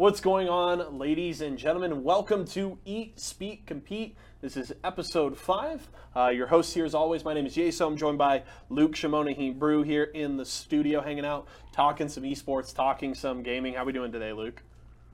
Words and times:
What's 0.00 0.22
going 0.22 0.48
on, 0.48 0.96
ladies 0.96 1.42
and 1.42 1.58
gentlemen? 1.58 2.02
Welcome 2.02 2.46
to 2.46 2.78
Eat, 2.86 3.20
Speak, 3.20 3.66
Compete. 3.66 4.16
This 4.40 4.56
is 4.56 4.72
episode 4.82 5.36
five. 5.36 5.86
Uh, 6.16 6.28
your 6.28 6.46
host 6.46 6.72
here, 6.72 6.86
as 6.86 6.94
always, 6.94 7.22
my 7.22 7.34
name 7.34 7.44
is 7.44 7.54
Jason. 7.54 7.86
I'm 7.88 7.96
joined 7.98 8.16
by 8.16 8.44
Luke 8.70 8.92
Shimona 8.92 9.54
Brew 9.58 9.82
here 9.82 10.04
in 10.04 10.38
the 10.38 10.44
studio, 10.46 11.02
hanging 11.02 11.26
out, 11.26 11.48
talking 11.72 12.08
some 12.08 12.22
esports, 12.22 12.74
talking 12.74 13.14
some 13.14 13.42
gaming. 13.42 13.74
How 13.74 13.84
we 13.84 13.92
doing 13.92 14.10
today, 14.10 14.32
Luke? 14.32 14.62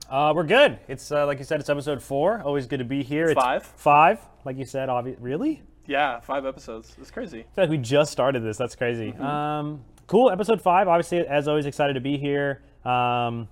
Uh, 0.09 0.31
we're 0.33 0.45
good. 0.45 0.79
It's 0.87 1.11
uh, 1.11 1.25
like 1.25 1.39
you 1.39 1.43
said, 1.43 1.59
it's 1.59 1.69
episode 1.69 2.01
four. 2.01 2.41
Always 2.41 2.65
good 2.65 2.79
to 2.79 2.85
be 2.85 3.03
here. 3.03 3.25
It's 3.25 3.41
Five. 3.41 3.65
Five, 3.65 4.21
like 4.45 4.55
you 4.55 4.63
said. 4.63 4.87
Obvi- 4.87 5.17
really? 5.19 5.63
Yeah, 5.85 6.21
five 6.21 6.45
episodes. 6.45 6.95
It's 6.97 7.11
crazy. 7.11 7.39
I 7.39 7.55
feel 7.55 7.63
like 7.65 7.71
we 7.71 7.77
just 7.77 8.13
started 8.13 8.41
this. 8.41 8.55
That's 8.55 8.77
crazy. 8.77 9.13
Um, 9.15 9.83
cool. 10.07 10.31
Episode 10.31 10.61
five. 10.61 10.87
Obviously, 10.87 11.27
as 11.27 11.49
always, 11.49 11.65
excited 11.65 11.95
to 11.95 11.99
be 11.99 12.17
here. 12.17 12.61
Um, 12.85 13.49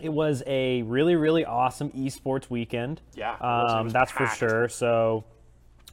it 0.00 0.08
was 0.08 0.42
a 0.46 0.82
really, 0.82 1.16
really 1.16 1.44
awesome 1.44 1.90
esports 1.90 2.50
weekend. 2.50 3.00
Yeah, 3.14 3.34
it 3.34 3.40
was. 3.40 3.72
It 3.72 3.76
um, 3.76 3.88
that's 3.90 4.10
for 4.10 4.26
sure. 4.26 4.68
So, 4.68 5.24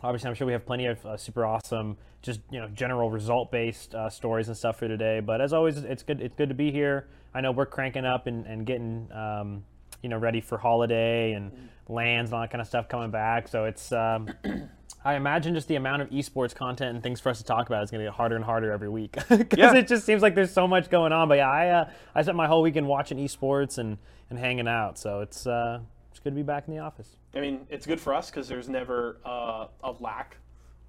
obviously, 0.01 0.29
I'm 0.29 0.35
sure 0.35 0.47
we 0.47 0.53
have 0.53 0.65
plenty 0.65 0.87
of 0.87 1.05
uh, 1.05 1.17
super 1.17 1.45
awesome, 1.45 1.97
just 2.21 2.39
you 2.49 2.59
know, 2.59 2.67
general 2.69 3.11
result-based 3.11 3.93
uh, 3.93 4.09
stories 4.09 4.47
and 4.47 4.57
stuff 4.57 4.79
for 4.79 4.87
today. 4.87 5.19
But 5.19 5.41
as 5.41 5.53
always, 5.53 5.77
it's 5.77 6.03
good. 6.03 6.21
It's 6.21 6.35
good 6.35 6.49
to 6.49 6.55
be 6.55 6.71
here. 6.71 7.07
I 7.33 7.41
know 7.41 7.51
we're 7.51 7.65
cranking 7.65 8.05
up 8.05 8.27
and, 8.27 8.45
and 8.45 8.65
getting, 8.65 9.07
um, 9.13 9.63
you 10.01 10.09
know, 10.09 10.17
ready 10.17 10.41
for 10.41 10.57
holiday 10.57 11.33
and 11.33 11.51
lands 11.87 12.29
and 12.31 12.35
all 12.35 12.41
that 12.41 12.51
kind 12.51 12.61
of 12.61 12.67
stuff 12.67 12.87
coming 12.89 13.11
back. 13.11 13.47
So 13.47 13.65
it's. 13.65 13.91
Um, 13.91 14.29
I 15.03 15.15
imagine 15.15 15.55
just 15.55 15.67
the 15.67 15.77
amount 15.77 16.03
of 16.03 16.11
esports 16.11 16.53
content 16.53 16.93
and 16.93 17.01
things 17.01 17.19
for 17.19 17.29
us 17.29 17.39
to 17.39 17.43
talk 17.43 17.65
about 17.65 17.83
is 17.83 17.89
going 17.89 18.05
to 18.05 18.11
get 18.11 18.13
harder 18.15 18.35
and 18.35 18.45
harder 18.45 18.71
every 18.71 18.87
week 18.87 19.13
because 19.29 19.57
Yeah. 19.57 19.73
it 19.75 19.87
just 19.87 20.05
seems 20.05 20.21
like 20.21 20.35
there's 20.35 20.53
so 20.53 20.67
much 20.67 20.91
going 20.91 21.11
on. 21.11 21.27
But 21.27 21.39
yeah, 21.39 21.49
I 21.49 21.69
uh, 21.69 21.89
I 22.13 22.21
spent 22.21 22.37
my 22.37 22.45
whole 22.45 22.61
weekend 22.61 22.87
watching 22.87 23.17
esports 23.17 23.79
and, 23.79 23.97
and 24.29 24.37
hanging 24.37 24.67
out, 24.67 24.99
so 24.99 25.21
it's 25.21 25.47
uh, 25.47 25.79
it's 26.11 26.19
good 26.19 26.29
to 26.31 26.35
be 26.35 26.43
back 26.43 26.67
in 26.67 26.75
the 26.75 26.81
office. 26.81 27.15
I 27.33 27.39
mean, 27.41 27.65
it's 27.71 27.87
good 27.87 27.99
for 27.99 28.13
us 28.13 28.29
because 28.29 28.47
there's 28.47 28.69
never 28.69 29.17
uh, 29.25 29.67
a 29.83 29.91
lack 29.99 30.37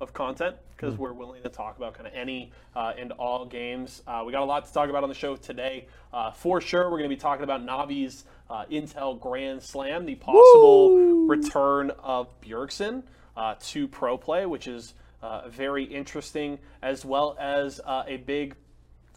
of 0.02 0.12
content 0.12 0.56
because 0.76 0.98
we're 0.98 1.12
willing 1.12 1.42
to 1.42 1.48
talk 1.48 1.76
about 1.76 1.94
kind 1.94 2.06
of 2.06 2.12
any 2.12 2.50
uh, 2.74 2.92
and 2.98 3.12
all 3.12 3.46
games. 3.46 4.02
Uh, 4.06 4.22
we 4.26 4.32
got 4.32 4.42
a 4.42 4.44
lot 4.44 4.66
to 4.66 4.72
talk 4.72 4.90
about 4.90 5.02
on 5.04 5.08
the 5.08 5.14
show 5.14 5.36
today. 5.36 5.86
Uh, 6.12 6.32
for 6.32 6.60
sure, 6.60 6.84
we're 6.84 6.98
going 6.98 7.08
to 7.08 7.16
be 7.16 7.20
talking 7.20 7.44
about 7.44 7.64
Navi's 7.64 8.24
uh, 8.50 8.64
Intel 8.70 9.18
Grand 9.18 9.62
Slam, 9.62 10.04
the 10.04 10.16
possible 10.16 11.26
return 11.26 11.90
of 12.02 12.28
Bjergsen 12.40 13.04
uh, 13.36 13.54
to 13.60 13.88
pro 13.88 14.18
play, 14.18 14.44
which 14.44 14.66
is 14.66 14.94
uh, 15.22 15.48
very 15.48 15.84
interesting, 15.84 16.58
as 16.82 17.04
well 17.04 17.36
as 17.38 17.80
uh, 17.84 18.02
a 18.06 18.16
big 18.16 18.56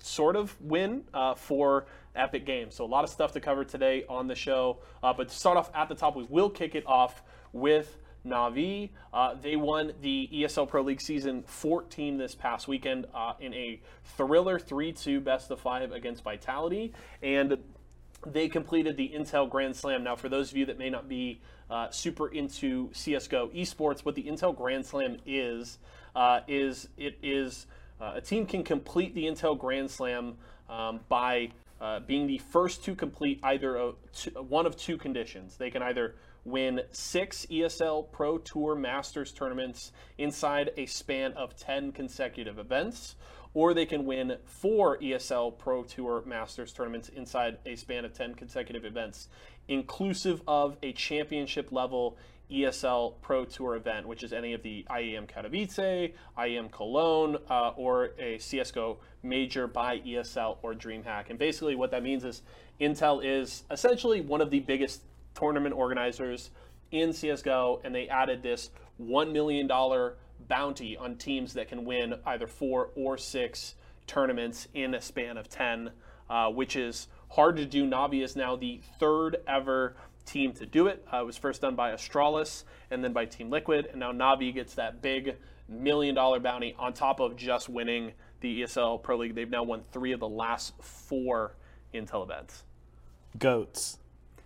sort 0.01 0.35
of 0.35 0.55
win 0.61 1.03
uh, 1.13 1.33
for 1.33 1.87
Epic 2.15 2.45
Games. 2.45 2.75
So 2.75 2.85
a 2.85 2.87
lot 2.87 3.03
of 3.03 3.09
stuff 3.09 3.31
to 3.33 3.39
cover 3.39 3.65
today 3.65 4.05
on 4.07 4.27
the 4.27 4.35
show. 4.35 4.77
Uh, 5.01 5.13
but 5.13 5.29
to 5.29 5.35
start 5.35 5.57
off 5.57 5.71
at 5.73 5.89
the 5.89 5.95
top, 5.95 6.15
we 6.15 6.25
will 6.29 6.49
kick 6.49 6.75
it 6.75 6.85
off 6.85 7.23
with 7.51 7.97
Navi. 8.25 8.89
Uh, 9.13 9.35
they 9.41 9.55
won 9.55 9.93
the 10.01 10.29
ESL 10.33 10.67
Pro 10.67 10.81
League 10.81 11.01
season 11.01 11.43
14 11.43 12.17
this 12.17 12.35
past 12.35 12.67
weekend 12.67 13.05
uh, 13.13 13.33
in 13.39 13.53
a 13.53 13.79
thriller 14.17 14.59
3-2 14.59 15.23
best 15.23 15.51
of 15.51 15.59
five 15.59 15.91
against 15.91 16.23
Vitality, 16.23 16.93
and 17.21 17.57
they 18.25 18.47
completed 18.47 18.97
the 18.97 19.11
Intel 19.15 19.49
Grand 19.49 19.75
Slam. 19.75 20.03
Now, 20.03 20.15
for 20.15 20.29
those 20.29 20.51
of 20.51 20.57
you 20.57 20.65
that 20.65 20.79
may 20.79 20.89
not 20.89 21.07
be 21.07 21.41
uh, 21.69 21.89
super 21.89 22.27
into 22.27 22.89
CS:GO 22.93 23.49
esports, 23.49 24.03
what 24.03 24.15
the 24.15 24.23
Intel 24.23 24.55
Grand 24.55 24.85
Slam 24.85 25.17
is 25.25 25.77
uh, 26.15 26.41
is 26.47 26.87
it 26.97 27.17
is 27.21 27.67
uh, 27.99 28.13
a 28.15 28.21
team 28.21 28.45
can 28.45 28.63
complete 28.63 29.13
the 29.15 29.25
Intel 29.25 29.57
Grand 29.57 29.89
Slam 29.89 30.37
um, 30.69 31.01
by 31.07 31.49
uh, 31.79 31.99
being 32.01 32.27
the 32.27 32.37
first 32.37 32.83
to 32.85 32.95
complete 32.95 33.39
either 33.43 33.91
two, 34.13 34.31
one 34.31 34.65
of 34.65 34.75
two 34.75 34.97
conditions. 34.97 35.57
They 35.57 35.69
can 35.69 35.83
either 35.83 36.15
win 36.45 36.81
six 36.91 37.45
ESL 37.49 38.11
Pro 38.11 38.37
Tour 38.37 38.75
Masters 38.75 39.31
tournaments 39.31 39.91
inside 40.17 40.71
a 40.77 40.85
span 40.85 41.33
of 41.33 41.57
10 41.57 41.91
consecutive 41.91 42.59
events, 42.59 43.15
or 43.53 43.73
they 43.73 43.85
can 43.85 44.05
win 44.05 44.37
four 44.45 44.97
ESL 44.99 45.57
Pro 45.57 45.83
Tour 45.83 46.23
Masters 46.25 46.71
tournaments 46.71 47.09
inside 47.09 47.57
a 47.65 47.75
span 47.75 48.05
of 48.05 48.13
10 48.13 48.35
consecutive 48.35 48.85
events, 48.85 49.27
inclusive 49.67 50.41
of 50.47 50.77
a 50.83 50.93
championship 50.93 51.71
level 51.71 52.17
ESL 52.51 53.15
Pro 53.21 53.45
Tour 53.45 53.75
event, 53.75 54.07
which 54.07 54.23
is 54.23 54.31
any 54.31 54.53
of 54.53 54.61
the 54.61 54.85
IEM 54.89 55.27
Katowice, 55.27 56.13
IEM 56.37 56.71
Cologne, 56.71 57.37
uh, 57.49 57.69
or 57.75 58.11
a 58.19 58.37
CSGO 58.37 58.97
major 59.23 59.65
by 59.65 59.99
ESL 59.99 60.57
or 60.61 60.73
DreamHack. 60.73 61.29
And 61.29 61.39
basically, 61.39 61.75
what 61.75 61.91
that 61.91 62.03
means 62.03 62.23
is 62.23 62.43
Intel 62.79 63.23
is 63.23 63.63
essentially 63.71 64.21
one 64.21 64.41
of 64.41 64.51
the 64.51 64.59
biggest 64.59 65.01
tournament 65.35 65.75
organizers 65.75 66.51
in 66.91 67.09
CSGO, 67.09 67.81
and 67.83 67.93
they 67.93 68.07
added 68.07 68.41
this 68.41 68.71
$1 69.01 69.31
million 69.31 69.69
bounty 70.47 70.97
on 70.97 71.15
teams 71.15 71.53
that 71.53 71.67
can 71.67 71.85
win 71.85 72.15
either 72.25 72.47
four 72.47 72.89
or 72.95 73.17
six 73.17 73.75
tournaments 74.07 74.67
in 74.73 74.93
a 74.95 75.01
span 75.01 75.37
of 75.37 75.49
10, 75.49 75.91
uh, 76.29 76.49
which 76.49 76.75
is 76.75 77.07
hard 77.29 77.57
to 77.57 77.65
do. 77.65 77.85
Navi 77.85 78.23
is 78.23 78.35
now 78.35 78.55
the 78.55 78.81
third 78.99 79.37
ever 79.47 79.95
team 80.25 80.53
to 80.53 80.65
do 80.65 80.87
it. 80.87 81.05
Uh, 81.11 81.21
it 81.21 81.25
was 81.25 81.37
first 81.37 81.61
done 81.61 81.75
by 81.75 81.91
Astralis 81.91 82.63
and 82.89 83.03
then 83.03 83.13
by 83.13 83.25
Team 83.25 83.49
Liquid, 83.49 83.87
and 83.87 83.99
now 83.99 84.11
Navi 84.11 84.53
gets 84.53 84.73
that 84.75 85.01
big 85.01 85.35
million 85.67 86.13
dollar 86.13 86.39
bounty 86.39 86.75
on 86.77 86.93
top 86.93 87.19
of 87.19 87.35
just 87.35 87.69
winning 87.69 88.11
the 88.41 88.61
ESL 88.61 89.01
Pro 89.01 89.17
League. 89.17 89.35
They've 89.35 89.49
now 89.49 89.63
won 89.63 89.83
three 89.91 90.11
of 90.11 90.19
the 90.19 90.29
last 90.29 90.73
four 90.81 91.55
Intel 91.93 92.23
events. 92.23 92.63
Goats, 93.37 93.97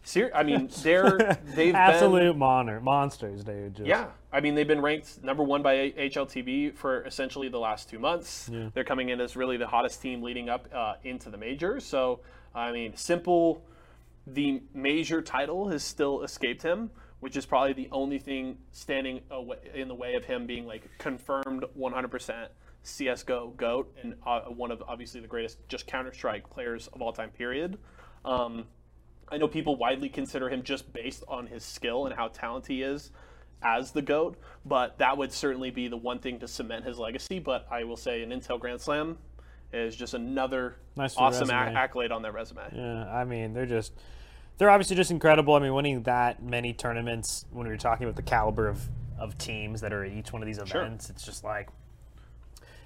Ser- 0.09 0.31
I 0.34 0.42
mean, 0.42 0.70
they're 0.81 1.38
they've 1.56 1.75
absolute 1.75 2.31
been 2.31 2.40
moner, 2.40 2.80
monsters, 2.80 3.44
dude. 3.44 3.75
Just, 3.75 3.88
yeah. 3.88 4.08
I 4.34 4.42
mean, 4.42 4.56
they've 4.56 4.68
been 4.68 4.81
ranked 4.81 5.24
number 5.24 5.44
one 5.44 5.62
by 5.62 5.92
HLTV 5.92 6.75
for 6.75 7.03
essentially 7.03 7.47
the 7.47 7.59
last 7.59 7.90
two 7.90 8.00
months. 8.00 8.50
Yeah. 8.52 8.69
They're 8.74 8.84
coming 8.84 9.09
in 9.09 9.22
as 9.22 9.36
really 9.36 9.58
the 9.58 9.68
hottest 9.68 10.02
team 10.02 10.24
leading 10.24 10.50
up 10.50 10.68
uh, 10.74 10.96
into 11.03 11.30
the 11.30 11.38
majors. 11.38 11.86
So, 11.86 12.22
I 12.56 12.72
mean, 12.72 12.96
simple. 12.96 13.64
The 14.25 14.64
major 14.74 15.22
title 15.22 15.69
has 15.69 15.84
still 15.84 16.24
escaped 16.24 16.64
him, 16.64 16.90
which 17.19 17.38
is 17.38 17.46
probably 17.46 17.74
the 17.74 17.90
only 17.92 18.18
thing 18.18 18.58
standing 18.72 19.22
in 19.75 19.88
the 19.88 19.96
way 19.96 20.16
of 20.16 20.25
him 20.25 20.48
being 20.48 20.66
like 20.66 20.90
confirmed 20.98 21.66
100% 21.78 22.48
CS:GO 22.81 23.53
goat 23.58 23.96
and 24.02 24.16
uh, 24.25 24.42
one 24.42 24.72
of 24.72 24.81
obviously 24.88 25.22
the 25.22 25.28
greatest 25.28 25.59
just 25.68 25.86
Counter 25.86 26.14
Strike 26.14 26.50
players 26.50 26.88
of 26.88 27.02
all 27.03 27.14
time. 27.14 27.30
Period. 27.30 27.78
Um, 28.25 28.66
I 29.32 29.38
know 29.38 29.48
people 29.48 29.76
widely 29.76 30.10
consider 30.10 30.50
him 30.50 30.64
just 30.64 30.92
based 30.94 31.24
on 31.28 31.48
his 31.48 31.64
skill 31.64 32.06
and 32.06 32.16
how 32.16 32.30
talented 32.30 32.72
he 32.72 32.82
is 32.82 33.12
as 33.62 33.92
the 33.92 34.02
GOAT, 34.02 34.38
but 34.66 34.98
that 35.00 35.18
would 35.18 35.32
certainly 35.32 35.70
be 35.70 35.88
the 35.88 35.98
one 35.98 36.20
thing 36.20 36.40
to 36.40 36.48
cement 36.48 36.86
his 36.86 36.98
legacy. 36.98 37.40
But 37.40 37.68
I 37.70 37.84
will 37.84 37.98
say 37.98 38.24
an 38.24 38.30
Intel 38.32 38.60
Grand 38.60 38.80
Slam 38.82 39.18
is 39.72 39.96
just 39.96 40.14
another 40.14 40.76
Nice 40.96 41.16
awesome 41.18 41.52
accolade 41.52 42.12
on 42.12 42.22
their 42.22 42.32
resume. 42.32 42.64
Yeah, 42.74 43.12
I 43.14 43.24
mean, 43.24 43.54
they're 43.54 43.66
just 43.66 43.94
they're 44.58 44.70
obviously 44.70 44.96
just 44.96 45.12
incredible. 45.12 45.54
I 45.54 45.60
mean, 45.60 45.74
winning 45.74 46.04
that 46.04 46.42
many 46.44 46.74
tournaments 46.74 47.46
when 47.52 47.66
we 47.68 47.72
were 47.72 47.78
talking 47.78 48.06
about 48.06 48.16
the 48.16 48.22
caliber 48.24 48.68
of, 48.68 48.82
of 49.18 49.38
teams 49.38 49.82
that 49.82 49.94
are 49.94 50.04
at 50.04 50.12
each 50.12 50.34
one 50.34 50.42
of 50.42 50.48
these 50.48 50.60
Sure. 50.66 50.82
events, 50.82 51.10
it's 51.10 51.24
just 51.24 51.44
like 51.44 51.70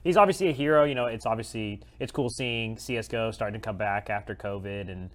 he's 0.04 0.18
obviously 0.18 0.50
a 0.50 0.52
hero. 0.52 0.84
You 0.84 0.96
know, 0.96 1.06
it's 1.06 1.26
obviously 1.26 1.80
it's 2.00 2.12
cool 2.12 2.30
seeing 2.30 2.78
CS:GO 2.78 3.32
starting 3.32 3.60
to 3.60 3.66
come 3.66 3.78
back 3.78 4.10
after 4.10 4.36
COVID 4.36 4.92
and 4.92 5.10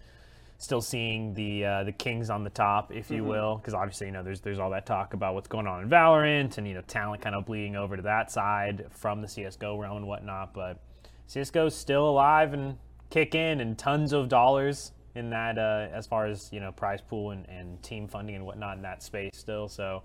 still 0.58 0.80
seeing 0.80 1.34
the 1.34 1.64
uh, 1.64 1.84
the 1.84 1.92
kings 1.92 2.30
on 2.30 2.44
the 2.44 2.50
top, 2.50 2.92
if 2.92 3.10
you 3.10 3.24
will, 3.24 3.56
because 3.56 3.74
obviously 3.74 4.08
you 4.08 4.12
know 4.12 4.22
there's 4.22 4.40
there's 4.40 4.58
all 4.58 4.70
that 4.70 4.86
talk 4.86 5.14
about 5.14 5.34
what's 5.34 5.48
going 5.48 5.66
on 5.66 5.82
in 5.82 5.88
Valorant 5.88 6.58
and 6.58 6.68
you 6.68 6.74
know 6.74 6.82
talent 6.82 7.22
kind 7.22 7.34
of 7.34 7.46
bleeding 7.46 7.76
over 7.76 7.96
to 7.96 8.02
that 8.02 8.30
side 8.30 8.86
from 8.90 9.22
the 9.22 9.28
CS:GO 9.28 9.76
realm 9.78 9.96
and 9.98 10.06
whatnot, 10.06 10.52
but. 10.54 10.80
CS:GO's 11.28 11.74
still 11.74 12.08
alive 12.08 12.54
and 12.54 12.78
kicking, 13.10 13.60
and 13.60 13.78
tons 13.78 14.12
of 14.12 14.28
dollars 14.28 14.92
in 15.14 15.30
that 15.30 15.58
uh, 15.58 15.88
as 15.92 16.06
far 16.06 16.26
as 16.26 16.50
you 16.52 16.60
know 16.60 16.72
prize 16.72 17.00
pool 17.00 17.30
and, 17.32 17.46
and 17.48 17.82
team 17.82 18.08
funding 18.08 18.34
and 18.34 18.44
whatnot 18.44 18.76
in 18.76 18.82
that 18.82 19.02
space 19.02 19.32
still. 19.34 19.68
So 19.68 20.02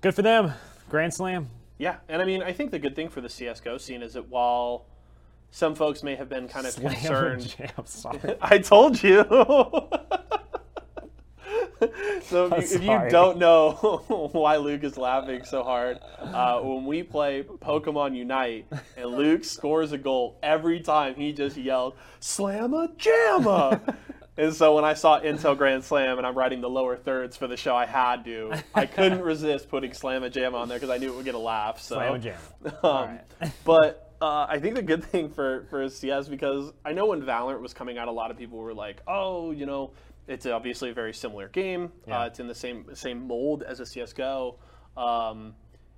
good 0.00 0.14
for 0.14 0.22
them. 0.22 0.52
Grand 0.88 1.12
Slam. 1.12 1.50
Yeah, 1.78 1.96
and 2.08 2.20
I 2.20 2.24
mean, 2.24 2.42
I 2.42 2.52
think 2.52 2.70
the 2.70 2.78
good 2.78 2.96
thing 2.96 3.08
for 3.08 3.20
the 3.20 3.28
CS:GO 3.28 3.78
scene 3.78 4.02
is 4.02 4.14
that 4.14 4.28
while 4.28 4.86
some 5.50 5.74
folks 5.74 6.02
may 6.02 6.14
have 6.14 6.28
been 6.28 6.48
kind 6.48 6.66
of 6.66 6.72
Slam 6.72 6.94
concerned, 6.94 7.56
jam. 7.56 8.36
I 8.42 8.58
told 8.58 9.02
you. 9.02 9.24
so 12.22 12.46
if, 12.54 12.70
you, 12.70 12.76
if 12.76 12.82
you 12.82 13.10
don't 13.10 13.38
know 13.38 13.72
why 14.32 14.56
Luke 14.56 14.84
is 14.84 14.96
laughing 14.96 15.44
so 15.44 15.62
hard, 15.62 15.98
uh, 16.20 16.60
when 16.60 16.84
we 16.86 17.02
play 17.02 17.42
Pokemon 17.42 18.16
Unite 18.16 18.66
and 18.96 19.06
Luke 19.06 19.44
scores 19.44 19.92
a 19.92 19.98
goal, 19.98 20.38
every 20.42 20.80
time 20.80 21.14
he 21.14 21.32
just 21.32 21.56
yelled 21.56 21.94
"Slamma 22.20 22.96
Jamma." 22.96 23.96
And 24.36 24.54
so 24.54 24.74
when 24.74 24.84
I 24.84 24.94
saw 24.94 25.20
Intel 25.20 25.56
Grand 25.56 25.84
Slam 25.84 26.16
and 26.16 26.26
I'm 26.26 26.38
writing 26.38 26.60
the 26.60 26.70
lower 26.70 26.96
thirds 26.96 27.36
for 27.36 27.46
the 27.46 27.56
show, 27.56 27.74
I 27.76 27.84
had 27.84 28.24
to. 28.24 28.54
I 28.74 28.86
couldn't 28.86 29.20
resist 29.20 29.68
putting 29.68 29.90
Slamma 29.90 30.30
Jamma 30.30 30.54
on 30.54 30.68
there 30.68 30.78
because 30.78 30.90
I 30.90 30.96
knew 30.96 31.12
it 31.12 31.16
would 31.16 31.24
get 31.24 31.34
a 31.34 31.38
laugh. 31.38 31.80
So. 31.80 31.96
Slam 31.96 32.20
jam. 32.20 32.38
Um, 32.64 32.72
Alright. 32.82 33.20
but 33.64 34.09
uh, 34.20 34.46
I 34.48 34.58
think 34.58 34.74
the 34.74 34.82
good 34.82 35.04
thing 35.12 35.30
for 35.30 35.66
for 35.70 35.88
CS 35.88 36.28
because 36.28 36.72
I 36.84 36.92
know 36.92 37.06
when 37.06 37.22
Valorant 37.22 37.60
was 37.60 37.74
coming 37.74 37.98
out, 37.98 38.08
a 38.08 38.12
lot 38.12 38.30
of 38.30 38.36
people 38.36 38.58
were 38.58 38.74
like, 38.74 39.00
"Oh, 39.06 39.50
you 39.50 39.66
know, 39.66 39.92
it's 40.26 40.46
obviously 40.46 40.90
a 40.90 40.94
very 40.94 41.12
similar 41.12 41.48
game. 41.48 41.92
Yeah. 42.06 42.20
Uh, 42.20 42.26
it's 42.26 42.40
in 42.40 42.46
the 42.46 42.54
same 42.54 42.86
same 42.94 43.26
mold 43.26 43.62
as 43.62 43.80
a 43.80 43.86
CS:GO, 43.86 44.58
um, 44.96 45.54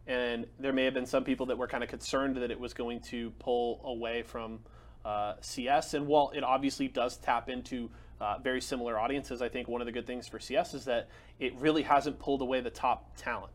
and 0.07 0.47
there 0.59 0.73
may 0.73 0.85
have 0.85 0.95
been 0.95 1.07
some 1.07 1.25
people 1.25 1.47
that 1.47 1.59
were 1.59 1.69
kind 1.69 1.83
of 1.85 1.91
concerned 1.91 2.37
that 2.37 2.51
it 2.51 2.59
was 2.59 2.73
going 2.73 3.01
to 3.01 3.31
pull 3.33 3.81
away 3.85 4.23
from 4.23 4.61
uh, 5.05 5.35
CS. 5.41 5.95
And 5.95 6.07
while 6.07 6.31
it 6.35 6.45
obviously 6.45 6.89
does 6.89 7.17
tap 7.19 7.49
into 7.49 7.91
uh, 8.21 8.39
very 8.39 8.61
similar 8.61 8.99
audiences, 8.99 9.43
I 9.43 9.49
think 9.49 9.69
one 9.69 9.81
of 9.81 9.87
the 9.87 9.93
good 9.93 10.07
things 10.07 10.29
for 10.29 10.39
CS 10.39 10.75
is 10.75 10.85
that 10.85 11.09
it 11.39 11.55
really 11.57 11.83
hasn't 11.83 12.19
pulled 12.19 12.41
away 12.41 12.61
the 12.61 12.71
top 12.71 13.17
talent 13.17 13.53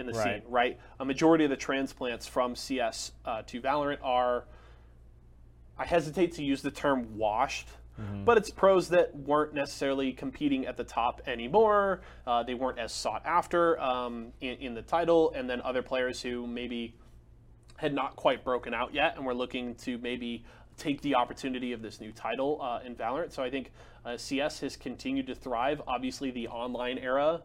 in 0.00 0.06
the 0.06 0.12
Right. 0.12 0.42
scene. 0.42 0.50
Right, 0.50 0.78
a 0.98 1.04
majority 1.04 1.44
of 1.44 1.50
the 1.50 1.56
transplants 1.56 2.26
from 2.26 2.56
CS 2.56 3.12
uh, 3.24 3.42
to 3.46 3.60
Valorant 3.60 3.98
are 4.02 4.46
I 5.78 5.86
hesitate 5.86 6.32
to 6.32 6.42
use 6.42 6.60
the 6.62 6.70
term 6.70 7.16
washed, 7.16 7.68
but 8.24 8.38
it's 8.38 8.50
pros 8.50 8.88
that 8.90 9.14
weren't 9.14 9.52
necessarily 9.52 10.12
competing 10.12 10.66
at 10.66 10.76
the 10.78 10.84
top 10.84 11.20
anymore. 11.26 12.00
Uh, 12.26 12.42
they 12.42 12.54
weren't 12.54 12.78
as 12.78 12.92
sought 12.92 13.22
after 13.26 13.78
um, 13.78 14.32
in, 14.40 14.56
in 14.56 14.74
the 14.74 14.80
title, 14.82 15.32
and 15.34 15.48
then 15.48 15.60
other 15.62 15.82
players 15.82 16.20
who 16.22 16.46
maybe 16.46 16.94
had 17.76 17.92
not 17.94 18.16
quite 18.16 18.42
broken 18.44 18.72
out 18.74 18.92
yet 18.94 19.16
and 19.16 19.24
were 19.26 19.34
looking 19.34 19.74
to 19.74 19.96
maybe 19.98 20.44
take 20.76 21.00
the 21.02 21.14
opportunity 21.14 21.72
of 21.72 21.82
this 21.82 22.00
new 22.00 22.12
title 22.12 22.60
uh, 22.62 22.80
in 22.84 22.94
Valorant. 22.94 23.32
So 23.32 23.42
I 23.42 23.50
think 23.50 23.70
uh, 24.04 24.16
CS 24.16 24.60
has 24.60 24.76
continued 24.76 25.26
to 25.26 25.34
thrive. 25.34 25.82
Obviously, 25.86 26.30
the 26.30 26.48
online 26.48 26.96
era 26.98 27.42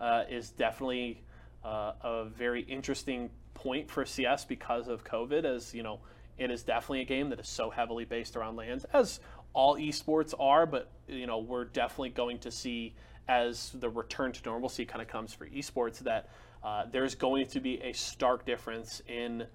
uh, 0.00 0.24
is 0.30 0.50
definitely 0.50 1.22
uh, 1.68 1.92
a 2.02 2.24
very 2.24 2.62
interesting 2.62 3.28
point 3.52 3.90
for 3.90 4.06
CS 4.06 4.46
because 4.46 4.88
of 4.88 5.04
COVID, 5.04 5.44
as 5.44 5.74
you 5.74 5.82
know, 5.82 6.00
it 6.38 6.50
is 6.50 6.62
definitely 6.62 7.02
a 7.02 7.04
game 7.04 7.28
that 7.30 7.40
is 7.40 7.48
so 7.48 7.68
heavily 7.68 8.04
based 8.04 8.36
around 8.36 8.56
lands, 8.56 8.84
as 8.92 9.20
all 9.52 9.76
esports 9.76 10.32
are. 10.38 10.64
But 10.64 10.90
you 11.06 11.26
know, 11.26 11.38
we're 11.38 11.66
definitely 11.66 12.10
going 12.10 12.38
to 12.40 12.50
see 12.50 12.94
as 13.28 13.72
the 13.74 13.90
return 13.90 14.32
to 14.32 14.40
normalcy 14.46 14.86
kind 14.86 15.02
of 15.02 15.08
comes 15.08 15.34
for 15.34 15.46
esports 15.48 15.98
that 15.98 16.30
uh, 16.64 16.84
there's 16.90 17.14
going 17.14 17.46
to 17.48 17.60
be 17.60 17.82
a 17.82 17.92
stark 17.92 18.46
difference 18.46 19.02
in 19.06 19.46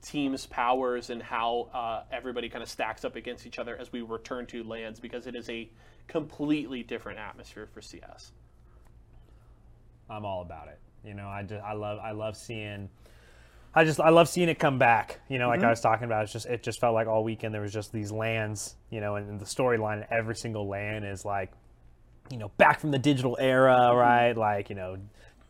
teams' 0.00 0.46
powers 0.46 1.10
and 1.10 1.22
how 1.22 1.68
uh, 1.74 2.02
everybody 2.10 2.48
kind 2.48 2.62
of 2.62 2.70
stacks 2.70 3.04
up 3.04 3.16
against 3.16 3.46
each 3.46 3.58
other 3.58 3.76
as 3.76 3.92
we 3.92 4.00
return 4.00 4.46
to 4.46 4.62
lands 4.64 5.00
because 5.00 5.26
it 5.26 5.34
is 5.34 5.50
a 5.50 5.68
completely 6.06 6.82
different 6.82 7.18
atmosphere 7.18 7.66
for 7.66 7.82
CS. 7.82 8.32
I'm 10.08 10.24
all 10.24 10.40
about 10.40 10.68
it. 10.68 10.78
You 11.04 11.14
know, 11.14 11.28
I 11.28 11.42
just 11.42 11.62
I 11.64 11.72
love 11.72 11.98
I 11.98 12.12
love 12.12 12.36
seeing 12.36 12.88
I 13.74 13.84
just 13.84 14.00
I 14.00 14.08
love 14.08 14.28
seeing 14.28 14.48
it 14.48 14.58
come 14.58 14.78
back. 14.78 15.20
You 15.28 15.38
know, 15.38 15.48
like 15.48 15.60
mm-hmm. 15.60 15.68
I 15.68 15.70
was 15.70 15.80
talking 15.80 16.04
about, 16.04 16.24
it's 16.24 16.32
just 16.32 16.46
it 16.46 16.62
just 16.62 16.80
felt 16.80 16.94
like 16.94 17.06
all 17.06 17.22
weekend 17.22 17.54
there 17.54 17.62
was 17.62 17.72
just 17.72 17.92
these 17.92 18.10
lands, 18.10 18.76
you 18.90 19.00
know, 19.00 19.16
and, 19.16 19.38
the 19.38 19.44
storyline 19.44 19.98
in 19.98 20.06
every 20.10 20.34
single 20.34 20.66
land 20.66 21.04
is 21.04 21.24
like, 21.24 21.52
you 22.30 22.38
know, 22.38 22.48
back 22.56 22.80
from 22.80 22.90
the 22.90 22.98
digital 22.98 23.36
era, 23.38 23.76
mm-hmm. 23.76 23.98
right? 23.98 24.36
Like, 24.36 24.70
you 24.70 24.76
know, 24.76 24.96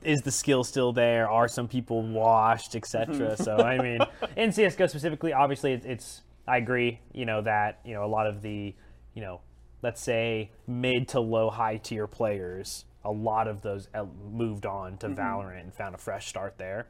is 0.02 0.20
the 0.20 0.30
skill 0.30 0.64
still 0.64 0.92
there? 0.92 1.30
Are 1.30 1.48
some 1.48 1.68
people 1.68 2.02
washed, 2.02 2.74
etc. 2.76 3.14
Mm-hmm. 3.14 3.42
so 3.42 3.56
I 3.56 3.78
mean, 3.78 4.00
in 4.36 4.52
CS:GO 4.52 4.88
specifically, 4.88 5.32
obviously 5.32 5.72
it's, 5.72 5.86
it's 5.86 6.22
I 6.46 6.58
agree, 6.58 7.00
you 7.12 7.24
know, 7.24 7.42
that 7.42 7.80
you 7.84 7.94
know 7.94 8.04
a 8.04 8.10
lot 8.12 8.26
of 8.26 8.42
the, 8.42 8.74
you 9.14 9.22
know, 9.22 9.40
let's 9.82 10.02
say 10.02 10.50
mid 10.66 11.08
to 11.08 11.20
low 11.20 11.50
high 11.50 11.76
tier 11.76 12.06
players, 12.06 12.84
a 13.08 13.12
lot 13.12 13.48
of 13.48 13.62
those 13.62 13.88
moved 14.30 14.66
on 14.66 14.98
to 14.98 15.08
Valorant 15.08 15.60
and 15.60 15.74
found 15.74 15.94
a 15.94 15.98
fresh 15.98 16.26
start 16.28 16.58
there. 16.58 16.86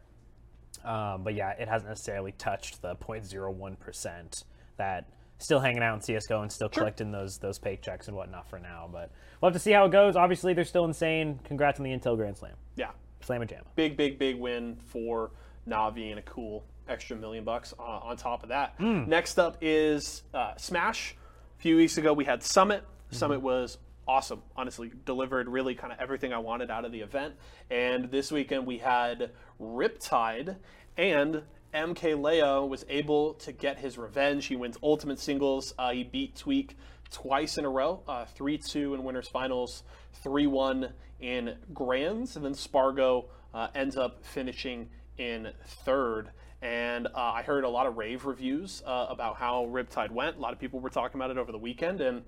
Um, 0.85 1.23
but 1.23 1.35
yeah, 1.35 1.51
it 1.51 1.69
hasn't 1.69 1.89
necessarily 1.89 2.33
touched 2.33 2.83
the 2.83 2.95
0.01% 2.97 4.45
that 4.77 5.09
still 5.39 5.61
hanging 5.61 5.83
out 5.83 5.95
in 5.95 6.01
CS:GO 6.01 6.43
and 6.43 6.51
still 6.53 6.69
collecting 6.69 7.11
those 7.13 7.39
those 7.39 7.59
paychecks 7.59 8.09
and 8.09 8.17
whatnot 8.17 8.49
for 8.49 8.59
now. 8.59 8.89
But 8.91 9.11
we'll 9.41 9.51
have 9.51 9.55
to 9.55 9.61
see 9.61 9.73
how 9.73 9.85
it 9.87 9.93
goes. 9.93 10.17
Obviously, 10.17 10.55
they're 10.55 10.65
still 10.65 10.85
insane. 10.85 11.39
Congrats 11.45 11.79
on 11.79 11.85
the 11.85 11.91
Intel 11.91 12.17
Grand 12.17 12.37
Slam. 12.37 12.55
Yeah, 12.77 12.91
Slam 13.21 13.41
and 13.43 13.49
jam. 13.51 13.65
big, 13.77 13.97
big, 13.97 14.19
big 14.19 14.37
win 14.39 14.77
for 14.85 15.31
Navi 15.69 16.11
and 16.11 16.19
a 16.19 16.23
cool 16.23 16.65
extra 16.89 17.17
million 17.17 17.45
bucks 17.45 17.75
uh, 17.79 17.83
on 17.83 18.17
top 18.17 18.43
of 18.43 18.49
that. 18.49 18.79
Next 18.81 19.39
up 19.39 19.59
is 19.61 20.23
uh, 20.35 20.55
Smash. 20.57 21.15
A 21.59 21.61
few 21.63 21.77
weeks 21.77 21.99
ago, 21.99 22.13
we 22.13 22.25
had 22.25 22.43
Summit. 22.43 22.85
Summit 23.11 23.41
was 23.41 23.79
awesome, 24.09 24.43
honestly, 24.57 24.91
delivered 25.05 25.49
really 25.49 25.75
kind 25.75 25.93
of 25.93 26.01
everything 26.01 26.33
I 26.33 26.39
wanted 26.39 26.71
out 26.71 26.85
of 26.85 26.93
the 26.93 27.01
event. 27.01 27.35
And 27.71 28.11
this 28.11 28.33
weekend, 28.33 28.67
we 28.67 28.79
had 28.79 29.31
Riptide 29.61 30.57
and 30.97 31.43
MK 31.75 32.21
Leo 32.21 32.65
was 32.65 32.87
able 32.89 33.35
to 33.35 33.53
get 33.53 33.79
his 33.79 33.99
revenge. 33.99 34.47
He 34.47 34.57
wins 34.57 34.79
Ultimate 34.83 35.21
Singles. 35.21 35.75
Uh, 35.79 35.93
he 35.93 36.03
beat 36.03 36.35
Tweak 36.35 36.77
twice 37.11 37.59
in 37.59 37.65
a 37.65 37.71
row, 37.71 38.03
uh, 38.09 38.25
3-2 38.39 38.95
in 38.95 39.05
winners 39.05 39.29
finals, 39.29 39.83
3-1 40.25 40.93
in 41.21 41.57
grands, 41.75 42.37
and 42.37 42.45
then 42.45 42.55
Spargo 42.55 43.27
uh, 43.53 43.69
ends 43.75 43.97
up 43.97 44.25
finishing 44.25 44.89
in 45.19 45.49
third. 45.85 46.31
And 46.61 47.07
uh, 47.07 47.11
I 47.15 47.43
heard 47.43 47.65
a 47.65 47.69
lot 47.69 47.87
of 47.87 47.97
rave 47.97 48.25
reviews 48.25 48.83
uh, 48.87 49.07
about 49.09 49.37
how 49.37 49.67
Riptide 49.67 50.11
went. 50.11 50.37
A 50.37 50.41
lot 50.41 50.53
of 50.53 50.59
people 50.59 50.81
were 50.81 50.91
talking 50.91 51.19
about 51.21 51.31
it 51.31 51.39
over 51.39 51.53
the 51.53 51.59
weekend, 51.59 52.01
and 52.01 52.23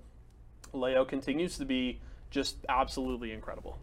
Leo 0.72 1.04
continues 1.04 1.58
to 1.58 1.64
be 1.64 2.00
just 2.30 2.56
absolutely 2.68 3.32
incredible. 3.32 3.78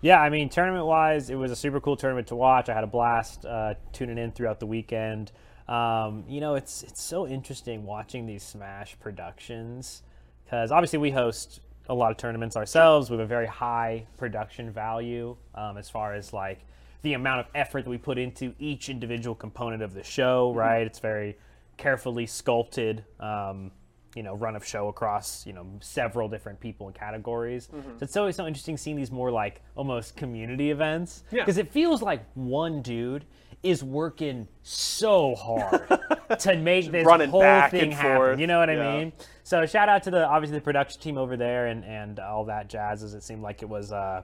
Yeah, 0.00 0.20
I 0.20 0.30
mean, 0.30 0.48
tournament 0.48 0.84
wise, 0.86 1.30
it 1.30 1.36
was 1.36 1.52
a 1.52 1.56
super 1.56 1.80
cool 1.80 1.96
tournament 1.96 2.26
to 2.28 2.36
watch. 2.36 2.68
I 2.68 2.74
had 2.74 2.82
a 2.82 2.88
blast 2.88 3.46
uh, 3.46 3.74
tuning 3.92 4.18
in 4.18 4.32
throughout 4.32 4.58
the 4.58 4.66
weekend. 4.66 5.30
Um, 5.68 6.24
you 6.28 6.40
know, 6.40 6.56
it's 6.56 6.82
it's 6.82 7.00
so 7.00 7.26
interesting 7.26 7.84
watching 7.84 8.26
these 8.26 8.42
Smash 8.42 8.98
productions 8.98 10.02
because 10.44 10.72
obviously 10.72 10.98
we 10.98 11.12
host 11.12 11.60
a 11.88 11.94
lot 11.94 12.10
of 12.10 12.16
tournaments 12.16 12.56
ourselves 12.56 13.10
with 13.10 13.20
a 13.20 13.26
very 13.26 13.46
high 13.46 14.06
production 14.16 14.70
value 14.70 15.36
um, 15.54 15.76
as 15.78 15.88
far 15.88 16.14
as 16.14 16.32
like 16.32 16.60
the 17.02 17.14
amount 17.14 17.40
of 17.40 17.46
effort 17.54 17.84
that 17.84 17.90
we 17.90 17.98
put 17.98 18.18
into 18.18 18.54
each 18.58 18.88
individual 18.88 19.34
component 19.34 19.82
of 19.82 19.94
the 19.94 20.02
show. 20.02 20.52
Right, 20.52 20.86
it's 20.86 20.98
very 20.98 21.38
carefully 21.76 22.26
sculpted. 22.26 23.04
Um, 23.20 23.70
you 24.14 24.22
know, 24.22 24.34
run 24.34 24.56
of 24.56 24.64
show 24.64 24.88
across, 24.88 25.46
you 25.46 25.52
know, 25.52 25.66
several 25.80 26.28
different 26.28 26.60
people 26.60 26.86
and 26.86 26.94
categories. 26.96 27.68
So 27.72 28.04
it's 28.04 28.16
always 28.16 28.36
so 28.36 28.46
interesting 28.46 28.76
seeing 28.76 28.96
these 28.96 29.10
more 29.10 29.30
like 29.30 29.62
almost 29.74 30.16
community 30.16 30.70
events. 30.70 31.24
Yeah. 31.30 31.42
Because 31.42 31.58
it 31.58 31.70
feels 31.72 32.02
like 32.02 32.24
one 32.34 32.82
dude 32.82 33.24
is 33.62 33.84
working 33.84 34.48
so 34.62 35.34
hard 35.36 35.88
to 36.40 36.56
make 36.56 36.90
this 36.90 37.06
whole 37.06 37.40
thing 37.70 37.92
happen. 37.92 38.16
forth. 38.16 38.40
You 38.40 38.46
know 38.46 38.58
what 38.58 38.70
I 38.70 38.98
mean? 38.98 39.12
So 39.44 39.66
shout 39.66 39.88
out 39.88 40.02
to 40.04 40.10
the 40.10 40.26
obviously 40.26 40.58
the 40.58 40.62
production 40.64 41.00
team 41.00 41.16
over 41.18 41.36
there 41.36 41.66
and, 41.66 41.84
and 41.84 42.18
all 42.18 42.44
that 42.46 42.68
jazz 42.68 43.02
as 43.02 43.14
it 43.14 43.22
seemed 43.22 43.42
like 43.42 43.62
it 43.62 43.68
was 43.68 43.92
uh 43.92 44.22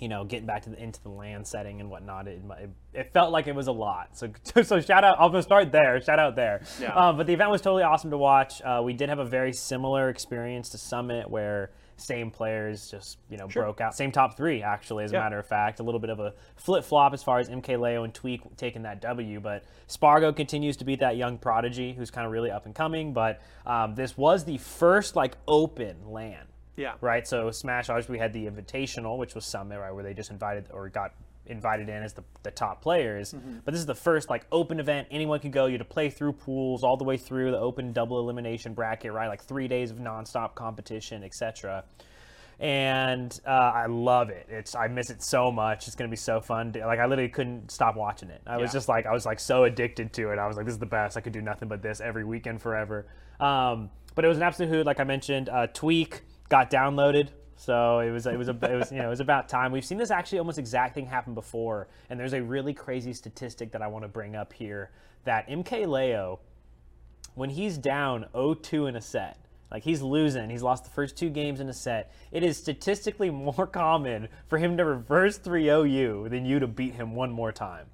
you 0.00 0.08
know, 0.08 0.24
getting 0.24 0.46
back 0.46 0.62
to 0.62 0.70
the 0.70 0.82
into 0.82 1.02
the 1.02 1.08
land 1.08 1.46
setting 1.46 1.80
and 1.80 1.90
whatnot, 1.90 2.28
it, 2.28 2.40
it, 2.58 2.70
it 2.92 3.12
felt 3.12 3.32
like 3.32 3.46
it 3.46 3.54
was 3.54 3.66
a 3.66 3.72
lot. 3.72 4.16
So, 4.16 4.30
so 4.62 4.80
shout 4.80 5.04
out. 5.04 5.16
I'm 5.18 5.30
gonna 5.30 5.42
start 5.42 5.72
there. 5.72 6.00
Shout 6.00 6.18
out 6.18 6.36
there. 6.36 6.62
Yeah. 6.80 6.94
Um, 6.94 7.16
but 7.16 7.26
the 7.26 7.32
event 7.32 7.50
was 7.50 7.60
totally 7.60 7.82
awesome 7.82 8.10
to 8.10 8.18
watch. 8.18 8.60
Uh, 8.62 8.82
we 8.84 8.92
did 8.92 9.08
have 9.08 9.18
a 9.18 9.24
very 9.24 9.52
similar 9.52 10.08
experience 10.08 10.70
to 10.70 10.78
Summit, 10.78 11.30
where 11.30 11.70
same 11.98 12.30
players 12.30 12.90
just 12.90 13.18
you 13.30 13.36
know 13.36 13.48
broke 13.48 13.80
out. 13.80 13.94
Same 13.94 14.12
top 14.12 14.36
three 14.36 14.62
actually, 14.62 15.04
as 15.04 15.12
a 15.12 15.14
matter 15.14 15.38
of 15.38 15.46
fact. 15.46 15.80
A 15.80 15.82
little 15.82 16.00
bit 16.00 16.10
of 16.10 16.20
a 16.20 16.34
flip 16.56 16.84
flop 16.84 17.14
as 17.14 17.22
far 17.22 17.38
as 17.38 17.48
MK 17.48 17.80
Leo 17.80 18.04
and 18.04 18.12
Tweak 18.12 18.56
taking 18.56 18.82
that 18.82 19.00
W, 19.00 19.40
but 19.40 19.64
Spargo 19.86 20.32
continues 20.32 20.76
to 20.78 20.84
be 20.84 20.96
that 20.96 21.16
young 21.16 21.38
prodigy 21.38 21.92
who's 21.92 22.10
kind 22.10 22.26
of 22.26 22.32
really 22.32 22.50
up 22.50 22.66
and 22.66 22.74
coming. 22.74 23.12
But 23.12 23.40
um, 23.64 23.94
this 23.94 24.16
was 24.16 24.44
the 24.44 24.58
first 24.58 25.16
like 25.16 25.36
open 25.48 25.96
land 26.10 26.48
Yeah. 26.76 26.94
right? 27.00 27.26
So 27.26 27.50
Smash, 27.50 27.88
obviously, 27.88 28.12
we 28.14 28.18
had 28.18 28.32
the 28.32 28.46
Invitational, 28.46 29.18
which 29.18 29.34
was 29.34 29.44
Summit, 29.44 29.78
right, 29.78 29.92
where 29.92 30.04
they 30.04 30.14
just 30.14 30.30
invited 30.30 30.66
or 30.72 30.88
got 30.88 31.14
invited 31.46 31.88
in 31.88 32.02
as 32.02 32.12
the, 32.12 32.24
the 32.42 32.50
top 32.50 32.82
players. 32.82 33.34
But 33.64 33.72
this 33.72 33.80
is 33.80 33.86
the 33.86 33.94
first 33.94 34.28
like 34.28 34.46
open 34.52 34.80
event. 34.80 35.08
Anyone 35.10 35.40
can 35.40 35.50
go. 35.50 35.66
You 35.66 35.72
had 35.72 35.78
to 35.78 35.84
play 35.84 36.10
through 36.10 36.32
pools 36.34 36.82
all 36.82 36.96
the 36.96 37.04
way 37.04 37.16
through 37.16 37.50
the 37.52 37.58
open 37.58 37.92
double 37.92 38.18
elimination 38.18 38.74
bracket, 38.74 39.12
right? 39.12 39.28
Like 39.28 39.42
three 39.42 39.68
days 39.68 39.90
of 39.90 39.98
nonstop 39.98 40.54
competition, 40.54 41.22
etc. 41.24 41.84
And 42.58 43.38
uh, 43.46 43.50
I 43.50 43.86
love 43.86 44.30
it. 44.30 44.46
It's 44.48 44.74
I 44.74 44.88
miss 44.88 45.10
it 45.10 45.22
so 45.22 45.52
much. 45.52 45.86
It's 45.86 45.96
gonna 45.96 46.08
be 46.10 46.16
so 46.16 46.40
fun. 46.40 46.72
To, 46.72 46.86
like 46.86 46.98
I 46.98 47.06
literally 47.06 47.28
couldn't 47.28 47.70
stop 47.70 47.96
watching 47.96 48.30
it. 48.30 48.40
I 48.46 48.56
was 48.56 48.72
just 48.72 48.88
like 48.88 49.06
I 49.06 49.12
was 49.12 49.26
like 49.26 49.40
so 49.40 49.64
addicted 49.64 50.12
to 50.14 50.30
it. 50.30 50.38
I 50.38 50.46
was 50.46 50.56
like, 50.56 50.64
this 50.64 50.74
is 50.74 50.78
the 50.78 50.86
best. 50.86 51.16
I 51.16 51.20
could 51.20 51.34
do 51.34 51.42
nothing 51.42 51.68
but 51.68 51.82
this 51.82 52.00
every 52.00 52.24
weekend 52.24 52.62
forever. 52.62 53.06
Um, 53.40 53.90
but 54.14 54.24
it 54.24 54.28
was 54.28 54.38
an 54.38 54.42
absolute 54.42 54.70
hoot. 54.70 54.86
Like 54.86 54.98
I 55.00 55.04
mentioned, 55.04 55.50
uh, 55.50 55.66
Tweak 55.66 56.22
got 56.48 56.70
downloaded. 56.70 57.28
So 57.56 58.00
it 58.00 58.10
was 58.10 58.26
it 58.26 58.38
was 58.38 58.48
a, 58.48 58.58
it 58.70 58.76
was 58.76 58.92
you 58.92 58.98
know 58.98 59.06
it 59.06 59.10
was 59.10 59.20
about 59.20 59.48
time. 59.48 59.72
We've 59.72 59.84
seen 59.84 59.98
this 59.98 60.10
actually 60.10 60.38
almost 60.38 60.58
exact 60.58 60.94
thing 60.94 61.06
happen 61.06 61.34
before, 61.34 61.88
and 62.10 62.20
there's 62.20 62.34
a 62.34 62.42
really 62.42 62.74
crazy 62.74 63.12
statistic 63.12 63.72
that 63.72 63.82
I 63.82 63.86
want 63.86 64.04
to 64.04 64.08
bring 64.08 64.36
up 64.36 64.52
here 64.52 64.90
that 65.24 65.48
MK 65.48 65.86
Leo, 65.86 66.40
when 67.34 67.50
he's 67.50 67.76
down 67.78 68.26
0-2 68.34 68.88
in 68.88 68.96
a 68.96 69.00
set, 69.00 69.38
like 69.70 69.82
he's 69.82 70.00
losing, 70.00 70.48
he's 70.48 70.62
lost 70.62 70.84
the 70.84 70.90
first 70.90 71.16
two 71.16 71.30
games 71.30 71.60
in 71.60 71.68
a 71.68 71.72
set. 71.72 72.12
It 72.30 72.42
is 72.42 72.56
statistically 72.56 73.30
more 73.30 73.66
common 73.66 74.28
for 74.48 74.58
him 74.58 74.76
to 74.76 74.84
reverse 74.84 75.38
3-0 75.38 75.90
you 75.90 76.28
than 76.28 76.46
you 76.46 76.60
to 76.60 76.66
beat 76.66 76.94
him 76.94 77.14
one 77.14 77.32
more 77.32 77.52
time. 77.52 77.86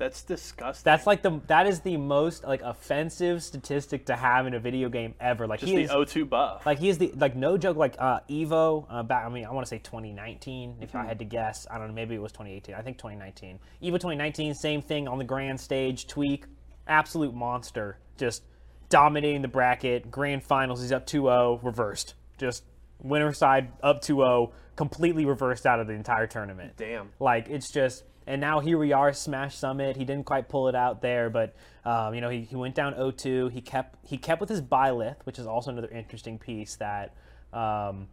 That's 0.00 0.22
disgusting. 0.22 0.82
That's 0.82 1.06
like 1.06 1.22
the 1.22 1.40
that 1.46 1.66
is 1.66 1.80
the 1.80 1.96
most 1.98 2.42
like 2.42 2.62
offensive 2.62 3.42
statistic 3.42 4.06
to 4.06 4.16
have 4.16 4.46
in 4.46 4.54
a 4.54 4.58
video 4.58 4.88
game 4.88 5.14
ever. 5.20 5.46
Like 5.46 5.60
just 5.60 5.70
he 5.70 5.76
the 5.76 5.82
is 5.84 5.90
O2 5.90 6.28
buff. 6.28 6.64
like 6.64 6.78
he 6.78 6.88
is 6.88 6.98
the 6.98 7.12
like 7.16 7.36
no 7.36 7.56
joke 7.58 7.76
like 7.76 7.96
uh 7.98 8.20
Evo 8.30 8.86
uh, 8.88 9.02
back 9.02 9.26
I 9.26 9.28
mean 9.28 9.44
I 9.44 9.50
want 9.52 9.66
to 9.66 9.68
say 9.68 9.78
2019 9.78 10.76
if 10.80 10.88
Mm-hmm. 10.88 10.96
I 10.98 11.04
had 11.04 11.18
to 11.18 11.24
guess. 11.26 11.66
I 11.70 11.78
don't 11.78 11.88
know 11.88 11.94
maybe 11.94 12.14
it 12.14 12.22
was 12.22 12.32
2018. 12.32 12.74
I 12.74 12.80
think 12.82 12.96
2019. 12.96 13.58
Evo 13.82 13.92
2019 13.92 14.54
same 14.54 14.82
thing 14.82 15.06
on 15.06 15.18
the 15.18 15.24
grand 15.24 15.60
stage 15.60 16.06
tweak 16.06 16.46
absolute 16.88 17.34
monster 17.34 17.98
just 18.16 18.42
dominating 18.88 19.42
the 19.42 19.48
bracket 19.48 20.10
grand 20.10 20.42
finals 20.42 20.80
he's 20.80 20.92
up 20.92 21.06
2-0 21.06 21.62
reversed. 21.62 22.14
Just 22.38 22.64
winner 23.02 23.32
side 23.32 23.70
up 23.82 24.02
2-0 24.02 24.50
completely 24.76 25.26
reversed 25.26 25.66
out 25.66 25.78
of 25.78 25.86
the 25.86 25.92
entire 25.92 26.26
tournament. 26.26 26.72
Damn. 26.78 27.10
Like 27.20 27.48
it's 27.50 27.70
just, 27.70 28.02
and 28.30 28.40
now 28.40 28.60
here 28.60 28.78
we 28.78 28.92
are, 28.92 29.12
Smash 29.12 29.56
Summit. 29.56 29.96
He 29.96 30.04
didn't 30.04 30.24
quite 30.24 30.48
pull 30.48 30.68
it 30.68 30.74
out 30.74 31.02
there, 31.02 31.30
but 31.30 31.54
um, 31.84 32.14
you 32.14 32.20
know 32.20 32.30
he, 32.30 32.42
he 32.42 32.56
went 32.56 32.74
down 32.74 32.94
0-2. 32.94 33.50
He 33.50 33.60
kept 33.60 33.98
he 34.06 34.16
kept 34.16 34.40
with 34.40 34.48
his 34.48 34.62
Byleth, 34.62 35.16
which 35.24 35.38
is 35.38 35.46
also 35.46 35.70
another 35.70 35.90
interesting 35.90 36.38
piece 36.38 36.76
that. 36.76 37.14
Um, 37.52 38.08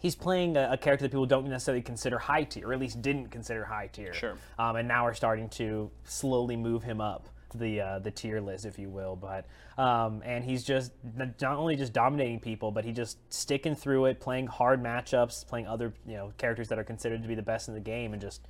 He's 0.00 0.14
playing 0.14 0.56
a, 0.56 0.70
a 0.72 0.78
character 0.78 1.04
that 1.04 1.10
people 1.10 1.26
don't 1.26 1.46
necessarily 1.46 1.82
consider 1.82 2.18
high 2.18 2.44
tier, 2.44 2.66
or 2.66 2.72
at 2.72 2.80
least 2.80 3.02
didn't 3.02 3.28
consider 3.28 3.66
high 3.66 3.88
tier. 3.88 4.14
Sure. 4.14 4.38
Um, 4.58 4.76
and 4.76 4.88
now 4.88 5.04
we're 5.04 5.12
starting 5.12 5.50
to 5.50 5.90
slowly 6.04 6.56
move 6.56 6.82
him 6.82 7.02
up 7.02 7.28
the 7.54 7.80
uh, 7.80 7.98
the 7.98 8.10
tier 8.10 8.40
list, 8.40 8.64
if 8.64 8.78
you 8.78 8.88
will. 8.88 9.16
But 9.16 9.46
um, 9.76 10.22
and 10.24 10.44
he's 10.44 10.64
just 10.64 10.92
not 11.16 11.42
only 11.42 11.76
just 11.76 11.92
dominating 11.92 12.40
people, 12.40 12.70
but 12.70 12.84
he 12.84 12.92
just 12.92 13.18
sticking 13.32 13.74
through 13.74 14.06
it, 14.06 14.20
playing 14.20 14.46
hard 14.46 14.82
matchups, 14.82 15.46
playing 15.46 15.66
other 15.66 15.92
you 16.06 16.16
know 16.16 16.32
characters 16.38 16.68
that 16.68 16.78
are 16.78 16.84
considered 16.84 17.22
to 17.22 17.28
be 17.28 17.34
the 17.34 17.42
best 17.42 17.68
in 17.68 17.74
the 17.74 17.80
game, 17.80 18.12
and 18.12 18.22
just 18.22 18.46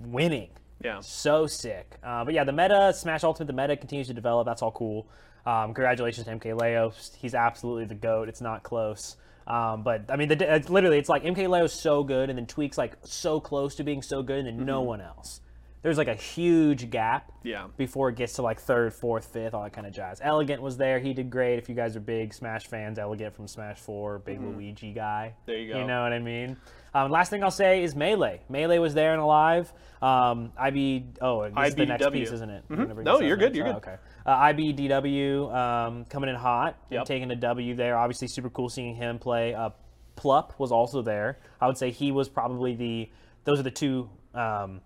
winning. 0.00 0.50
Yeah. 0.82 1.00
So 1.00 1.46
sick. 1.46 1.96
Uh, 2.02 2.24
but 2.24 2.34
yeah, 2.34 2.44
the 2.44 2.52
meta, 2.52 2.92
Smash 2.94 3.22
Ultimate, 3.24 3.46
the 3.46 3.52
meta 3.52 3.76
continues 3.76 4.08
to 4.08 4.14
develop. 4.14 4.46
That's 4.46 4.62
all 4.62 4.72
cool. 4.72 5.06
Um, 5.46 5.74
congratulations 5.74 6.26
to 6.26 6.32
MK 6.36 6.60
Leo. 6.60 6.92
He's 7.18 7.34
absolutely 7.34 7.84
the 7.84 7.94
GOAT. 7.94 8.28
It's 8.28 8.40
not 8.40 8.62
close. 8.62 9.16
Um, 9.46 9.82
but 9.82 10.04
I 10.08 10.16
mean, 10.16 10.28
the, 10.28 10.54
it's 10.54 10.70
literally, 10.70 10.98
it's 10.98 11.08
like 11.08 11.24
MK 11.24 11.48
Leo's 11.48 11.72
so 11.72 12.04
good, 12.04 12.30
and 12.30 12.38
then 12.38 12.46
Tweak's 12.46 12.78
like 12.78 12.96
so 13.02 13.40
close 13.40 13.74
to 13.76 13.84
being 13.84 14.02
so 14.02 14.22
good, 14.22 14.38
and 14.46 14.46
then 14.58 14.66
no 14.66 14.82
one 14.82 15.00
else. 15.00 15.40
There's 15.82 15.98
like 15.98 16.06
a 16.06 16.14
huge 16.14 16.90
gap 16.90 17.32
Yeah. 17.42 17.66
before 17.76 18.08
it 18.08 18.14
gets 18.14 18.34
to 18.34 18.42
like 18.42 18.60
third, 18.60 18.94
fourth, 18.94 19.24
fifth, 19.26 19.52
all 19.52 19.64
that 19.64 19.72
kind 19.72 19.84
of 19.84 19.92
jazz. 19.92 20.20
Elegant 20.22 20.62
was 20.62 20.76
there. 20.76 21.00
He 21.00 21.12
did 21.12 21.28
great. 21.28 21.58
If 21.58 21.68
you 21.68 21.74
guys 21.74 21.96
are 21.96 22.00
big 22.00 22.32
Smash 22.32 22.68
fans, 22.68 23.00
Elegant 23.00 23.34
from 23.34 23.48
Smash 23.48 23.80
4, 23.80 24.20
big 24.20 24.40
Luigi 24.40 24.92
guy. 24.92 25.34
There 25.44 25.56
you 25.56 25.72
go. 25.72 25.80
You 25.80 25.84
know 25.88 26.04
what 26.04 26.12
I 26.12 26.20
mean? 26.20 26.56
Um, 26.94 27.10
last 27.10 27.30
thing 27.30 27.42
I'll 27.42 27.50
say 27.50 27.82
is 27.82 27.94
Melee. 27.96 28.42
Melee 28.48 28.78
was 28.78 28.92
there 28.94 29.12
and 29.12 29.20
alive. 29.22 29.72
Um, 30.02 30.52
IB, 30.58 31.06
oh, 31.20 31.48
this 31.48 31.68
is 31.68 31.74
the 31.76 31.86
next 31.86 32.10
piece, 32.12 32.32
isn't 32.32 32.50
it? 32.50 32.64
We're 32.68 33.02
No, 33.02 33.20
you're 33.20 33.36
good, 33.36 33.46
next. 33.54 33.56
you're 33.56 33.68
Oh, 33.68 33.72
good. 33.74 33.88
okay. 33.88 33.96
Uh, 34.26 34.36
IBDW 34.36 35.54
um, 35.54 36.04
coming 36.06 36.28
in 36.28 36.36
hot 36.36 36.76
Yep. 36.90 37.04
taking 37.06 37.30
a 37.30 37.36
W 37.36 37.74
there. 37.74 37.96
Obviously, 37.96 38.28
super 38.28 38.50
cool 38.50 38.68
seeing 38.68 38.94
him 38.94 39.18
play. 39.18 39.54
Uh, 39.54 39.70
Plup 40.16 40.58
was 40.58 40.70
also 40.72 41.02
there. 41.02 41.38
I 41.60 41.66
would 41.66 41.78
say 41.78 41.90
he 41.90 42.12
was 42.12 42.28
probably 42.28 42.74
the. 42.74 43.10
Those 43.44 43.58
are 43.60 43.62
the 43.64 43.70
two. 43.70 44.10
Um, 44.34 44.80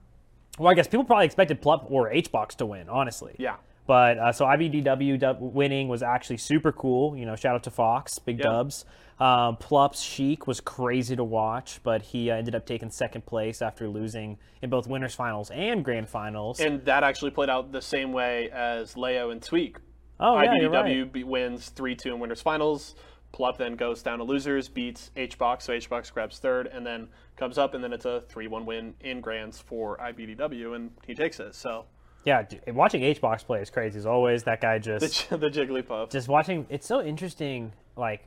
well, 0.59 0.71
I 0.71 0.75
guess 0.75 0.87
people 0.87 1.05
probably 1.05 1.27
expected 1.27 1.61
Plup 1.61 1.91
or 1.91 2.11
HBox 2.11 2.51
to 2.59 2.67
win, 2.67 2.89
honestly. 2.89 3.35
Yeah. 3.39 3.57
But 3.87 4.19
uh, 4.19 4.33
so 4.33 4.45
IBDW 4.47 5.39
winning 5.41 5.89
was 5.89 6.03
actually 6.03 6.39
super 6.39 6.73
cool. 6.73 7.17
You 7.17 7.27
know, 7.27 7.37
shout 7.37 7.55
out 7.55 7.63
to 7.65 7.71
Fox, 7.71 8.19
big 8.19 8.39
Yeah. 8.39 8.45
dubs. 8.51 8.85
Um, 9.19 9.57
Plup's 9.57 10.03
Sheik 10.03 10.47
was 10.47 10.61
crazy 10.61 11.17
to 11.17 11.25
watch, 11.25 11.81
but 11.83 12.03
he 12.03 12.31
uh, 12.31 12.37
ended 12.37 12.55
up 12.55 12.67
taking 12.67 12.91
second 12.91 13.25
place 13.25 13.63
after 13.63 13.89
losing 13.89 14.39
in 14.61 14.69
both 14.69 14.87
winners 14.87 15.15
finals 15.15 15.51
and 15.51 15.85
grand 15.85 16.09
finals. 16.09 16.61
And 16.61 16.85
that 16.85 17.03
actually 17.03 17.31
played 17.31 17.49
out 17.49 17.73
the 17.73 17.81
same 17.81 18.13
way 18.13 18.51
as 18.51 18.97
Leo 18.97 19.31
and 19.31 19.43
Tweak. 19.43 19.79
oh 20.21 20.41
yeah, 20.41 20.53
IBDW 20.55 21.15
right. 21.15 21.27
wins 21.27 21.71
3 21.71 21.95
2 21.95 22.15
in 22.15 22.21
winners 22.21 22.43
finals. 22.43 22.95
Plup 23.33 23.57
then 23.57 23.75
goes 23.75 24.03
down 24.03 24.19
to 24.19 24.25
losers, 24.25 24.69
beats 24.69 25.11
HBox, 25.17 25.63
so 25.63 25.73
HBox 25.73 26.13
grabs 26.13 26.39
third, 26.39 26.69
and 26.69 26.87
then 26.87 27.09
comes 27.37 27.59
up, 27.59 27.75
and 27.75 27.83
then 27.83 27.93
it's 27.93 28.05
a 28.05 28.23
3 28.29 28.49
1 28.49 28.67
win 28.67 28.95
in 29.01 29.21
grands 29.21 29.59
for 29.59 29.97
IBDW, 29.99 30.77
and 30.77 30.91
he 31.07 31.15
takes 31.15 31.41
it. 31.41 31.55
So 31.55 31.87
Yeah, 32.25 32.45
watching 32.69 33.01
HBox 33.01 33.47
play 33.47 33.63
is 33.63 33.71
crazy 33.71 33.99
as 33.99 34.07
always. 34.07 34.43
That 34.45 34.61
guy 34.61 34.79
just 34.79 35.31
the, 35.31 35.37
the 35.39 35.49
Jigglypuff. 35.49 36.11
just 36.11 36.29
watching. 36.29 36.67
It's 36.69 36.87
so 36.87 37.03
interesting. 37.03 37.73
Like 37.97 38.27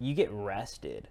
you 0.00 0.14
get 0.14 0.30
rested 0.32 1.08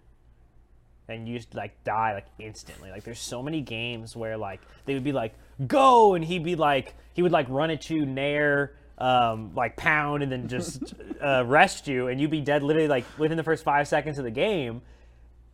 and 1.08 1.28
you 1.28 1.38
just 1.38 1.54
like 1.54 1.84
die 1.84 2.14
like 2.14 2.28
instantly. 2.40 2.92
Like 2.92 3.04
there's 3.04 3.20
so 3.20 3.42
many 3.42 3.62
games 3.62 4.16
where 4.16 4.38
like 4.38 4.62
they 4.86 4.94
would 4.94 5.04
be 5.04 5.12
like 5.12 5.34
go 5.68 6.16
and 6.16 6.24
he'd 6.24 6.44
be 6.44 6.56
like 6.56 6.96
he 7.14 7.22
would 7.22 7.32
like 7.32 7.48
run 7.50 7.70
at 7.72 7.90
you 7.90 8.06
nair 8.06 8.74
um, 8.98 9.52
like 9.56 9.78
pound 9.78 10.24
and 10.24 10.32
then 10.32 10.48
just 10.48 10.94
uh, 11.22 11.44
rest 11.46 11.88
you 11.88 12.08
and 12.08 12.20
you'd 12.20 12.32
be 12.32 12.42
dead 12.42 12.64
literally 12.64 12.88
like 12.88 13.06
within 13.18 13.38
the 13.38 13.44
first 13.44 13.64
five 13.64 13.88
seconds 13.88 14.18
of 14.18 14.26
the 14.26 14.32
game 14.32 14.82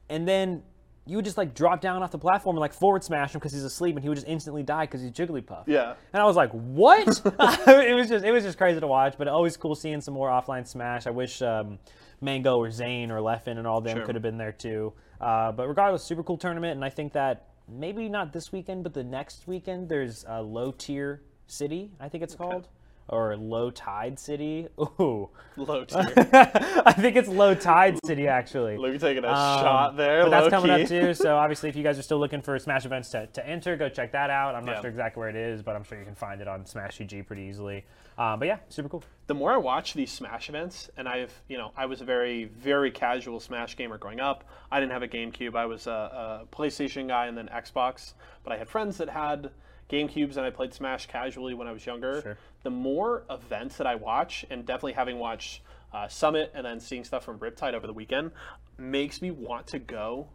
and 0.10 0.28
then 0.28 0.64
you 1.08 1.18
would 1.18 1.26
just 1.26 1.38
like 1.38 1.54
drop 1.54 1.82
down 1.82 2.02
off 2.02 2.12
the 2.12 2.18
platform 2.18 2.56
and 2.56 2.62
like 2.62 2.74
forward 2.74 3.04
smash 3.04 3.34
him 3.34 3.40
because 3.40 3.54
he's 3.54 3.64
asleep 3.64 3.96
and 3.96 4.04
he 4.04 4.10
would 4.10 4.16
just 4.16 4.28
instantly 4.28 4.64
die 4.64 4.86
because 4.86 5.02
he's 5.02 5.12
Jigglypuff. 5.12 5.64
Yeah. 5.68 5.94
And 6.14 6.22
I 6.22 6.26
was 6.26 6.36
like, 6.36 6.50
what? 6.52 7.08
it 7.68 7.96
was 7.96 8.10
just 8.10 8.26
it 8.26 8.32
was 8.32 8.44
just 8.44 8.58
crazy 8.58 8.80
to 8.80 8.88
watch, 8.88 9.14
but 9.18 9.28
always 9.28 9.56
cool 9.56 9.76
seeing 9.76 10.02
some 10.02 10.16
more 10.16 10.30
offline 10.30 10.68
Smash. 10.68 11.06
I 11.06 11.12
wish 11.12 11.44
um, 11.44 11.78
Mango 12.22 12.58
or 12.58 12.72
Zain 12.72 13.12
or 13.12 13.20
Leffen 13.20 13.58
and 13.58 13.68
all 13.68 13.82
them 13.82 13.98
Sure. 13.98 14.06
could 14.06 14.16
have 14.16 14.22
been 14.22 14.38
there 14.38 14.52
too. 14.52 14.94
Uh, 15.20 15.52
but 15.52 15.68
regardless, 15.68 16.04
super 16.04 16.24
cool 16.24 16.38
tournament, 16.38 16.76
and 16.76 16.84
I 16.86 16.90
think 16.90 17.14
that 17.14 17.48
maybe 17.68 18.10
not 18.10 18.34
this 18.34 18.52
weekend, 18.52 18.84
but 18.84 18.94
the 18.94 19.04
next 19.04 19.48
weekend 19.48 19.90
there's 19.90 20.26
a 20.28 20.42
low 20.42 20.72
tier 20.72 21.22
city, 21.48 21.92
I 22.00 22.10
think 22.10 22.24
it's 22.24 22.36
called, 22.36 22.68
or 23.08 23.36
low 23.38 23.70
tide 23.70 24.18
city. 24.20 24.68
Ooh, 24.80 25.30
Low 25.58 25.86
tier. 25.86 26.04
I 26.34 26.92
think 26.94 27.16
it's 27.16 27.30
low 27.30 27.54
tide 27.56 27.98
city 28.06 28.28
actually. 28.28 28.78
Look, 28.78 29.00
taking 29.00 29.24
a 29.24 29.28
Um, 29.28 29.34
shot 29.62 29.96
there. 29.98 30.24
But 30.24 30.30
that's 30.32 30.50
coming 30.50 30.76
key. 30.76 30.84
up 30.84 30.90
too. 30.90 31.14
So 31.14 31.38
obviously, 31.38 31.70
if 31.70 31.76
you 31.76 31.84
guys 31.84 31.98
are 31.98 32.02
still 32.02 32.20
looking 32.20 32.42
for 32.42 32.58
Smash 32.60 32.86
events 32.86 33.10
to, 33.12 33.28
to 33.28 33.48
enter, 33.48 33.78
go 33.78 33.88
check 33.90 34.12
that 34.14 34.30
out. 34.30 34.56
I'm 34.56 34.66
not 34.66 34.76
Yeah. 34.76 34.82
sure 34.82 34.90
exactly 34.90 35.20
where 35.22 35.30
it 35.30 35.36
is, 35.36 35.62
but 35.62 35.76
I'm 35.76 35.84
sure 35.84 35.98
you 36.00 36.06
can 36.06 36.16
find 36.16 36.42
it 36.42 36.48
on 36.48 36.66
smash.gg 36.66 37.26
pretty 37.28 37.44
easily. 37.44 37.86
Um, 38.18 38.40
but 38.40 38.48
yeah, 38.48 38.58
super 38.70 38.88
cool. 38.88 39.04
the 39.28 39.34
more 39.34 39.52
I 39.52 39.58
watch 39.58 39.94
these 39.94 40.10
Smash 40.12 40.48
events, 40.48 40.90
and 40.96 41.06
I've, 41.08 41.34
you 41.50 41.58
know, 41.58 41.72
I 41.76 41.86
was 41.86 42.00
a 42.00 42.06
very, 42.06 42.46
very 42.46 42.90
casual 42.90 43.42
Smash 43.42 43.76
gamer 43.76 43.98
growing 43.98 44.22
up. 44.22 44.46
I 44.72 44.80
didn't 44.80 44.94
have 44.94 45.04
a 45.04 45.08
GameCube. 45.08 45.54
I 45.56 45.66
was 45.66 45.86
a, 45.88 46.46
a 46.50 46.56
PlayStation 46.56 47.10
guy 47.10 47.28
and 47.28 47.38
then 47.38 47.50
Xbox. 47.54 48.14
But 48.44 48.54
I 48.54 48.58
had 48.58 48.70
friends 48.70 48.98
that 49.00 49.10
had 49.10 49.50
GameCubes, 49.90 50.38
and 50.38 50.46
I 50.46 50.50
played 50.50 50.74
Smash 50.74 51.08
casually 51.08 51.54
when 51.54 51.68
I 51.68 51.72
was 51.72 51.86
younger. 51.86 52.22
Sure. 52.22 52.38
The 52.64 52.72
more 52.72 53.24
events 53.30 53.78
that 53.78 53.88
I 53.88 53.96
watch, 53.96 54.46
and 54.50 54.66
definitely 54.66 54.94
having 54.94 55.20
watched 55.20 55.62
uh, 55.94 56.08
Summit 56.08 56.52
and 56.56 56.66
then 56.66 56.80
seeing 56.80 57.04
stuff 57.04 57.24
from 57.24 57.40
Riptide 57.40 57.74
over 57.74 57.86
the 57.86 57.94
weekend, 57.94 58.32
makes 58.78 59.22
me 59.22 59.32
want 59.32 59.68
to 59.68 59.80
go 59.80 60.28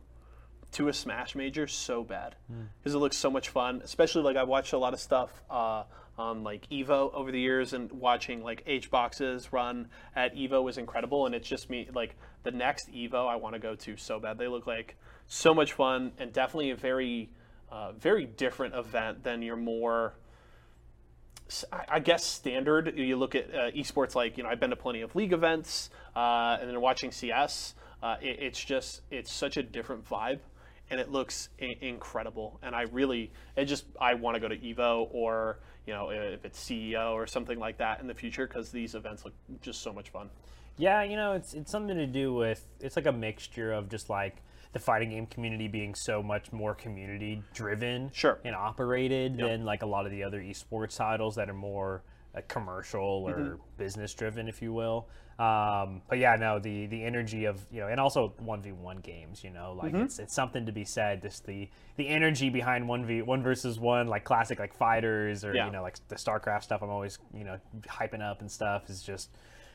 to 0.73 0.89
a 0.89 0.93
Smash 0.93 1.35
Major 1.35 1.67
so 1.67 2.05
bad 2.05 2.37
because 2.79 2.95
it 2.95 2.99
looks 2.99 3.17
so 3.17 3.31
much 3.31 3.49
fun. 3.49 3.81
Especially 3.85 4.23
like 4.23 4.37
I 4.37 4.45
watched 4.45 4.73
a 4.73 4.79
lot 4.79 4.95
of 4.95 5.01
stuff 5.01 5.43
uh, 5.51 5.83
on 6.17 6.45
like 6.45 6.69
Evo 6.71 7.13
over 7.13 7.33
the 7.33 7.41
years, 7.41 7.73
and 7.73 7.91
watching 7.91 8.45
like 8.45 8.65
HBox's 8.67 9.53
run 9.53 9.89
at 10.15 10.35
Evo 10.37 10.63
was 10.63 10.79
incredible. 10.79 11.27
And 11.27 11.35
it's 11.35 11.49
just 11.49 11.69
me 11.69 11.89
like 11.93 12.15
the 12.45 12.53
next 12.53 12.91
Evo 12.93 13.29
I 13.29 13.37
want 13.37 13.55
to 13.55 13.59
go 13.59 13.75
to 13.75 13.97
so 13.97 14.21
bad. 14.21 14.39
They 14.39 14.49
look 14.49 14.69
like 14.69 14.97
so 15.27 15.53
much 15.55 15.73
fun 15.73 16.13
and 16.19 16.33
definitely 16.33 16.71
a 16.71 16.77
very 16.77 17.31
uh, 17.71 17.93
very 17.93 18.27
different 18.27 18.75
event 18.75 19.23
than 19.23 19.43
your 19.43 19.57
more 19.57 20.15
I 21.89 21.99
guess 21.99 22.25
standard. 22.25 22.97
You 22.97 23.17
look 23.17 23.35
at 23.35 23.53
uh, 23.53 23.71
esports 23.73 24.15
like 24.15 24.37
you 24.37 24.45
know 24.45 24.49
I've 24.49 24.61
been 24.61 24.71
to 24.71 24.77
plenty 24.77 25.01
of 25.01 25.15
league 25.17 25.33
events, 25.33 25.91
uh, 26.15 26.59
and 26.61 26.69
then 26.69 26.81
watching 26.81 27.11
CS. 27.11 27.75
Uh, 28.03 28.17
it, 28.21 28.39
it's 28.41 28.63
just 28.63 29.03
it's 29.11 29.33
such 29.33 29.57
a 29.57 29.63
different 29.63 30.09
vibe, 30.09 30.39
and 30.91 31.01
it 31.01 31.11
looks 31.11 31.49
I- 31.61 31.77
incredible. 31.81 32.59
And 32.63 32.75
I 32.75 32.83
really 32.83 33.33
it 33.57 33.65
just 33.65 33.85
I 34.01 34.15
want 34.15 34.37
to 34.37 34.41
go 34.41 34.49
to 34.49 34.57
Evo 34.57 35.09
or 35.11 35.59
you 35.87 35.93
know 35.93 36.11
if 36.11 36.45
it's 36.45 36.63
CEO 36.63 37.13
or 37.13 37.27
something 37.27 37.59
like 37.59 37.79
that 37.79 38.01
in 38.01 38.07
the 38.07 38.15
future 38.15 38.47
because 38.47 38.71
these 38.71 38.95
events 38.95 39.25
look 39.25 39.35
just 39.61 39.83
so 39.83 39.93
much 39.93 40.11
fun. 40.11 40.31
Yeah, 40.77 41.03
you 41.03 41.17
know, 41.17 41.33
it's 41.33 41.53
it's 41.55 41.71
something 41.71 41.97
to 41.97 42.07
do 42.07 42.33
with 42.33 42.65
it's 42.81 42.97
like 42.97 43.07
a 43.07 43.13
mixture 43.13 43.73
of 43.73 43.89
just 43.89 44.09
like 44.09 44.37
the 44.73 44.79
fighting 44.79 45.11
game 45.11 45.27
community 45.27 45.67
being 45.69 45.95
so 45.95 46.23
much 46.23 46.53
more 46.53 46.75
community 46.75 47.43
driven 47.55 48.11
Sure. 48.13 48.39
and 48.45 48.55
operated 48.55 49.37
than 49.37 49.65
like 49.65 49.83
a 49.83 49.87
lot 49.87 50.07
of 50.07 50.13
the 50.13 50.23
other 50.23 50.41
esports 50.41 50.97
titles 50.97 51.35
that 51.37 51.51
are 51.51 51.55
more 51.55 52.03
uh, 52.37 52.41
commercial 52.47 53.25
or 53.29 53.35
Mm-hmm. 53.35 53.55
business 53.79 54.15
driven, 54.15 54.47
if 54.49 54.63
you 54.63 54.73
will. 54.73 55.09
Um, 55.41 56.03
but 56.09 56.19
yeah, 56.19 56.37
no, 56.37 56.59
the 56.59 56.87
the 56.87 57.03
energy 57.03 57.47
of 57.47 57.67
you 57.73 57.81
know, 57.81 57.89
and 57.89 57.99
also 57.99 58.35
one 58.39 58.61
v 58.63 58.73
one 58.73 58.99
games, 58.99 59.43
you 59.43 59.51
know, 59.51 59.75
Mm-hmm. 59.77 59.97
like 59.97 60.05
it's 60.05 60.19
it's 60.21 60.35
something 60.35 60.67
to 60.67 60.73
be 60.73 60.85
said. 60.85 61.23
Just 61.23 61.47
the 61.47 61.69
the 61.97 62.07
energy 62.07 62.51
behind 62.51 62.87
one 62.87 63.05
v 63.07 63.23
one 63.23 63.43
versus 63.43 63.81
one, 63.81 64.07
like 64.07 64.23
classic 64.23 64.59
like 64.61 64.75
fighters 64.75 65.45
or 65.45 65.55
Yeah. 65.55 65.67
you 65.67 65.73
know 65.73 65.83
like 65.83 65.97
the 66.09 66.15
StarCraft 66.17 66.63
stuff. 66.63 66.83
I'm 66.83 66.91
always 66.91 67.19
you 67.35 67.43
know 67.45 67.59
hyping 67.89 68.21
up 68.23 68.41
and 68.43 68.51
stuff 68.53 68.89
is 68.91 69.03
just 69.03 69.31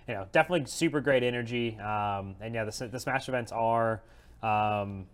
you 0.08 0.14
know 0.14 0.28
definitely 0.32 0.68
super 0.68 1.02
great 1.02 1.24
energy. 1.24 1.78
Um, 1.80 2.36
and 2.40 2.54
yeah, 2.56 2.64
the 2.64 2.88
the 2.88 3.00
Smash 3.00 3.28
events 3.28 3.52
are. 3.52 4.02
Um, 4.46 5.08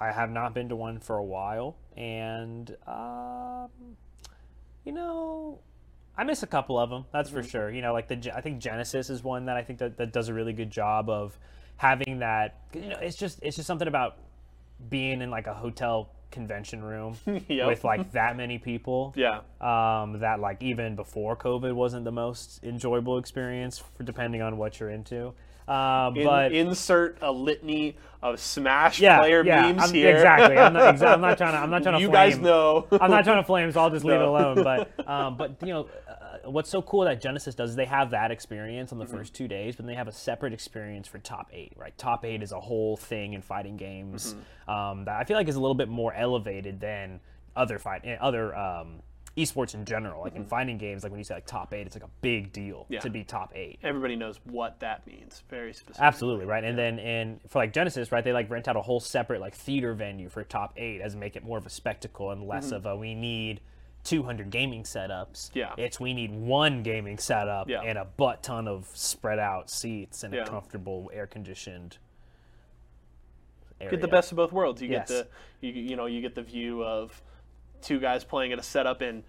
I 0.00 0.12
have 0.12 0.30
not 0.30 0.54
been 0.54 0.68
to 0.68 0.76
one 0.76 1.00
for 1.00 1.16
a 1.16 1.24
while, 1.24 1.76
and 1.96 2.74
um, 2.86 3.68
You 4.84 4.92
know, 4.92 5.58
I 6.16 6.24
miss 6.24 6.42
a 6.42 6.46
couple 6.46 6.78
of 6.78 6.88
them. 6.90 7.04
That's 7.12 7.28
Mm-hmm. 7.30 7.38
for 7.40 7.48
sure. 7.48 7.70
You 7.70 7.82
know, 7.82 7.92
like 7.92 8.08
the 8.08 8.32
I 8.34 8.40
think 8.40 8.58
Genesis 8.60 9.10
is 9.10 9.22
one 9.22 9.46
that 9.46 9.56
I 9.56 9.62
think 9.62 9.78
that, 9.80 9.96
that 9.98 10.12
does 10.12 10.28
a 10.28 10.34
really 10.34 10.52
good 10.52 10.70
job 10.70 11.10
of 11.10 11.38
having 11.76 12.20
that. 12.20 12.60
You 12.74 12.88
know, 12.90 12.98
it's 13.00 13.16
just 13.16 13.38
it's 13.42 13.56
just 13.56 13.66
something 13.66 13.88
about 13.88 14.16
being 14.88 15.20
in 15.22 15.30
like 15.30 15.46
a 15.46 15.54
hotel 15.54 16.10
convention 16.30 16.82
room 16.84 17.16
Yep. 17.48 17.66
with 17.66 17.84
like 17.84 18.12
that 18.18 18.36
many 18.36 18.58
people. 18.58 19.12
Yeah. 19.16 19.40
Um, 19.60 20.20
that 20.20 20.38
like 20.40 20.62
even 20.62 20.94
before 20.96 21.36
COVID 21.36 21.74
wasn't 21.74 22.04
the 22.04 22.12
most 22.12 22.62
enjoyable 22.62 23.18
experience 23.18 23.78
for 23.96 24.04
depending 24.04 24.42
on 24.42 24.56
what 24.58 24.78
you're 24.80 24.90
into. 24.90 25.34
Um, 25.68 26.16
In- 26.16 26.24
but 26.26 26.52
insert 26.52 27.18
a 27.20 27.30
litany 27.30 27.96
of 28.22 28.40
Smash 28.40 28.98
yeah, 29.00 29.18
player 29.18 29.44
yeah, 29.44 29.62
memes 29.62 29.82
I'm- 29.82 29.94
here. 29.94 30.16
exactly. 30.16 30.56
I'm 30.58 30.72
not, 30.72 30.94
exa- 30.96 31.12
I'm 31.12 31.20
not 31.20 31.36
trying 31.38 31.52
to. 31.52 31.58
I'm 31.58 31.70
not 31.70 31.82
trying 31.82 31.94
to. 31.96 32.00
you 32.00 32.08
flame. 32.08 32.30
guys 32.30 32.38
know. 32.38 32.86
I'm 32.92 33.10
not 33.10 33.24
trying 33.24 33.36
to 33.36 33.44
flame, 33.44 33.70
so 33.70 33.80
I'll 33.80 33.90
just 33.90 34.04
leave 34.04 34.20
it 34.20 34.26
alone. 34.26 34.62
But 34.64 34.90
um, 35.08 35.36
but 35.36 35.56
you 35.62 35.68
know, 35.68 35.88
uh, 36.08 36.50
what's 36.50 36.68
so 36.70 36.82
cool 36.82 37.04
that 37.04 37.20
Genesis 37.20 37.54
does 37.54 37.70
is 37.70 37.76
they 37.76 37.84
have 37.84 38.10
that 38.10 38.30
experience 38.30 38.90
on 38.92 38.98
the 38.98 39.04
Mm-hmm. 39.04 39.16
first 39.18 39.34
two 39.34 39.46
days, 39.46 39.76
but 39.76 39.86
they 39.86 39.94
have 39.94 40.08
a 40.08 40.12
separate 40.12 40.52
experience 40.52 41.06
for 41.06 41.18
top 41.18 41.48
eight. 41.52 41.72
Right, 41.76 41.96
top 41.96 42.24
eight 42.24 42.42
is 42.42 42.50
a 42.52 42.60
whole 42.60 42.96
thing 42.96 43.34
in 43.34 43.42
fighting 43.42 43.76
games 43.76 44.34
Mm-hmm. 44.66 44.70
um, 44.70 45.04
that 45.04 45.16
I 45.20 45.24
feel 45.24 45.36
like 45.36 45.46
is 45.48 45.56
a 45.56 45.60
little 45.60 45.74
bit 45.76 45.88
more 45.88 46.12
elevated 46.12 46.80
than 46.80 47.20
other 47.54 47.78
fight 47.78 48.02
eh, 48.04 48.16
other 48.20 48.56
um, 48.56 49.00
esports 49.38 49.74
in 49.74 49.84
general. 49.84 50.22
Like 50.22 50.34
in 50.36 50.44
finding 50.44 50.76
games, 50.78 51.02
like 51.02 51.12
when 51.12 51.18
you 51.18 51.24
say 51.24 51.34
like 51.34 51.46
top 51.46 51.72
eight, 51.72 51.86
it's 51.86 51.96
like 51.96 52.04
a 52.04 52.10
big 52.20 52.52
deal 52.52 52.82
Mm-hmm. 52.84 52.92
Yeah. 52.94 53.00
to 53.00 53.10
be 53.10 53.24
top 53.24 53.52
eight. 53.54 53.78
Everybody 53.82 54.16
knows 54.16 54.40
what 54.44 54.80
that 54.80 55.06
means. 55.06 55.42
Very 55.48 55.72
specific. 55.72 56.00
Absolutely 56.02 56.44
right, 56.46 56.64
and 56.64 56.76
then 56.78 56.98
and 56.98 57.40
for 57.48 57.58
like 57.60 57.72
Genesis, 57.72 58.10
right, 58.12 58.22
they 58.24 58.32
like 58.32 58.50
rent 58.50 58.68
out 58.68 58.76
a 58.76 58.82
whole 58.82 59.00
separate 59.00 59.40
like 59.40 59.54
theater 59.54 59.94
venue 59.94 60.28
for 60.28 60.42
top 60.44 60.74
eight 60.76 61.00
as 61.00 61.14
make 61.16 61.36
it 61.36 61.44
more 61.44 61.58
of 61.58 61.66
a 61.66 61.70
spectacle 61.70 62.30
and 62.30 62.46
less 62.46 62.70
of 62.72 62.84
a 62.86 62.94
we 62.96 63.14
need 63.14 63.60
200 64.04 64.48
gaming 64.50 64.84
setups. 64.84 65.50
Mm-hmm. 65.50 65.58
Yeah. 65.58 65.74
it's 65.76 65.98
we 66.00 66.14
need 66.14 66.32
one 66.32 66.82
gaming 66.82 67.18
setup 67.18 67.68
Yeah. 67.68 67.82
and 67.82 67.98
a 67.98 68.04
butt 68.04 68.42
ton 68.42 68.66
of 68.68 68.88
spread 68.94 69.38
out 69.38 69.68
seats 69.70 70.22
and 70.24 70.32
Yeah. 70.32 70.42
a 70.44 70.46
comfortable 70.46 71.10
air 71.12 71.26
conditioned. 71.26 71.98
Get 73.80 74.00
the 74.00 74.08
best 74.08 74.32
of 74.32 74.36
both 74.36 74.52
worlds. 74.52 74.82
You 74.82 74.88
Yes. 74.88 75.08
get 75.08 75.30
the 75.60 75.66
you, 75.66 75.72
you 75.72 75.96
know 75.96 76.06
you 76.06 76.20
get 76.20 76.34
the 76.34 76.42
view 76.42 76.82
of 76.82 77.20
two 77.82 77.98
guys 78.00 78.24
playing 78.24 78.52
at 78.52 78.58
a 78.58 78.62
setup 78.62 79.00
and 79.00 79.24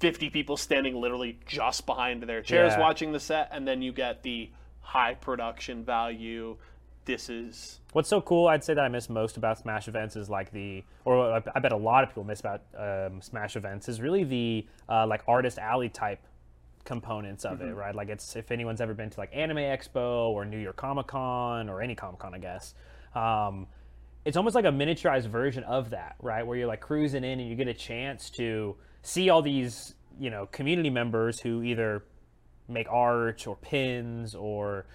50 0.00 0.30
people 0.30 0.56
standing 0.56 0.94
literally 1.00 1.38
just 1.46 1.86
behind 1.86 2.22
their 2.24 2.42
chairs 2.42 2.74
Yeah. 2.74 2.80
watching 2.80 3.12
the 3.12 3.20
set, 3.20 3.48
and 3.50 3.66
then 3.66 3.80
you 3.82 3.92
get 3.92 4.22
the 4.22 4.50
high 4.80 5.14
production 5.14 5.84
value. 5.84 6.56
This 7.06 7.28
is 7.30 7.80
What's 7.92 8.08
so 8.08 8.20
cool, 8.20 8.48
I'd 8.48 8.64
say 8.64 8.74
that 8.74 8.84
I 8.84 8.88
miss 8.88 9.08
most 9.08 9.36
about 9.36 9.58
Smash 9.58 9.86
events 9.88 10.16
is 10.16 10.28
like 10.28 10.50
the, 10.50 10.82
or 11.04 11.40
I 11.54 11.60
bet 11.60 11.72
a 11.72 11.76
lot 11.76 12.02
of 12.02 12.10
people 12.10 12.24
miss 12.24 12.40
about 12.40 12.62
um, 12.76 13.22
Smash 13.22 13.56
events 13.56 13.88
is 13.88 14.00
really 14.00 14.24
the 14.24 14.66
uh, 14.88 15.06
like 15.06 15.22
artist 15.28 15.58
alley 15.58 15.88
type 15.88 16.18
components 16.84 17.44
of 17.44 17.60
it, 17.62 17.74
right? 17.74 17.94
Like 17.94 18.08
it's 18.08 18.36
if 18.36 18.50
anyone's 18.50 18.80
ever 18.80 18.92
been 18.94 19.10
to 19.10 19.20
like 19.20 19.30
Anime 19.34 19.56
Expo 19.58 20.28
or 20.28 20.44
New 20.44 20.58
York 20.58 20.76
Comic 20.76 21.06
Con 21.08 21.68
or 21.68 21.80
any 21.80 21.94
Comic 21.94 22.18
Con, 22.20 22.34
I 22.34 22.38
guess. 22.38 22.74
Um, 23.14 23.66
it's 24.26 24.36
almost 24.36 24.54
like 24.56 24.64
a 24.64 24.72
miniaturized 24.72 25.28
version 25.28 25.62
of 25.64 25.90
that, 25.90 26.16
right? 26.20 26.44
Where 26.46 26.58
you're 26.58 26.66
like 26.66 26.80
cruising 26.80 27.22
in 27.24 27.38
and 27.40 27.48
you 27.48 27.54
get 27.54 27.68
a 27.68 27.74
chance 27.74 28.28
to 28.30 28.76
see 29.02 29.30
all 29.30 29.40
these, 29.40 29.94
you 30.18 30.30
know, 30.30 30.46
community 30.46 30.90
members 30.90 31.38
who 31.40 31.62
either 31.62 32.02
make 32.68 32.88
art 32.90 33.46
or 33.46 33.54
pins 33.56 34.34
or 34.34 34.86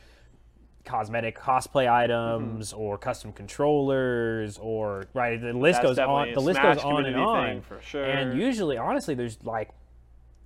cosmetic 0.83 1.38
cosplay 1.39 1.89
items 1.89 2.73
or 2.73 2.97
custom 2.97 3.31
controllers 3.31 4.57
or 4.57 5.05
right 5.13 5.39
the 5.39 5.53
list 5.53 5.81
That's 5.81 5.95
goes 5.95 6.00
on 6.00 6.33
the 6.33 6.39
list 6.41 6.61
goes 6.61 6.79
on 6.79 7.05
and 7.05 7.15
on 7.15 7.61
for 7.61 7.79
sure. 7.81 8.03
and 8.03 8.38
usually 8.38 8.77
honestly 8.77 9.13
there's 9.13 9.38
like 9.43 9.69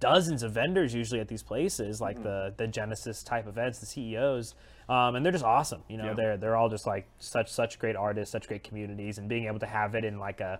dozens 0.01 0.43
of 0.43 0.51
vendors 0.51 0.93
usually 0.93 1.21
at 1.21 1.29
these 1.29 1.41
places 1.41 2.01
like 2.01 2.17
Mm-hmm. 2.17 2.23
the 2.23 2.53
the 2.57 2.67
genesis 2.67 3.23
type 3.23 3.47
events 3.47 3.79
the 3.79 3.85
ceos 3.85 4.55
um, 4.89 5.15
and 5.15 5.25
they're 5.25 5.31
just 5.31 5.43
awesome 5.45 5.81
you 5.89 5.97
know 5.97 6.05
Yeah. 6.07 6.13
they're 6.13 6.37
they're 6.37 6.55
all 6.55 6.69
just 6.69 6.85
like 6.87 7.07
such 7.19 7.51
such 7.51 7.79
great 7.79 7.95
artists 7.95 8.31
such 8.31 8.47
great 8.47 8.63
communities 8.63 9.17
and 9.17 9.27
being 9.29 9.45
able 9.45 9.59
to 9.59 9.65
have 9.65 9.95
it 9.95 10.03
in 10.05 10.19
like 10.19 10.41
a 10.41 10.59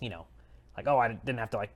you 0.00 0.10
know 0.10 0.26
like 0.76 0.86
oh 0.86 0.98
i 0.98 1.08
didn't 1.08 1.38
have 1.38 1.50
to 1.50 1.56
like 1.56 1.70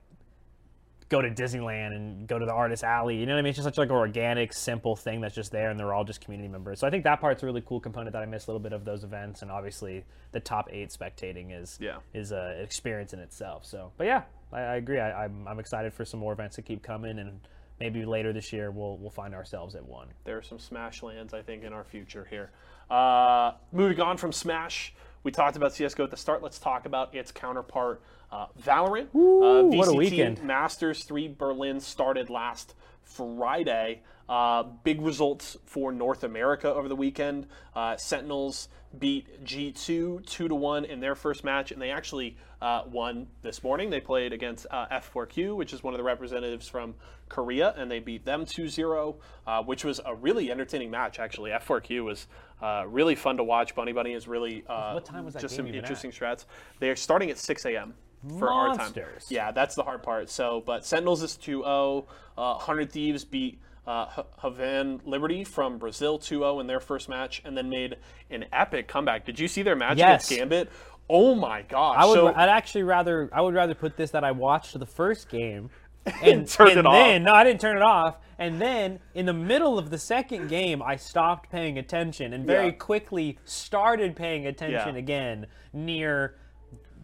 go 1.09 1.23
to 1.23 1.29
Disneyland 1.31 1.95
and 1.95 2.27
go 2.27 2.37
to 2.37 2.45
the 2.45 2.53
artist 2.53 2.83
alley. 2.83 3.15
You 3.17 3.25
know 3.25 3.33
what 3.33 3.39
I 3.39 3.41
mean? 3.41 3.49
It's 3.49 3.57
just 3.57 3.65
such 3.65 3.79
like 3.79 3.89
an 3.89 3.95
organic, 3.95 4.53
simple 4.53 4.95
thing 4.95 5.21
that's 5.21 5.33
just 5.33 5.51
there, 5.51 5.71
and 5.71 5.79
they're 5.79 5.91
all 5.91 6.03
just 6.03 6.21
community 6.21 6.47
members. 6.47 6.79
So 6.79 6.85
I 6.85 6.91
think 6.91 7.03
that 7.05 7.19
part's 7.19 7.41
a 7.41 7.47
really 7.47 7.61
cool 7.65 7.79
component 7.79 8.13
that 8.13 8.21
I 8.21 8.27
miss 8.27 8.45
a 8.45 8.51
little 8.51 8.59
bit 8.59 8.73
of 8.73 8.85
those 8.85 9.03
events, 9.03 9.41
and 9.41 9.49
obviously 9.49 10.05
the 10.33 10.39
top 10.39 10.69
eight 10.71 10.89
spectating 10.89 11.59
is 11.59 11.79
Yeah. 11.81 11.97
is 12.13 12.31
a 12.31 12.53
an 12.59 12.63
experience 12.63 13.11
in 13.13 13.19
itself. 13.21 13.65
So, 13.65 13.91
but 13.97 14.05
yeah, 14.05 14.21
I, 14.53 14.59
I 14.59 14.75
agree. 14.75 14.99
I, 14.99 15.25
I'm 15.25 15.47
I'm 15.47 15.57
excited 15.57 15.95
for 15.95 16.05
some 16.05 16.19
more 16.19 16.33
events 16.33 16.57
to 16.57 16.61
keep 16.61 16.83
coming, 16.83 17.17
and 17.17 17.39
maybe 17.79 18.05
later 18.05 18.33
this 18.33 18.51
year 18.53 18.71
we'll 18.71 18.97
we'll 18.97 19.09
find 19.09 19.33
ourselves 19.33 19.75
at 19.75 19.85
one. 19.85 20.07
there 20.23 20.37
are 20.37 20.41
some 20.41 20.59
Smash 20.59 21.01
lands, 21.03 21.33
I 21.33 21.41
think, 21.41 21.63
in 21.63 21.73
our 21.73 21.83
future 21.83 22.25
here. 22.29 22.51
Uh, 22.89 23.53
moving 23.71 23.99
on 24.01 24.17
from 24.17 24.31
Smash, 24.31 24.93
we 25.23 25.31
talked 25.31 25.55
about 25.55 25.71
CSGO 25.71 26.03
at 26.05 26.11
the 26.11 26.17
start. 26.17 26.41
Let's 26.41 26.59
talk 26.59 26.85
about 26.85 27.13
its 27.13 27.31
counterpart, 27.31 28.01
uh, 28.31 28.47
Valorant. 28.63 29.07
uh, 29.13 29.63
what 29.63 29.87
a 29.87 29.93
weekend. 29.93 30.41
Masters 30.43 31.03
3 31.03 31.27
Berlin 31.37 31.79
started 31.79 32.29
last 32.29 32.73
Friday. 33.03 34.01
Uh, 34.29 34.61
big 34.83 35.01
results 35.01 35.57
for 35.65 35.91
North 35.91 36.23
America 36.23 36.71
over 36.71 36.87
the 36.87 36.95
weekend. 36.95 37.47
Uh, 37.75 37.97
Sentinels 37.97 38.69
beat 38.97 39.43
G2 39.43 40.25
2 40.25 40.47
to 40.47 40.53
1 40.55 40.85
in 40.85 40.99
their 40.99 41.15
first 41.15 41.43
match, 41.43 41.71
and 41.71 41.81
they 41.81 41.89
actually 41.89 42.37
uh, 42.61 42.83
won 42.91 43.25
this 43.41 43.63
morning. 43.63 43.89
They 43.89 43.99
played 43.99 44.31
against 44.31 44.67
uh, 44.69 44.85
F4Q, 44.91 45.55
which 45.55 45.73
is 45.73 45.83
one 45.83 45.95
of 45.95 45.97
the 45.97 46.03
representatives 46.03 46.67
from 46.67 46.93
Korea, 47.27 47.73
and 47.75 47.89
they 47.89 47.99
beat 47.99 48.23
them 48.23 48.45
2 48.45 48.67
0, 48.67 49.15
uh, 49.47 49.63
which 49.63 49.83
was 49.83 49.99
a 50.05 50.13
really 50.13 50.51
entertaining 50.51 50.91
match, 50.91 51.17
actually. 51.17 51.49
F4Q 51.49 52.03
was 52.03 52.27
uh, 52.61 52.83
really 52.87 53.15
fun 53.15 53.37
to 53.37 53.43
watch. 53.43 53.73
Bunny 53.73 53.93
Bunny 53.93 54.13
is 54.13 54.27
really 54.27 54.63
uh, 54.67 54.91
What 54.93 55.05
time 55.05 55.25
was 55.25 55.33
that 55.33 55.41
just 55.41 55.55
some 55.55 55.65
even 55.65 55.79
at? 55.79 55.83
interesting 55.83 56.11
strats. 56.11 56.45
They 56.79 56.89
are 56.89 56.95
starting 56.95 57.31
at 57.31 57.39
6 57.39 57.65
a.m. 57.65 57.95
for 58.37 58.51
our 58.51 58.69
time. 58.69 58.77
Monsters. 58.77 59.25
Yeah, 59.29 59.51
that's 59.51 59.75
the 59.75 59.83
hard 59.83 60.03
part. 60.03 60.29
So, 60.29 60.61
but 60.65 60.85
Sentinels 60.85 61.23
is 61.23 61.35
2 61.37 61.63
0. 61.63 62.05
Uh, 62.37 62.53
100 62.55 62.91
Thieves 62.91 63.23
beat 63.23 63.59
uh, 63.87 64.07
Havan 64.43 64.99
Liberty 65.05 65.43
from 65.43 65.77
Brazil 65.77 66.19
2 66.19 66.39
0 66.39 66.59
in 66.59 66.67
their 66.67 66.79
first 66.79 67.09
match 67.09 67.41
and 67.45 67.57
then 67.57 67.69
made 67.69 67.97
an 68.29 68.45
epic 68.53 68.87
comeback. 68.87 69.25
Did 69.25 69.39
you 69.39 69.47
see 69.47 69.61
their 69.63 69.75
match 69.75 69.97
Yes. 69.97 70.27
against 70.27 70.29
Gambit? 70.41 70.69
Oh 71.09 71.33
my 71.35 71.63
gosh. 71.63 71.95
I 71.97 72.05
would 72.05 72.13
so, 72.13 72.27
I'd 72.27 72.49
actually 72.49 72.83
rather 72.83 73.29
I 73.33 73.41
would 73.41 73.55
rather 73.55 73.73
put 73.73 73.97
this 73.97 74.11
that 74.11 74.23
I 74.23 74.31
watched 74.31 74.77
the 74.77 74.85
first 74.85 75.27
game 75.29 75.69
and, 76.23 76.47
Turned 76.47 76.69
and 76.71 76.79
it 76.79 76.85
off. 76.85 77.21
no 77.21 77.33
I 77.33 77.43
didn't 77.43 77.61
turn 77.61 77.75
it 77.77 77.81
off 77.83 78.17
and 78.37 78.61
then 78.61 78.99
in 79.15 79.25
the 79.25 79.33
middle 79.33 79.77
of 79.79 79.89
the 79.89 79.97
second 79.97 80.47
game 80.49 80.81
I 80.83 80.95
stopped 80.97 81.49
paying 81.51 81.77
attention 81.79 82.31
and 82.33 82.45
very 82.45 82.67
Yeah. 82.67 82.71
quickly 82.73 83.37
started 83.43 84.15
paying 84.15 84.45
attention 84.45 84.93
Yeah. 84.95 84.99
again 84.99 85.47
near 85.73 86.35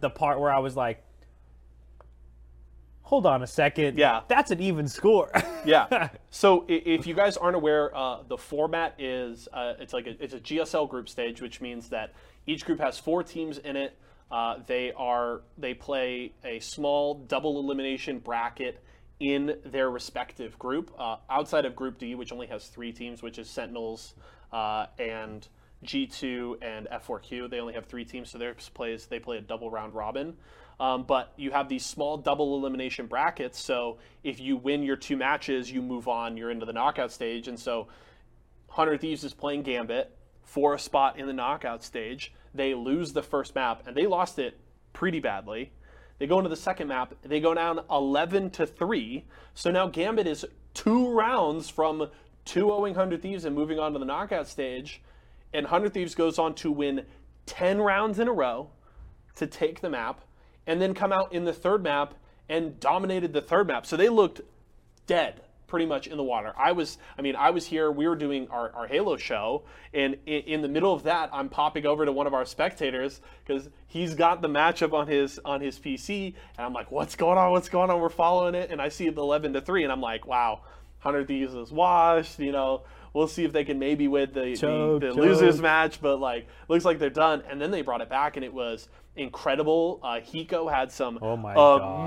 the 0.00 0.08
part 0.10 0.38
where 0.40 0.52
I 0.52 0.60
was 0.60 0.76
like 0.76 1.02
hold 3.06 3.24
on 3.24 3.42
a 3.42 3.46
second 3.46 3.96
Yeah. 3.98 4.20
that's 4.28 4.50
an 4.50 4.60
even 4.60 4.88
score 4.88 5.30
yeah. 5.64 6.08
So 6.30 6.64
if 6.68 7.06
you 7.06 7.14
guys 7.14 7.36
aren't 7.38 7.56
aware, 7.56 7.96
uh, 7.96 8.18
the 8.28 8.36
format 8.36 8.94
is 8.98 9.48
uh, 9.52 9.72
it's 9.80 9.92
like 9.94 10.06
a, 10.06 10.22
it's 10.22 10.34
a 10.34 10.40
GSL 10.40 10.88
group 10.88 11.08
stage, 11.08 11.40
which 11.40 11.60
means 11.62 11.88
that 11.88 12.12
each 12.46 12.64
group 12.66 12.78
has 12.80 12.98
four 12.98 13.22
teams 13.22 13.56
in 13.58 13.74
it. 13.76 13.96
Uh, 14.30 14.56
they 14.66 14.92
are 14.96 15.40
they 15.56 15.72
play 15.72 16.32
a 16.44 16.58
small 16.60 17.14
double 17.14 17.58
elimination 17.58 18.18
bracket 18.18 18.82
in 19.18 19.56
their 19.64 19.88
respective 19.90 20.58
group. 20.58 20.92
Uh, 20.98 21.16
outside 21.30 21.64
of 21.64 21.74
Group 21.74 21.98
D, 21.98 22.14
which 22.14 22.32
only 22.32 22.46
has 22.48 22.66
three 22.66 22.92
teams, 22.92 23.22
which 23.22 23.38
is 23.38 23.48
Sentinels 23.48 24.14
uh, 24.52 24.86
and 24.98 25.48
G2 25.84 26.56
and 26.62 26.86
F4Q. 26.92 27.48
They 27.50 27.60
only 27.60 27.74
have 27.74 27.86
three 27.86 28.04
teams, 28.04 28.30
so 28.30 28.36
theirs 28.38 28.68
plays 28.74 29.06
they 29.06 29.18
play 29.20 29.38
a 29.38 29.40
double 29.40 29.70
round 29.70 29.94
robin. 29.94 30.36
Um, 30.78 31.04
but 31.04 31.32
you 31.36 31.52
have 31.52 31.68
these 31.68 31.86
small 31.86 32.18
double 32.18 32.56
elimination 32.56 33.06
brackets. 33.06 33.58
So 33.60 33.98
if 34.22 34.40
you 34.40 34.56
win 34.56 34.82
your 34.82 34.96
two 34.96 35.16
matches, 35.16 35.70
you 35.70 35.80
move 35.80 36.06
on. 36.06 36.36
You're 36.36 36.50
into 36.50 36.66
the 36.66 36.72
knockout 36.72 37.10
stage, 37.12 37.48
and 37.48 37.58
so 37.58 37.88
100 38.66 39.00
Thieves 39.00 39.24
is 39.24 39.32
playing 39.32 39.62
Gambit 39.62 40.14
for 40.42 40.74
a 40.74 40.78
spot 40.78 41.18
in 41.18 41.26
the 41.26 41.32
knockout 41.32 41.82
stage. 41.82 42.34
They 42.54 42.74
lose 42.74 43.12
the 43.12 43.22
first 43.22 43.54
map, 43.54 43.84
and 43.86 43.96
they 43.96 44.06
lost 44.06 44.38
it 44.38 44.58
pretty 44.92 45.20
badly. 45.20 45.72
They 46.18 46.26
go 46.26 46.38
into 46.38 46.48
the 46.48 46.56
second 46.56 46.88
map. 46.88 47.14
They 47.22 47.40
go 47.40 47.54
down 47.54 47.80
11 47.90 48.50
to 48.52 48.66
3. 48.66 49.24
So 49.54 49.70
now 49.70 49.88
Gambit 49.88 50.26
is 50.26 50.46
two 50.74 51.10
rounds 51.10 51.68
from 51.68 52.08
2 52.46 52.64
0ing 52.64 52.80
100 52.80 53.22
Thieves 53.22 53.44
and 53.44 53.54
moving 53.54 53.78
on 53.78 53.92
to 53.92 53.98
the 53.98 54.04
knockout 54.04 54.46
stage. 54.48 55.02
And 55.52 55.64
100 55.64 55.92
Thieves 55.92 56.14
goes 56.14 56.38
on 56.38 56.54
to 56.56 56.70
win 56.70 57.04
10 57.46 57.80
rounds 57.80 58.18
in 58.18 58.28
a 58.28 58.32
row 58.32 58.70
to 59.36 59.46
take 59.46 59.80
the 59.80 59.90
map 59.90 60.22
and 60.66 60.80
then 60.80 60.94
come 60.94 61.12
out 61.12 61.32
in 61.32 61.44
the 61.44 61.52
third 61.52 61.82
map 61.82 62.14
and 62.48 62.78
dominated 62.80 63.32
the 63.32 63.40
third 63.40 63.66
map. 63.66 63.86
So 63.86 63.96
they 63.96 64.08
looked 64.08 64.40
dead 65.06 65.42
pretty 65.66 65.86
much 65.86 66.06
in 66.06 66.16
the 66.16 66.22
water. 66.22 66.52
I 66.56 66.72
was, 66.72 66.98
I 67.18 67.22
mean, 67.22 67.34
I 67.36 67.50
was 67.50 67.66
here. 67.66 67.90
We 67.90 68.06
were 68.06 68.16
doing 68.16 68.48
our, 68.50 68.70
our 68.72 68.86
Halo 68.86 69.16
show, 69.16 69.64
and 69.92 70.16
in, 70.26 70.42
in 70.42 70.62
the 70.62 70.68
middle 70.68 70.92
of 70.92 71.02
that, 71.04 71.30
I'm 71.32 71.48
popping 71.48 71.86
over 71.86 72.04
to 72.04 72.12
one 72.12 72.26
of 72.26 72.34
our 72.34 72.44
spectators 72.44 73.20
because 73.44 73.68
he's 73.86 74.14
got 74.14 74.42
the 74.42 74.48
matchup 74.48 74.92
on 74.92 75.08
his 75.08 75.40
on 75.44 75.60
his 75.60 75.78
PC, 75.78 76.34
and 76.56 76.66
I'm 76.66 76.72
like, 76.72 76.90
"What's 76.90 77.16
going 77.16 77.38
on? 77.38 77.50
What's 77.50 77.68
going 77.68 77.90
on?" 77.90 78.00
We're 78.00 78.08
following 78.08 78.54
it, 78.54 78.70
and 78.70 78.80
I 78.80 78.88
see 78.88 79.08
the 79.10 79.20
11 79.20 79.54
to 79.54 79.60
three, 79.60 79.82
and 79.82 79.92
I'm 79.92 80.00
like, 80.00 80.26
"Wow, 80.26 80.62
100 81.06 81.28
Thieves 81.28 81.54
is 81.54 81.72
washed." 81.72 82.38
You 82.38 82.52
know, 82.52 82.82
we'll 83.12 83.28
see 83.28 83.44
if 83.44 83.52
they 83.52 83.64
can 83.64 83.78
maybe 83.78 84.08
win 84.08 84.30
the, 84.32 84.56
Choke, 84.56 85.00
the, 85.00 85.08
the 85.08 85.14
choke. 85.14 85.24
losers 85.24 85.60
match, 85.60 86.00
but 86.00 86.18
like 86.20 86.46
looks 86.68 86.84
like 86.84 86.98
they're 86.98 87.10
done. 87.10 87.42
And 87.48 87.60
then 87.60 87.70
they 87.70 87.82
brought 87.82 88.00
it 88.00 88.08
back, 88.08 88.36
and 88.36 88.44
it 88.44 88.52
was 88.52 88.88
incredible. 89.16 90.00
Uh, 90.02 90.20
Hiko 90.20 90.70
had 90.70 90.92
some 90.92 91.18
Oh 91.22 91.36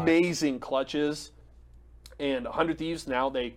amazing 0.01 0.59
clutches, 0.59 1.31
and 2.19 2.45
100 2.45 2.77
Thieves 2.77 3.07
now 3.07 3.29
they 3.29 3.55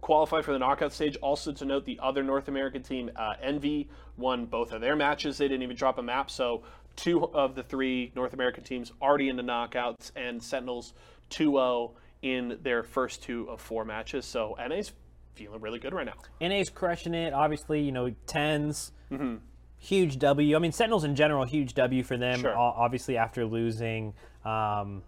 qualified 0.00 0.44
for 0.44 0.52
the 0.52 0.58
knockout 0.58 0.92
stage. 0.92 1.16
Also 1.16 1.52
to 1.52 1.64
note, 1.64 1.84
the 1.84 1.98
other 2.02 2.22
North 2.22 2.48
American 2.48 2.82
team, 2.82 3.10
uh, 3.16 3.34
Envy, 3.42 3.88
won 4.16 4.46
both 4.46 4.72
of 4.72 4.80
their 4.80 4.96
matches. 4.96 5.38
They 5.38 5.48
didn't 5.48 5.62
even 5.62 5.76
drop 5.76 5.98
a 5.98 6.02
map, 6.02 6.30
so 6.30 6.62
two 6.96 7.24
of 7.26 7.54
the 7.54 7.62
three 7.62 8.10
North 8.16 8.32
American 8.32 8.64
teams 8.64 8.92
already 9.00 9.28
into 9.28 9.42
knockouts, 9.42 10.10
and 10.16 10.42
Sentinels 10.42 10.94
2-0 11.30 11.92
in 12.22 12.58
their 12.62 12.82
first 12.82 13.22
two 13.22 13.48
of 13.50 13.60
four 13.60 13.84
matches. 13.84 14.24
So 14.26 14.56
NA's 14.68 14.92
feeling 15.34 15.60
really 15.60 15.78
good 15.78 15.94
right 15.94 16.06
now. 16.06 16.14
NA's 16.40 16.70
crushing 16.70 17.14
it. 17.14 17.32
Obviously, 17.32 17.80
you 17.80 17.92
know, 17.92 18.10
TenZ. 18.26 18.90
Mm-hmm. 19.10 19.36
Huge 19.80 20.18
W. 20.18 20.56
I 20.56 20.58
mean, 20.58 20.72
Sentinels 20.72 21.04
in 21.04 21.14
general, 21.14 21.44
huge 21.44 21.74
W 21.74 22.02
for 22.02 22.16
them. 22.16 22.40
Sure. 22.40 22.56
Obviously, 22.56 23.16
after 23.16 23.46
losing. 23.46 24.14
Um, 24.44 25.02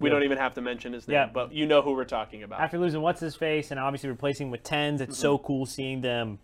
We 0.00 0.08
Yeah. 0.08 0.14
don't 0.14 0.22
even 0.22 0.38
have 0.38 0.54
to 0.54 0.60
mention 0.60 0.92
his 0.92 1.08
name, 1.08 1.14
Yeah. 1.14 1.26
but 1.26 1.52
you 1.52 1.66
know 1.66 1.82
who 1.82 1.92
we're 1.92 2.04
talking 2.04 2.44
about. 2.44 2.60
after 2.60 2.78
losing 2.78 3.02
what's 3.02 3.18
his 3.20 3.34
face 3.34 3.72
and 3.72 3.80
obviously 3.80 4.08
replacing 4.08 4.48
with 4.52 4.62
TenZ, 4.62 5.00
it's 5.00 5.02
Mm-hmm. 5.02 5.12
so 5.14 5.38
cool 5.38 5.66
seeing 5.66 6.02
them 6.02 6.38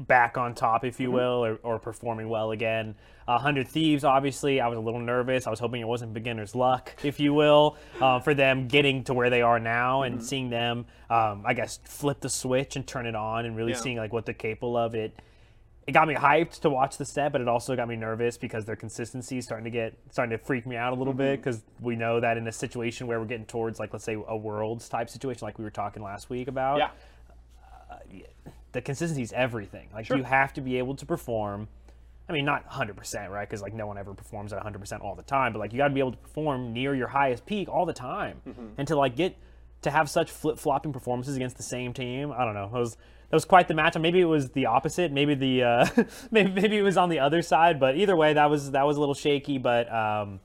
back 0.00 0.36
on 0.38 0.54
top, 0.54 0.84
if 0.84 0.98
you 0.98 1.08
Mm-hmm. 1.08 1.16
will, 1.16 1.44
or, 1.44 1.54
or 1.62 1.78
performing 1.78 2.28
well 2.28 2.50
again. 2.52 2.94
Uh, 3.28 3.34
100 3.34 3.68
Thieves, 3.68 4.02
obviously, 4.02 4.60
I 4.60 4.66
was 4.68 4.76
a 4.76 4.80
little 4.80 5.00
nervous. 5.00 5.46
I 5.46 5.50
was 5.50 5.60
hoping 5.60 5.80
it 5.80 5.86
wasn't 5.86 6.12
beginner's 6.14 6.54
luck, 6.54 6.94
if 7.04 7.20
you 7.20 7.32
will, 7.34 7.76
uh, 8.00 8.18
for 8.20 8.34
them 8.34 8.66
getting 8.66 9.04
to 9.04 9.14
where 9.14 9.30
they 9.30 9.42
are 9.42 9.60
now 9.60 10.00
Mm-hmm. 10.00 10.14
and 10.14 10.24
seeing 10.24 10.50
them, 10.50 10.86
um, 11.10 11.42
I 11.46 11.54
guess, 11.54 11.78
flip 11.84 12.20
the 12.20 12.28
switch 12.30 12.76
and 12.76 12.86
turn 12.86 13.06
it 13.06 13.14
on 13.14 13.44
and 13.46 13.56
really 13.56 13.72
Yeah. 13.72 13.78
seeing 13.78 13.96
like 13.98 14.12
what 14.12 14.24
they're 14.26 14.34
capable 14.34 14.76
of. 14.76 14.94
It 14.94 15.14
it 15.86 15.92
got 15.92 16.06
me 16.06 16.14
hyped 16.14 16.60
to 16.60 16.70
watch 16.70 16.98
the 16.98 17.04
set, 17.04 17.32
but 17.32 17.40
it 17.40 17.48
also 17.48 17.74
got 17.74 17.88
me 17.88 17.96
nervous 17.96 18.36
because 18.36 18.64
their 18.64 18.76
consistency 18.76 19.38
is 19.38 19.44
starting 19.44 19.64
to 19.64 19.70
get 19.70 19.94
starting 20.10 20.36
to 20.36 20.44
freak 20.44 20.64
me 20.66 20.76
out 20.76 20.92
a 20.92 20.96
little 20.96 21.14
bit 21.14 21.40
Mm-hmm. 21.40 21.40
because 21.42 21.62
we 21.80 21.96
know 21.96 22.20
that 22.20 22.36
in 22.36 22.46
a 22.46 22.52
situation 22.52 23.06
where 23.06 23.18
we're 23.18 23.26
getting 23.26 23.46
towards 23.46 23.80
like 23.80 23.92
let's 23.92 24.04
say 24.04 24.16
a 24.28 24.36
worlds 24.36 24.88
type 24.88 25.08
situation 25.10 25.44
like 25.46 25.58
we 25.58 25.64
were 25.64 25.70
talking 25.70 26.02
last 26.02 26.30
week 26.30 26.48
about 26.48 26.78
yeah, 26.78 28.30
the 28.72 28.80
consistency 28.80 29.22
is 29.22 29.32
everything. 29.32 29.88
Like 29.92 30.06
Sure. 30.06 30.16
you 30.16 30.22
have 30.24 30.52
to 30.54 30.60
be 30.60 30.78
able 30.78 30.94
to 30.96 31.06
perform. 31.06 31.68
I 32.28 32.32
mean, 32.32 32.44
not 32.44 32.68
100%, 32.70 33.28
right? 33.30 33.48
Because 33.48 33.60
like 33.60 33.74
no 33.74 33.86
one 33.88 33.98
ever 33.98 34.14
performs 34.14 34.52
at 34.52 34.62
100% 34.62 35.00
all 35.02 35.16
the 35.16 35.22
time. 35.22 35.52
But 35.52 35.58
like 35.58 35.72
you 35.72 35.78
got 35.78 35.88
to 35.88 35.94
be 35.94 35.98
able 36.00 36.12
to 36.12 36.18
perform 36.18 36.72
near 36.72 36.94
your 36.94 37.08
highest 37.08 37.44
peak 37.46 37.68
all 37.68 37.84
the 37.86 37.92
time, 37.92 38.40
Mm-hmm. 38.48 38.66
and 38.78 38.86
to 38.88 38.96
like 38.96 39.16
get 39.16 39.36
to 39.82 39.90
have 39.90 40.08
such 40.10 40.30
flip 40.30 40.58
flopping 40.58 40.92
performances 40.92 41.34
against 41.36 41.56
the 41.56 41.62
same 41.62 41.92
team. 41.92 42.30
I 42.30 42.44
don't 42.44 42.54
know. 42.54 42.66
It 42.66 42.72
was 42.72 42.94
that 43.30 43.36
was 43.36 43.44
quite 43.44 43.66
the 43.68 43.74
match. 43.74 43.96
Maybe 43.98 44.20
it 44.20 44.26
was 44.26 44.50
the 44.50 44.66
opposite. 44.66 45.10
Maybe 45.10 45.34
the 45.34 45.62
uh, 45.64 45.86
maybe 46.30 46.52
maybe 46.52 46.78
it 46.78 46.82
was 46.82 46.96
on 46.96 47.08
the 47.08 47.18
other 47.18 47.42
side. 47.42 47.80
But 47.80 47.96
either 47.96 48.14
way, 48.14 48.34
that 48.34 48.48
was 48.50 48.70
that 48.72 48.86
was 48.86 48.96
a 48.96 49.00
little 49.00 49.14
shaky. 49.14 49.58
But 49.58 49.92
um, 49.92 50.38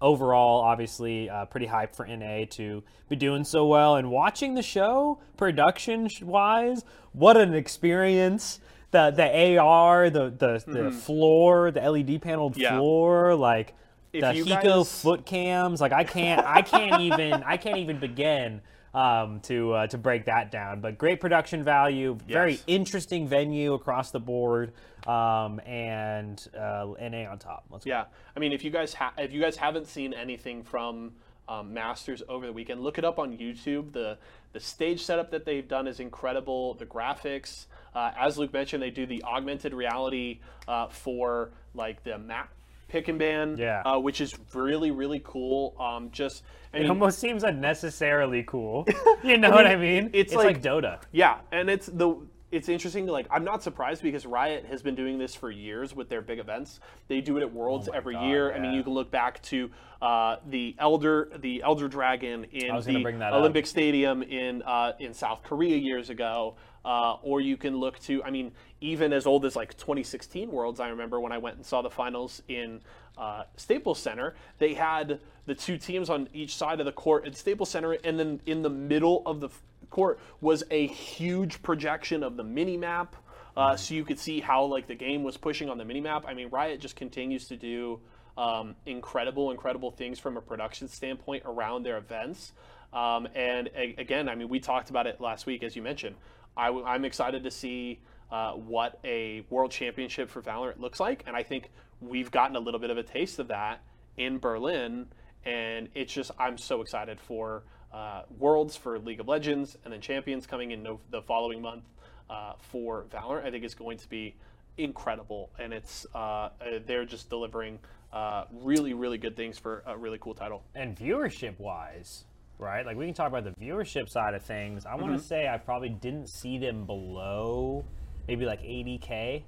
overall, 0.00 0.60
obviously, 0.60 1.28
uh, 1.30 1.44
pretty 1.46 1.66
hyped 1.66 1.94
for 1.96 2.06
NA 2.06 2.44
to 2.50 2.82
be 3.08 3.16
doing 3.16 3.44
so 3.44 3.66
well. 3.66 3.96
And 3.96 4.10
watching 4.10 4.54
the 4.54 4.62
show, 4.62 5.18
production 5.36 6.08
wise, 6.22 6.84
what 7.12 7.36
an 7.36 7.54
experience! 7.54 8.60
The 8.92 9.10
the 9.10 9.58
AR, 9.58 10.10
the 10.10 10.30
the, 10.30 10.62
the 10.66 10.90
floor, 10.92 11.70
the 11.70 11.80
LED 11.80 12.22
paneled 12.22 12.52
Mm-hmm. 12.52 12.60
Yeah. 12.62 12.76
floor, 12.78 13.34
like 13.34 13.74
If 14.12 14.20
the 14.22 14.26
Hiko 14.50 14.62
guys- 14.62 15.00
foot 15.02 15.26
cams. 15.26 15.80
Like 15.80 15.92
I 15.92 16.04
can't 16.04 16.44
I 16.46 16.62
can't 16.62 17.00
even 17.08 17.32
I 17.42 17.56
can't 17.56 17.78
even 17.78 17.98
begin. 17.98 18.60
Um, 18.96 19.40
to 19.40 19.72
uh, 19.74 19.86
to 19.88 19.98
break 19.98 20.24
that 20.24 20.50
down, 20.50 20.80
but 20.80 20.96
great 20.96 21.20
production 21.20 21.62
value, 21.62 22.16
very 22.26 22.52
Yes. 22.52 22.64
interesting 22.66 23.28
venue 23.28 23.74
across 23.74 24.10
the 24.10 24.20
board, 24.20 24.72
um, 25.06 25.60
and 25.66 26.42
uh, 26.58 26.86
NA 26.98 27.30
on 27.30 27.38
top. 27.38 27.66
Let's 27.70 27.84
go. 27.84 27.90
Yeah, 27.90 28.04
I 28.34 28.40
mean, 28.40 28.52
if 28.52 28.64
you 28.64 28.70
guys 28.70 28.94
ha- 28.94 29.12
if 29.18 29.34
you 29.34 29.40
guys 29.42 29.54
haven't 29.54 29.86
seen 29.86 30.14
anything 30.14 30.62
from 30.62 31.12
um, 31.46 31.74
Masters 31.74 32.22
over 32.26 32.46
the 32.46 32.52
weekend, 32.54 32.80
look 32.80 32.96
it 32.96 33.04
up 33.04 33.18
on 33.18 33.36
YouTube. 33.36 33.92
the 33.92 34.16
The 34.54 34.60
stage 34.60 35.02
setup 35.02 35.30
that 35.32 35.44
they've 35.44 35.68
done 35.68 35.86
is 35.86 36.00
incredible. 36.00 36.72
The 36.72 36.86
graphics, 36.86 37.66
uh, 37.94 38.12
as 38.18 38.38
Luke 38.38 38.54
mentioned, 38.54 38.82
they 38.82 38.88
do 38.90 39.04
the 39.04 39.22
augmented 39.24 39.74
reality 39.74 40.40
uh, 40.66 40.88
for 40.88 41.50
like 41.74 42.02
the 42.02 42.16
map 42.16 42.48
pick 42.96 43.08
and 43.08 43.18
ban, 43.18 43.56
Yeah. 43.58 43.82
uh, 43.82 43.98
which 43.98 44.20
is 44.20 44.34
really 44.54 44.90
really 44.90 45.20
cool. 45.24 45.74
Um, 45.78 46.10
just 46.10 46.42
I 46.72 46.78
It 46.78 46.80
mean, 46.82 46.90
almost 46.90 47.18
seems 47.18 47.44
unnecessarily 47.44 48.42
cool. 48.44 48.86
You 49.24 49.38
know 49.38 49.50
what 49.50 49.66
I 49.66 49.76
mean? 49.76 50.10
it's 50.12 50.34
like, 50.34 50.46
like- 50.46 50.62
Dota. 50.62 51.00
Yeah, 51.12 51.38
and 51.52 51.68
it's 51.68 51.86
the 51.86 52.16
it's 52.52 52.68
interesting. 52.68 53.06
Like 53.06 53.26
I'm 53.30 53.44
not 53.44 53.62
surprised 53.62 54.02
because 54.02 54.24
Riot 54.24 54.64
has 54.66 54.80
been 54.82 54.94
doing 54.94 55.18
this 55.18 55.34
for 55.34 55.50
years 55.50 55.94
with 55.94 56.08
their 56.08 56.22
big 56.22 56.38
events. 56.38 56.80
They 57.08 57.20
do 57.20 57.36
it 57.36 57.42
at 57.42 57.52
Worlds 57.52 57.88
every 57.92 58.14
God, 58.14 58.28
year. 58.28 58.54
I 58.54 58.58
mean, 58.60 58.72
you 58.72 58.82
can 58.84 58.94
look 58.94 59.10
back 59.10 59.42
to 59.44 59.70
uh, 60.00 60.36
the 60.48 60.74
Elder 60.78 61.28
the 61.38 61.62
Elder 61.62 61.88
Dragon 61.88 62.44
in 62.44 62.68
the 62.80 63.02
that 63.18 63.32
up. 63.32 63.40
Olympic 63.40 63.66
Stadium 63.66 64.22
in 64.22 64.62
uh, 64.62 64.92
in 65.00 65.12
South 65.12 65.42
Korea 65.42 65.76
years 65.76 66.08
ago. 66.08 66.56
Uh, 66.84 67.16
or 67.24 67.40
you 67.40 67.56
can 67.56 67.76
look 67.76 67.98
to, 67.98 68.22
I 68.22 68.30
mean, 68.30 68.52
even 68.80 69.12
as 69.12 69.26
old 69.26 69.44
as 69.44 69.56
like 69.56 69.76
2016 69.76 70.50
Worlds. 70.50 70.80
I 70.80 70.88
remember 70.88 71.20
when 71.20 71.32
I 71.32 71.38
went 71.38 71.56
and 71.56 71.64
saw 71.64 71.82
the 71.82 71.90
finals 71.90 72.42
in 72.48 72.80
uh, 73.16 73.44
Staples 73.56 73.98
Center. 73.98 74.34
They 74.58 74.74
had 74.74 75.20
the 75.46 75.54
two 75.54 75.78
teams 75.78 76.10
on 76.10 76.28
each 76.32 76.56
side 76.56 76.80
of 76.80 76.86
the 76.86 76.92
court 76.92 77.26
at 77.26 77.36
Staples 77.36 77.70
Center, 77.70 77.92
and 77.92 78.18
then 78.18 78.40
in 78.46 78.62
the 78.62 78.70
middle 78.70 79.22
of 79.24 79.40
the 79.40 79.48
court 79.90 80.18
was 80.40 80.64
a 80.70 80.86
huge 80.86 81.62
projection 81.62 82.22
of 82.22 82.36
the 82.36 82.44
mini 82.44 82.76
map, 82.76 83.16
uh, 83.56 83.76
so 83.76 83.94
you 83.94 84.04
could 84.04 84.18
see 84.18 84.40
how 84.40 84.64
like 84.64 84.86
the 84.86 84.94
game 84.94 85.22
was 85.22 85.36
pushing 85.36 85.70
on 85.70 85.78
the 85.78 85.84
mini 85.84 86.00
map. 86.00 86.24
I 86.26 86.34
mean, 86.34 86.48
Riot 86.50 86.80
just 86.80 86.96
continues 86.96 87.48
to 87.48 87.56
do 87.56 88.00
um, 88.36 88.74
incredible, 88.84 89.50
incredible 89.50 89.90
things 89.90 90.18
from 90.18 90.36
a 90.36 90.40
production 90.40 90.88
standpoint 90.88 91.44
around 91.46 91.84
their 91.84 91.96
events. 91.96 92.52
Um, 92.92 93.28
and 93.34 93.70
a- 93.74 93.94
again, 93.98 94.28
I 94.28 94.34
mean, 94.34 94.48
we 94.48 94.60
talked 94.60 94.90
about 94.90 95.06
it 95.06 95.20
last 95.20 95.46
week, 95.46 95.62
as 95.62 95.74
you 95.74 95.82
mentioned. 95.82 96.16
I, 96.56 96.68
am 96.68 97.04
excited 97.04 97.44
to 97.44 97.50
see 97.50 98.00
uh, 98.30 98.52
what 98.52 98.98
a 99.04 99.44
world 99.50 99.70
championship 99.70 100.30
for 100.30 100.42
Valorant 100.42 100.80
looks 100.80 101.00
like, 101.00 101.24
and 101.26 101.36
I 101.36 101.42
think 101.42 101.70
we've 102.00 102.30
gotten 102.30 102.56
a 102.56 102.60
little 102.60 102.80
bit 102.80 102.90
of 102.90 102.98
a 102.98 103.02
taste 103.02 103.38
of 103.38 103.48
that 103.48 103.80
in 104.16 104.38
Berlin. 104.38 105.06
And 105.44 105.88
it's 105.94 106.12
just, 106.12 106.32
I'm 106.38 106.58
so 106.58 106.80
excited 106.80 107.20
for 107.20 107.62
uh, 107.92 108.22
Worlds 108.36 108.76
for 108.76 108.98
League 108.98 109.20
of 109.20 109.28
Legends, 109.28 109.78
and 109.84 109.92
then 109.92 110.00
Champions 110.00 110.46
coming 110.46 110.72
in 110.72 110.82
no, 110.82 111.00
the 111.10 111.22
following 111.22 111.62
month 111.62 111.84
uh, 112.28 112.54
for 112.58 113.04
Valorant. 113.12 113.46
I 113.46 113.50
think 113.52 113.64
it's 113.64 113.74
going 113.74 113.98
to 113.98 114.08
be 114.08 114.34
incredible, 114.76 115.50
and 115.58 115.72
it's 115.72 116.04
uh, 116.14 116.18
uh, 116.18 116.50
they're 116.84 117.04
just 117.04 117.30
delivering 117.30 117.78
uh, 118.12 118.44
really, 118.50 118.92
really 118.92 119.18
good 119.18 119.36
things 119.36 119.58
for 119.58 119.84
a 119.86 119.96
really 119.96 120.18
cool 120.18 120.34
title. 120.34 120.64
And 120.74 120.96
viewership 120.96 121.58
wise, 121.58 122.24
right? 122.58 122.84
Like 122.84 122.96
we 122.96 123.04
can 123.04 123.14
talk 123.14 123.28
about 123.28 123.44
the 123.44 123.52
viewership 123.64 124.08
side 124.08 124.34
of 124.34 124.42
things. 124.42 124.84
I 124.84 124.96
want 124.96 125.06
Mm-hmm. 125.06 125.16
to 125.16 125.22
say 125.22 125.48
I 125.48 125.58
probably 125.58 125.90
didn't 125.90 126.28
see 126.28 126.58
them 126.58 126.86
below 126.86 127.84
maybe 128.28 128.44
like 128.46 128.62
80k. 128.62 129.42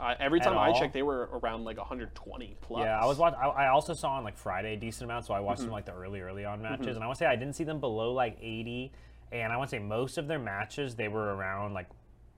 Uh, 0.00 0.14
every 0.18 0.40
time 0.40 0.58
I 0.58 0.68
all? 0.68 0.78
checked, 0.78 0.94
they 0.94 1.02
were 1.02 1.28
around 1.32 1.64
like 1.64 1.76
120 1.76 2.56
plus. 2.60 2.84
Yeah, 2.84 2.98
I 3.00 3.04
was 3.06 3.18
watching. 3.18 3.38
I, 3.40 3.46
I 3.48 3.68
also 3.68 3.94
saw 3.94 4.12
on 4.14 4.24
like 4.24 4.36
Friday 4.36 4.74
a 4.74 4.76
decent 4.76 5.04
amount, 5.04 5.26
so 5.26 5.34
I 5.34 5.40
watched 5.40 5.60
Mm-hmm. 5.60 5.66
them 5.66 5.72
like 5.72 5.86
the 5.86 5.92
early, 5.92 6.20
early 6.20 6.44
on 6.44 6.60
matches, 6.60 6.96
and 6.96 7.04
I 7.04 7.06
want 7.06 7.18
to 7.18 7.24
say 7.24 7.26
I 7.26 7.36
didn't 7.36 7.54
see 7.54 7.64
them 7.64 7.78
below 7.78 8.12
like 8.12 8.36
80, 8.40 8.90
and 9.30 9.52
I 9.52 9.56
want 9.56 9.70
to 9.70 9.76
say 9.76 9.80
most 9.82 10.18
of 10.18 10.26
their 10.26 10.38
matches 10.40 10.94
they 10.96 11.08
were 11.08 11.34
around 11.34 11.74
like. 11.74 11.88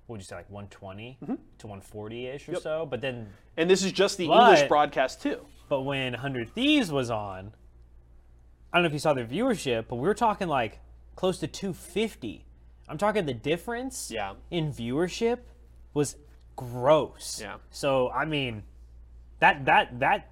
What 0.06 0.16
would 0.16 0.20
you 0.20 0.26
say, 0.26 0.36
like 0.36 0.50
120 0.50 1.16
Mm-hmm. 1.22 1.34
to 1.60 1.66
140 1.66 2.26
ish 2.26 2.46
or 2.50 2.56
so? 2.56 2.84
But 2.84 3.00
then 3.00 3.26
And 3.56 3.70
this 3.70 3.82
is 3.82 3.90
just 3.90 4.18
the 4.18 4.26
But- 4.28 4.50
English 4.50 4.68
broadcast 4.68 5.22
too. 5.22 5.46
But 5.70 5.80
when 5.80 6.12
100 6.12 6.50
Thieves 6.50 6.92
was 6.92 7.08
on, 7.10 7.54
I 8.70 8.76
don't 8.76 8.82
know 8.82 8.88
if 8.88 8.92
you 8.92 8.98
saw 8.98 9.14
their 9.14 9.24
viewership, 9.24 9.86
but 9.88 9.96
we 9.96 10.06
were 10.06 10.12
talking 10.12 10.46
like 10.46 10.80
close 11.16 11.38
to 11.38 11.46
250. 11.46 12.44
I'm 12.86 12.98
talking 12.98 13.24
the 13.24 13.32
difference 13.32 14.10
Yeah. 14.10 14.34
in 14.50 14.70
viewership 14.74 15.38
was 15.94 16.16
gross. 16.56 17.38
Yeah. 17.40 17.56
So 17.70 18.10
I 18.10 18.24
mean, 18.24 18.62
that 19.40 19.64
that 19.64 19.98
that 20.00 20.30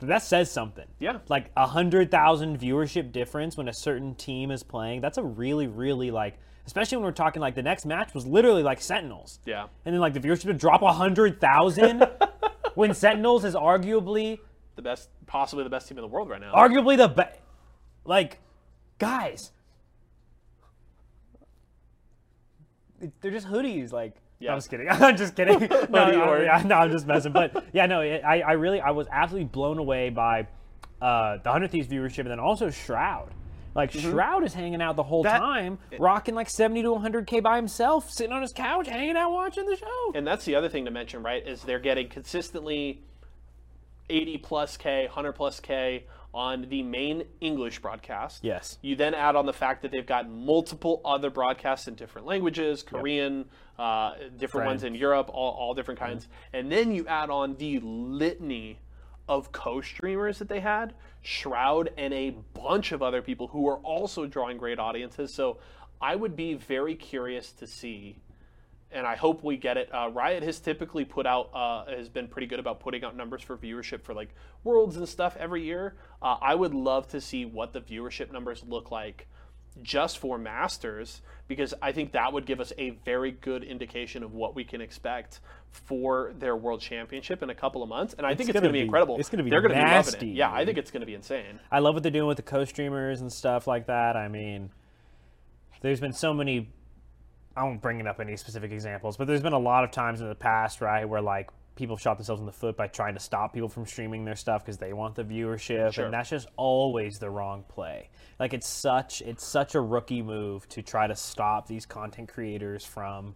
that 0.00 0.22
says 0.22 0.50
something. 0.50 0.86
Yeah. 0.98 1.18
Like 1.28 1.50
a 1.56 1.66
hundred 1.66 2.10
thousand 2.10 2.58
viewership 2.58 3.12
difference 3.12 3.56
when 3.56 3.68
a 3.68 3.72
certain 3.72 4.14
team 4.16 4.50
is 4.50 4.62
playing. 4.64 5.00
That's 5.00 5.18
a 5.18 5.22
really 5.22 5.68
really 5.68 6.10
like. 6.10 6.38
Especially 6.66 6.96
when 6.96 7.04
we're 7.04 7.12
talking 7.12 7.40
like 7.40 7.54
the 7.56 7.62
next 7.62 7.86
match 7.86 8.14
was 8.14 8.24
literally 8.26 8.62
like 8.62 8.80
Sentinels. 8.80 9.40
Yeah. 9.44 9.66
And 9.84 9.92
then 9.94 10.00
like 10.00 10.12
the 10.14 10.20
viewership 10.20 10.46
would 10.46 10.58
drop 10.58 10.82
a 10.82 10.92
hundred 10.92 11.40
thousand 11.40 12.04
when 12.74 12.94
Sentinels 12.94 13.44
is 13.44 13.54
arguably 13.54 14.38
The 14.76 14.82
best, 14.82 15.08
possibly 15.26 15.64
the 15.64 15.70
best 15.70 15.88
team 15.88 15.98
in 15.98 16.02
the 16.02 16.08
world 16.08 16.28
right 16.30 16.40
now. 16.40 16.52
arguably 16.54 16.96
the 16.96 17.08
best. 17.08 17.38
Like, 18.04 18.38
guys, 18.98 19.50
they're 23.20 23.30
just 23.32 23.46
hoodies. 23.48 23.92
Like, 23.92 24.14
no, 24.42 24.46
Yeah. 24.46 24.52
I'm 24.52 24.58
just 24.58 24.70
kidding. 24.70 24.88
I'm 24.90 25.16
just 25.16 25.36
kidding. 25.36 25.60
no, 25.90 26.24
or- 26.28 26.42
yeah, 26.44 26.62
no, 26.64 26.74
I'm 26.76 26.90
just 26.90 27.06
messing. 27.06 27.32
But 27.32 27.64
yeah, 27.72 27.86
no, 27.86 28.00
it, 28.00 28.22
I, 28.24 28.40
I 28.40 28.52
really, 28.52 28.80
I 28.80 28.90
was 28.90 29.06
absolutely 29.10 29.48
blown 29.48 29.78
away 29.78 30.10
by 30.10 30.46
uh, 31.00 31.38
the 31.42 31.50
Hundred 31.50 31.70
Thieves 31.70 31.88
viewership, 31.88 32.20
and 32.20 32.30
then 32.30 32.40
also 32.40 32.70
Shroud. 32.70 33.30
Like 33.74 33.90
Shroud 33.90 34.44
is 34.44 34.52
hanging 34.52 34.82
out 34.82 34.96
the 34.96 35.02
whole 35.02 35.22
That- 35.22 35.38
time, 35.38 35.78
rocking 35.98 36.34
like 36.34 36.50
70 36.50 36.82
to 36.82 36.88
100k 36.88 37.42
by 37.42 37.56
himself, 37.56 38.10
sitting 38.10 38.32
on 38.32 38.42
his 38.42 38.52
couch, 38.52 38.86
hanging 38.86 39.16
out, 39.16 39.32
watching 39.32 39.64
the 39.64 39.76
show. 39.76 40.12
And 40.14 40.26
that's 40.26 40.44
the 40.44 40.54
other 40.56 40.68
thing 40.68 40.84
to 40.84 40.90
mention, 40.90 41.22
right? 41.22 41.46
Is 41.46 41.62
they're 41.62 41.78
getting 41.78 42.08
consistently 42.10 43.02
80 44.10 44.38
plus 44.38 44.76
K, 44.76 45.04
100 45.06 45.32
plus 45.32 45.58
K 45.60 46.04
on 46.34 46.66
the 46.68 46.82
main 46.82 47.24
English 47.40 47.80
broadcast. 47.80 48.42
Yes. 48.42 48.78
You 48.80 48.96
then 48.96 49.14
add 49.14 49.36
on 49.36 49.46
the 49.46 49.52
fact 49.52 49.82
that 49.82 49.90
they've 49.90 50.06
got 50.06 50.30
multiple 50.30 51.00
other 51.04 51.30
broadcasts 51.30 51.88
in 51.88 51.94
different 51.94 52.26
languages, 52.26 52.82
Korean, 52.82 53.44
uh, 53.78 54.12
different 54.38 54.66
ones 54.66 54.84
in 54.84 54.94
Europe, 54.94 55.28
all, 55.32 55.52
all 55.52 55.74
different 55.74 56.00
kinds. 56.00 56.28
And 56.52 56.72
then 56.72 56.92
you 56.92 57.06
add 57.06 57.28
on 57.28 57.56
the 57.56 57.80
litany 57.80 58.78
of 59.28 59.52
co-streamers 59.52 60.38
that 60.38 60.48
they 60.48 60.60
had, 60.60 60.94
Shroud 61.20 61.90
and 61.96 62.12
a 62.12 62.30
bunch 62.54 62.92
of 62.92 63.02
other 63.02 63.22
people 63.22 63.48
who 63.48 63.68
are 63.68 63.78
also 63.78 64.26
drawing 64.26 64.56
great 64.56 64.78
audiences. 64.78 65.34
So 65.34 65.58
I 66.00 66.16
would 66.16 66.34
be 66.34 66.54
very 66.54 66.94
curious 66.94 67.52
to 67.52 67.66
see 67.66 68.16
and 68.92 69.06
I 69.06 69.16
hope 69.16 69.42
we 69.42 69.56
get 69.56 69.76
it. 69.76 69.88
Uh, 69.92 70.10
Riot 70.12 70.42
has 70.42 70.58
typically 70.60 71.04
put 71.04 71.26
out 71.26 71.50
uh, 71.54 71.86
has 71.86 72.08
been 72.08 72.28
pretty 72.28 72.46
good 72.46 72.58
about 72.58 72.80
putting 72.80 73.04
out 73.04 73.16
numbers 73.16 73.42
for 73.42 73.56
viewership 73.56 74.02
for 74.02 74.14
like 74.14 74.30
worlds 74.64 74.96
and 74.96 75.08
stuff 75.08 75.36
every 75.38 75.62
year. 75.62 75.94
Uh, 76.20 76.36
I 76.40 76.54
would 76.54 76.74
love 76.74 77.08
to 77.08 77.20
see 77.20 77.44
what 77.44 77.72
the 77.72 77.80
viewership 77.80 78.32
numbers 78.32 78.64
look 78.66 78.90
like 78.90 79.26
just 79.82 80.18
for 80.18 80.36
Masters 80.36 81.22
because 81.48 81.72
I 81.80 81.92
think 81.92 82.12
that 82.12 82.32
would 82.32 82.44
give 82.44 82.60
us 82.60 82.72
a 82.76 82.90
very 83.04 83.30
good 83.30 83.64
indication 83.64 84.22
of 84.22 84.34
what 84.34 84.54
we 84.54 84.64
can 84.64 84.80
expect 84.80 85.40
for 85.70 86.32
their 86.38 86.54
World 86.56 86.80
Championship 86.80 87.42
in 87.42 87.48
a 87.50 87.54
couple 87.54 87.82
of 87.82 87.88
months. 87.88 88.14
And 88.16 88.26
I 88.26 88.34
think 88.34 88.50
it's 88.50 88.54
gonna 88.54 88.68
be 88.68 88.80
be- 88.80 88.84
incredible. 88.84 89.18
it's 89.18 89.30
gonna 89.30 89.42
be 89.42 89.50
They're 89.50 89.62
going 89.62 89.72
to 89.72 89.76
be 89.76 89.80
loving 89.80 89.94
nasty, 89.94 90.30
it. 90.30 90.36
Yeah, 90.36 90.52
I 90.52 90.64
think 90.66 90.76
it's 90.76 90.90
going 90.90 91.00
to 91.00 91.06
be 91.06 91.14
insane. 91.14 91.58
I 91.70 91.78
love 91.78 91.94
what 91.94 92.02
they're 92.02 92.12
doing 92.12 92.28
with 92.28 92.36
the 92.36 92.42
co-streamers 92.42 93.22
and 93.22 93.32
stuff 93.32 93.66
like 93.66 93.86
that. 93.86 94.16
I 94.16 94.28
mean, 94.28 94.70
there's 95.80 96.00
been 96.00 96.12
so 96.12 96.34
many. 96.34 96.68
I 97.56 97.64
won't 97.64 97.82
bring 97.82 98.00
it 98.00 98.06
up 98.06 98.20
any 98.20 98.36
specific 98.36 98.72
examples, 98.72 99.16
but 99.16 99.26
there's 99.26 99.42
been 99.42 99.52
a 99.52 99.58
lot 99.58 99.84
of 99.84 99.90
times 99.90 100.20
in 100.20 100.28
the 100.28 100.34
past, 100.34 100.80
right, 100.80 101.04
where 101.08 101.20
like 101.20 101.50
people 101.74 101.96
shot 101.96 102.18
themselves 102.18 102.40
in 102.40 102.46
the 102.46 102.52
foot 102.52 102.76
by 102.76 102.86
trying 102.86 103.14
to 103.14 103.20
stop 103.20 103.52
people 103.52 103.68
from 103.68 103.86
streaming 103.86 104.24
their 104.24 104.36
stuff 104.36 104.64
because 104.64 104.78
they 104.78 104.92
want 104.92 105.14
the 105.14 105.24
viewership, 105.24 105.92
Sure. 105.92 106.04
and 106.04 106.14
that's 106.14 106.30
just 106.30 106.48
always 106.56 107.18
the 107.18 107.30
wrong 107.30 107.64
play. 107.68 108.10
Like 108.38 108.54
it's 108.54 108.68
such 108.68 109.22
it's 109.22 109.44
such 109.46 109.74
a 109.74 109.80
rookie 109.80 110.22
move 110.22 110.68
to 110.70 110.82
try 110.82 111.06
to 111.06 111.16
stop 111.16 111.66
these 111.66 111.86
content 111.86 112.28
creators 112.28 112.84
from 112.84 113.34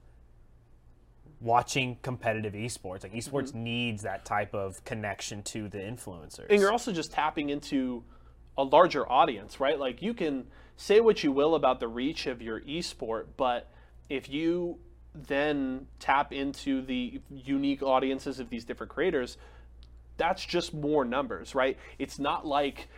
watching 1.40 1.98
competitive 2.02 2.54
esports. 2.54 3.02
Like 3.02 3.12
esports 3.12 3.50
mm-hmm. 3.50 3.64
needs 3.64 4.02
that 4.02 4.24
type 4.24 4.54
of 4.54 4.84
connection 4.84 5.42
to 5.44 5.68
the 5.68 5.78
influencers. 5.78 6.46
And 6.50 6.60
you're 6.60 6.72
also 6.72 6.92
just 6.92 7.12
tapping 7.12 7.50
into 7.50 8.02
a 8.58 8.62
larger 8.62 9.10
audience, 9.10 9.60
right? 9.60 9.78
Like 9.78 10.02
you 10.02 10.14
can 10.14 10.46
say 10.76 11.00
what 11.00 11.22
you 11.22 11.32
will 11.32 11.54
about 11.54 11.80
the 11.80 11.88
reach 11.88 12.26
of 12.26 12.40
your 12.40 12.60
esport, 12.62 13.26
but 13.36 13.70
if 14.08 14.28
you 14.28 14.78
then 15.14 15.86
tap 15.98 16.32
into 16.32 16.82
the 16.82 17.20
unique 17.30 17.82
audiences 17.82 18.38
of 18.38 18.50
these 18.50 18.64
different 18.64 18.92
creators, 18.92 19.38
that's 20.16 20.44
just 20.44 20.72
more 20.72 21.04
numbers, 21.04 21.54
right? 21.54 21.76
It's 21.98 22.18
not 22.18 22.46
like 22.46 22.88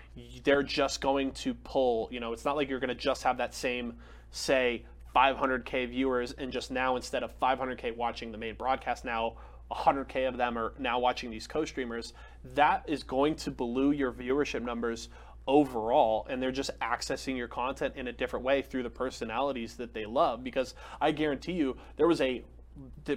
they're 0.44 0.62
just 0.62 1.00
going 1.00 1.32
to 1.32 1.54
pull, 1.54 2.08
you 2.10 2.20
know, 2.20 2.32
it's 2.32 2.44
not 2.44 2.56
like 2.56 2.68
you're 2.68 2.80
going 2.80 2.88
to 2.88 2.94
just 2.94 3.22
have 3.24 3.38
that 3.38 3.54
same, 3.54 3.94
say, 4.30 4.84
500K 5.14 5.88
viewers 5.88 6.32
and 6.32 6.52
just 6.52 6.70
now 6.70 6.96
instead 6.96 7.22
of 7.22 7.38
500K 7.40 7.96
watching 7.96 8.30
the 8.30 8.38
main 8.38 8.54
broadcast, 8.54 9.04
now 9.04 9.34
100K 9.70 10.28
of 10.28 10.36
them 10.36 10.56
are 10.56 10.72
now 10.78 10.98
watching 10.98 11.30
these 11.30 11.46
co 11.46 11.64
streamers. 11.64 12.12
That 12.54 12.84
is 12.86 13.02
going 13.02 13.34
to 13.36 13.50
balloon 13.50 13.94
your 13.94 14.12
viewership 14.12 14.62
numbers 14.62 15.08
overall 15.48 16.26
and 16.30 16.40
they're 16.42 16.52
just 16.52 16.70
accessing 16.80 17.36
your 17.36 17.48
content 17.48 17.94
in 17.96 18.06
a 18.06 18.12
different 18.12 18.44
way 18.44 18.62
through 18.62 18.82
the 18.84 18.90
personalities 18.90 19.76
that 19.76 19.94
they 19.94 20.04
love 20.06 20.44
because 20.44 20.74
I 21.00 21.10
guarantee 21.10 21.52
you 21.52 21.76
there 21.96 22.06
was 22.06 22.20
a 22.20 22.44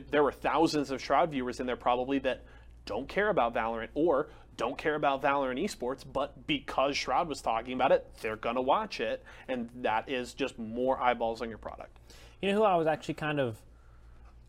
there 0.10 0.24
were 0.24 0.32
thousands 0.32 0.89
of 0.89 1.02
Shroud 1.04 1.30
viewers 1.32 1.60
in 1.60 1.67
there 1.67 1.76
probably 1.76 2.17
that 2.20 2.44
don't 2.88 3.08
care 3.08 3.30
about 3.30 3.54
Valorant 3.54 3.89
or 3.94 4.30
don't 4.58 4.78
care 4.78 4.96
about 4.96 5.22
Valorant 5.22 5.63
esports, 5.63 6.04
but 6.12 6.48
because 6.48 6.98
Shroud 6.98 7.28
was 7.28 7.41
talking 7.41 7.74
about 7.74 7.91
it, 7.91 8.08
they're 8.22 8.36
gonna 8.36 8.62
watch 8.62 9.00
it, 9.00 9.24
and 9.48 9.70
that 9.82 10.10
is 10.10 10.34
just 10.34 10.58
more 10.58 11.00
eyeballs 11.00 11.41
on 11.41 11.50
your 11.50 11.58
product. 11.60 11.96
You 12.41 12.50
know 12.50 12.56
who 12.58 12.63
I 12.63 12.76
was 12.76 12.88
actually 12.88 13.13
kind 13.15 13.39
of, 13.39 13.58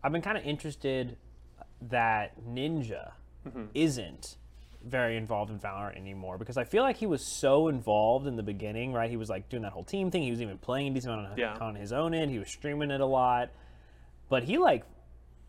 I've 0.03 0.13
been 0.13 0.23
kind 0.23 0.39
of 0.39 0.45
interested 0.45 1.17
that 1.89 2.41
Ninja 2.43 3.13
Mm-hmm. 3.47 3.65
isn't 3.75 4.37
very 4.85 5.17
involved 5.17 5.51
in 5.51 5.59
Valorant 5.59 5.97
anymore 5.97 6.39
because 6.39 6.57
I 6.57 6.65
feel 6.65 6.83
like 6.83 6.97
he 6.97 7.07
was 7.07 7.25
so 7.25 7.69
involved 7.69 8.27
in 8.27 8.37
the 8.37 8.43
beginning, 8.43 8.93
right? 8.93 9.09
He 9.11 9.17
was 9.17 9.29
like 9.31 9.49
doing 9.49 9.63
that 9.63 9.73
whole 9.73 9.85
team 9.85 10.11
thing. 10.11 10.23
He 10.23 10.31
was 10.31 10.43
even 10.43 10.59
playing 10.59 10.89
a 10.89 10.95
decent 10.95 11.13
amount 11.15 11.33
on, 11.33 11.39
Yeah. 11.39 11.57
on 11.61 11.75
his 11.75 11.93
own 11.93 12.15
end. 12.15 12.31
He 12.31 12.39
was 12.39 12.49
streaming 12.49 12.91
it 12.91 13.01
a 13.01 13.07
lot, 13.07 13.51
but 14.29 14.45
he 14.45 14.59
like 14.59 14.85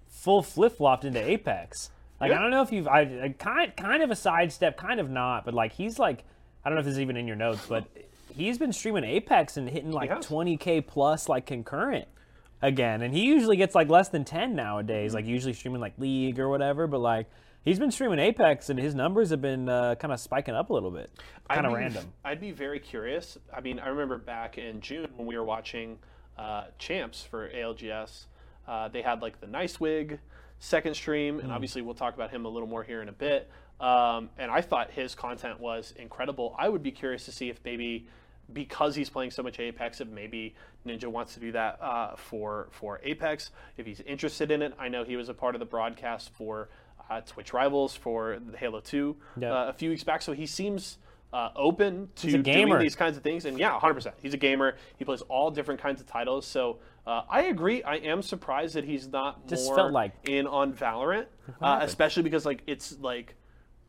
full 0.10 0.42
flip 0.44 0.78
flopped 0.78 1.06
into 1.06 1.20
Apex. 1.22 1.90
Like 2.22 2.32
Yeah. 2.32 2.40
I 2.40 2.42
don't 2.42 2.52
know 2.52 2.62
if 2.62 2.72
you've, 2.72 2.88
I, 2.88 3.02
I 3.02 3.36
kind 3.38 3.76
kind 3.76 4.04
of 4.04 4.12
a 4.12 4.16
sidestep, 4.16 4.78
kind 4.78 5.00
of 5.00 5.10
not, 5.10 5.46
but 5.46 5.54
like 5.54 5.74
he's 5.74 5.98
like, 6.00 6.24
I 6.64 6.70
don't 6.70 6.76
know 6.76 6.80
if 6.82 6.86
this 6.86 6.94
is 6.94 7.00
even 7.02 7.18
in 7.18 7.28
your 7.28 7.36
notes, 7.36 7.66
but 7.68 7.86
he's 8.36 8.58
been 8.58 8.72
streaming 8.74 9.04
Apex 9.04 9.58
and 9.58 9.70
hitting 9.70 9.92
like 9.92 10.10
20k 10.10 10.86
plus 10.88 11.28
like 11.28 11.46
concurrent 11.46 12.08
again 12.64 13.02
and 13.02 13.14
he 13.14 13.26
usually 13.26 13.58
gets 13.58 13.76
like 13.76 13.90
less 13.90 14.10
than 14.10 14.26
10 14.26 14.56
nowadays 14.56 15.14
like 15.14 15.26
usually 15.26 15.54
streaming 15.54 15.82
like 15.82 15.94
league 16.00 16.40
or 16.40 16.50
whatever 16.50 16.88
but 16.88 17.00
like 17.00 17.28
he's 17.64 17.78
been 17.78 17.92
streaming 17.92 18.20
apex 18.20 18.70
and 18.70 18.80
his 18.80 18.96
numbers 18.96 19.30
have 19.30 19.42
been 19.42 19.70
uh, 19.70 19.94
kind 19.96 20.12
of 20.12 20.20
spiking 20.20 20.56
up 20.56 20.70
a 20.70 20.74
little 20.74 20.92
bit 20.92 21.12
kind 21.50 21.68
of 21.68 21.74
random 21.74 22.12
I'd 22.24 22.40
be 22.40 22.52
very 22.52 22.80
curious. 22.80 23.38
I 23.56 23.62
mean, 23.62 23.80
I 23.80 23.90
remember 23.90 24.18
back 24.18 24.58
in 24.58 24.82
June 24.82 25.08
when 25.16 25.28
we 25.28 25.38
were 25.38 25.44
watching 25.44 26.00
uh, 26.38 26.66
Champs 26.80 27.22
for 27.24 27.50
ALGS, 27.50 28.26
uh, 28.68 28.88
they 28.88 29.02
had 29.02 29.22
like 29.22 29.40
the 29.40 29.48
NiceWigg 29.48 30.20
second 30.60 30.96
stream, 30.96 31.40
and 31.40 31.52
obviously 31.52 31.82
we'll 31.82 31.94
talk 31.94 32.16
about 32.16 32.32
him 32.32 32.46
a 32.46 32.50
little 32.50 32.68
more 32.68 32.84
here 32.84 33.02
in 33.02 33.10
a 33.10 33.14
bit. 33.14 33.50
Um, 33.80 34.30
and 34.38 34.50
I 34.50 34.62
thought 34.62 34.92
his 34.92 35.14
content 35.14 35.60
was 35.60 35.94
incredible. 35.98 36.56
I 36.58 36.70
would 36.70 36.82
be 36.82 36.92
curious 36.92 37.26
to 37.26 37.32
see 37.32 37.50
if 37.50 37.60
maybe 37.66 38.08
because 38.54 38.96
he's 38.96 39.10
playing 39.10 39.32
so 39.32 39.44
much 39.44 39.60
Apex, 39.60 40.02
if 40.02 40.08
maybe 40.08 40.56
Ninja 40.86 41.06
wants 41.08 41.34
to 41.34 41.40
do 41.40 41.52
that 41.54 41.80
uh, 41.82 42.16
for 42.16 42.68
for 42.72 43.00
Apex, 43.04 43.52
if 43.78 43.86
he's 43.86 44.02
interested 44.02 44.52
in 44.52 44.62
it. 44.62 44.74
I 44.80 44.88
know 44.90 45.04
he 45.04 45.16
was 45.16 45.30
a 45.30 45.34
part 45.34 45.56
of 45.56 45.60
the 45.60 45.66
broadcast 45.66 46.32
for 46.34 46.70
uh, 47.10 47.22
Twitch 47.22 47.54
Rivals 47.54 47.96
for 47.96 48.40
Halo 48.58 48.80
2 48.80 49.16
Yeah. 49.38 49.54
uh, 49.54 49.68
a 49.70 49.74
few 49.74 49.90
weeks 49.90 50.04
back, 50.04 50.22
so 50.22 50.32
he 50.34 50.46
seems 50.46 50.98
uh, 51.34 51.50
open 51.56 52.10
to 52.16 52.42
doing 52.42 52.78
these 52.80 52.96
kinds 52.96 53.18
of 53.18 53.24
things. 53.24 53.46
And 53.46 53.58
yeah, 53.58 53.78
100%. 53.80 54.14
He's 54.22 54.34
a 54.34 54.38
gamer. 54.38 54.76
He 54.98 55.04
plays 55.06 55.22
all 55.24 55.50
different 55.50 55.82
kinds 55.82 56.00
of 56.00 56.06
titles. 56.08 56.46
So 56.46 56.78
uh, 57.08 57.24
I 57.30 57.44
agree. 57.44 57.82
I 57.84 57.96
am 57.96 58.22
surprised 58.22 58.76
that 58.76 58.84
he's 58.86 59.08
not 59.08 59.48
Just 59.48 59.66
more 59.66 59.76
felt 59.76 59.92
like- 59.92 60.14
in 60.30 60.46
on 60.48 60.74
Valorant, 60.74 61.26
uh, 61.62 61.80
especially 61.82 62.24
because 62.24 62.46
like 62.46 62.62
it's 62.68 62.98
like 63.00 63.36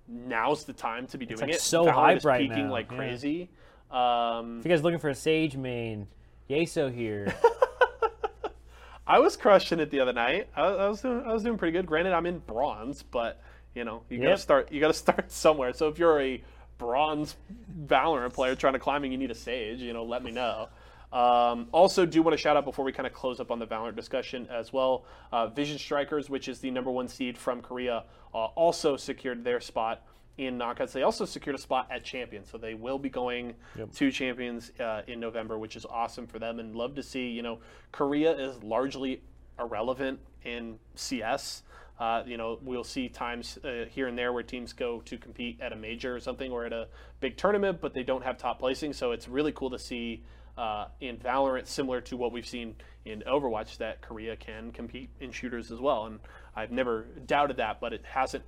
now's 0.08 0.64
the 0.64 0.72
time 0.72 1.06
to 1.08 1.18
be 1.18 1.26
doing 1.26 1.40
like, 1.40 1.50
it. 1.50 1.60
so 1.60 1.84
Valorant 1.84 1.92
hype 1.94 2.16
is 2.18 2.24
right 2.24 2.40
peaking 2.48 2.66
now, 2.66 2.72
like 2.72 2.90
yeah. 2.90 2.96
Um, 3.94 4.58
if 4.58 4.64
you 4.64 4.70
guys 4.70 4.82
looking 4.82 4.98
for 4.98 5.08
a 5.08 5.14
sage 5.14 5.56
main 5.56 6.08
yeso 6.50 6.92
here 6.92 7.32
I 9.06 9.18
was 9.18 9.36
crushing 9.36 9.80
it 9.80 9.90
the 9.90 10.00
other 10.00 10.12
night. 10.12 10.48
I, 10.56 10.62
I 10.62 10.88
was 10.88 11.02
doing, 11.02 11.22
I 11.26 11.32
was 11.32 11.42
doing 11.42 11.58
pretty 11.58 11.72
good. 11.72 11.86
Granted, 11.86 12.12
I'm 12.12 12.26
in 12.26 12.38
bronze, 12.38 13.02
but 13.02 13.40
you 13.74 13.84
know, 13.84 14.02
you 14.08 14.18
gotta 14.18 14.38
start. 14.38 14.72
You 14.72 14.80
gotta 14.80 14.94
start 14.94 15.30
somewhere. 15.30 15.72
So 15.72 15.88
if 15.88 15.98
you're 15.98 16.20
a 16.20 16.42
bronze 16.78 17.36
Valorant 17.86 18.32
player 18.32 18.54
trying 18.54 18.72
to 18.72 18.78
climb 18.78 19.04
and 19.04 19.12
you 19.12 19.18
need 19.18 19.30
a 19.30 19.34
sage, 19.34 19.80
you 19.80 19.92
know, 19.92 20.04
let 20.04 20.24
me 20.24 20.30
know. 20.30 20.68
Um, 21.12 21.68
also, 21.70 22.06
do 22.06 22.22
want 22.22 22.32
to 22.32 22.38
shout 22.38 22.56
out 22.56 22.64
before 22.64 22.84
we 22.84 22.92
kind 22.92 23.06
of 23.06 23.12
close 23.12 23.38
up 23.38 23.50
on 23.50 23.58
the 23.58 23.66
Valorant 23.66 23.94
discussion 23.94 24.48
as 24.50 24.72
well. 24.72 25.04
Uh, 25.30 25.46
Vision 25.48 25.78
Strikers, 25.78 26.28
which 26.28 26.48
is 26.48 26.58
the 26.58 26.70
number 26.70 26.90
one 26.90 27.06
seed 27.06 27.38
from 27.38 27.60
Korea, 27.60 28.04
uh, 28.34 28.46
also 28.56 28.96
secured 28.96 29.44
their 29.44 29.60
spot 29.60 30.02
in 30.36 30.58
knockouts. 30.58 30.92
They 30.92 31.02
also 31.02 31.24
secured 31.24 31.56
a 31.56 31.60
spot 31.60 31.88
at 31.90 32.04
Champions, 32.04 32.48
so 32.50 32.58
they 32.58 32.74
will 32.74 32.98
be 32.98 33.08
going 33.08 33.54
to 33.94 34.10
Champions 34.10 34.72
uh, 34.80 35.02
in 35.06 35.20
November, 35.20 35.58
which 35.58 35.76
is 35.76 35.84
awesome 35.84 36.26
for 36.26 36.38
them. 36.38 36.58
And 36.58 36.74
love 36.74 36.94
to 36.96 37.02
see, 37.02 37.28
you 37.28 37.42
know, 37.42 37.60
Korea 37.92 38.32
is 38.32 38.62
largely 38.62 39.22
irrelevant 39.58 40.18
in 40.44 40.78
CS. 40.94 41.62
Uh, 41.98 42.24
you 42.26 42.36
know, 42.36 42.58
we'll 42.62 42.82
see 42.82 43.08
times 43.08 43.58
uh, 43.64 43.84
here 43.88 44.08
and 44.08 44.18
there 44.18 44.32
where 44.32 44.42
teams 44.42 44.72
go 44.72 45.00
to 45.02 45.16
compete 45.16 45.60
at 45.60 45.72
a 45.72 45.76
major 45.76 46.16
or 46.16 46.20
something 46.20 46.50
or 46.50 46.64
at 46.64 46.72
a 46.72 46.88
big 47.20 47.36
tournament, 47.36 47.80
but 47.80 47.94
they 47.94 48.02
don't 48.02 48.24
have 48.24 48.36
top 48.36 48.58
placing. 48.58 48.92
So 48.92 49.12
it's 49.12 49.28
really 49.28 49.52
cool 49.52 49.70
to 49.70 49.78
see 49.78 50.24
uh, 50.58 50.86
in 51.00 51.16
Valorant, 51.18 51.68
similar 51.68 52.00
to 52.02 52.16
what 52.16 52.32
we've 52.32 52.46
seen 52.46 52.74
in 53.04 53.22
Overwatch, 53.28 53.76
that 53.78 54.00
Korea 54.00 54.34
can 54.34 54.72
compete 54.72 55.10
in 55.20 55.30
shooters 55.30 55.70
as 55.70 55.78
well. 55.78 56.06
And 56.06 56.18
I've 56.56 56.72
never 56.72 57.06
doubted 57.26 57.58
that, 57.58 57.80
but 57.80 57.92
it 57.92 58.02
hasn't 58.04 58.44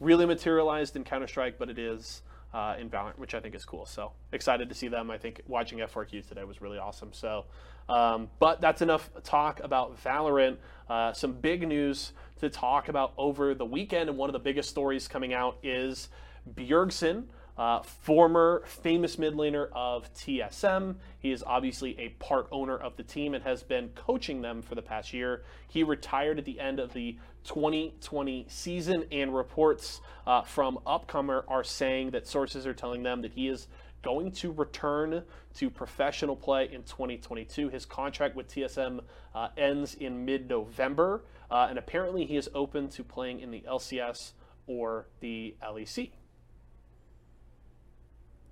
really 0.00 0.26
materialized 0.26 0.96
in 0.96 1.04
Counter 1.04 1.26
Strike, 1.26 1.58
but 1.58 1.68
it 1.68 1.78
is 1.78 2.22
uh, 2.54 2.76
in 2.78 2.88
Valorant, 2.88 3.18
which 3.18 3.34
I 3.34 3.40
think 3.40 3.54
is 3.54 3.64
cool. 3.64 3.86
So 3.86 4.12
excited 4.32 4.68
to 4.68 4.74
see 4.74 4.88
them. 4.88 5.10
I 5.10 5.18
think 5.18 5.42
watching 5.46 5.78
F4Q 5.78 6.26
today 6.26 6.44
was 6.44 6.60
really 6.60 6.78
awesome. 6.78 7.12
So, 7.12 7.44
um, 7.88 8.30
but 8.38 8.60
that's 8.60 8.82
enough 8.82 9.10
talk 9.22 9.60
about 9.62 10.02
Valorant. 10.02 10.56
Uh, 10.88 11.12
some 11.12 11.32
big 11.32 11.66
news 11.66 12.12
to 12.40 12.48
talk 12.48 12.88
about 12.88 13.12
over 13.18 13.54
the 13.54 13.64
weekend, 13.64 14.08
and 14.08 14.16
one 14.16 14.28
of 14.28 14.32
the 14.32 14.38
biggest 14.38 14.70
stories 14.70 15.08
coming 15.08 15.34
out 15.34 15.58
is 15.62 16.08
Bjergsen. 16.54 17.24
Uh, 17.58 17.82
former 17.82 18.62
famous 18.66 19.18
mid 19.18 19.34
laner 19.34 19.68
of 19.72 20.12
TSM. 20.14 20.94
He 21.18 21.32
is 21.32 21.42
obviously 21.44 21.98
a 21.98 22.10
part 22.10 22.46
owner 22.52 22.76
of 22.76 22.96
the 22.96 23.02
team 23.02 23.34
and 23.34 23.42
has 23.42 23.64
been 23.64 23.88
coaching 23.96 24.42
them 24.42 24.62
for 24.62 24.76
the 24.76 24.82
past 24.82 25.12
year. 25.12 25.42
He 25.66 25.82
retired 25.82 26.38
at 26.38 26.44
the 26.44 26.60
end 26.60 26.78
of 26.78 26.92
the 26.92 27.16
2020 27.44 28.46
season, 28.48 29.04
and 29.10 29.34
reports 29.34 30.00
uh, 30.26 30.42
from 30.42 30.78
Upcomer 30.86 31.44
are 31.48 31.64
saying 31.64 32.10
that 32.10 32.28
sources 32.28 32.66
are 32.66 32.74
telling 32.74 33.02
them 33.02 33.22
that 33.22 33.32
he 33.32 33.48
is 33.48 33.66
going 34.02 34.30
to 34.30 34.52
return 34.52 35.22
to 35.54 35.70
professional 35.70 36.36
play 36.36 36.68
in 36.72 36.82
2022. 36.84 37.68
His 37.70 37.84
contract 37.84 38.36
with 38.36 38.48
TSM 38.48 39.00
uh, 39.34 39.48
ends 39.56 39.94
in 39.94 40.24
mid 40.24 40.48
November, 40.48 41.24
uh, 41.50 41.66
and 41.68 41.78
apparently 41.78 42.24
he 42.24 42.36
is 42.36 42.48
open 42.54 42.88
to 42.90 43.02
playing 43.02 43.40
in 43.40 43.50
the 43.50 43.64
LCS 43.68 44.32
or 44.66 45.06
the 45.20 45.56
LEC. 45.62 46.10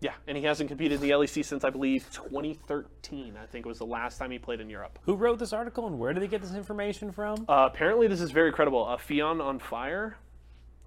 Yeah, 0.07 0.13
and 0.29 0.39
he 0.39 0.45
hasn't 0.45 0.69
competed 0.69 1.03
in 1.03 1.09
the 1.09 1.11
LEC 1.11 1.45
since 1.45 1.65
I 1.65 1.71
believe 1.71 2.09
2013. 2.13 3.37
I 3.37 3.45
think 3.47 3.67
it 3.67 3.69
was 3.69 3.79
the 3.79 3.87
last 3.87 4.19
time 4.19 4.31
he 4.31 4.39
played 4.39 4.61
in 4.61 4.71
Europe. 4.71 5.01
Who 5.03 5.17
wrote 5.17 5.41
this 5.41 5.53
article 5.53 5.89
and 5.89 5.99
where 5.99 6.13
did 6.13 6.23
they 6.23 6.29
get 6.29 6.43
this 6.43 6.55
information 6.55 7.11
from? 7.11 7.45
Uh, 7.49 7.69
apparently, 7.73 8.07
this 8.07 8.21
is 8.21 8.31
very 8.31 8.53
credible. 8.53 8.87
Uh, 8.87 8.99
Fion 8.99 9.43
on 9.43 9.59
Fire. 9.59 10.17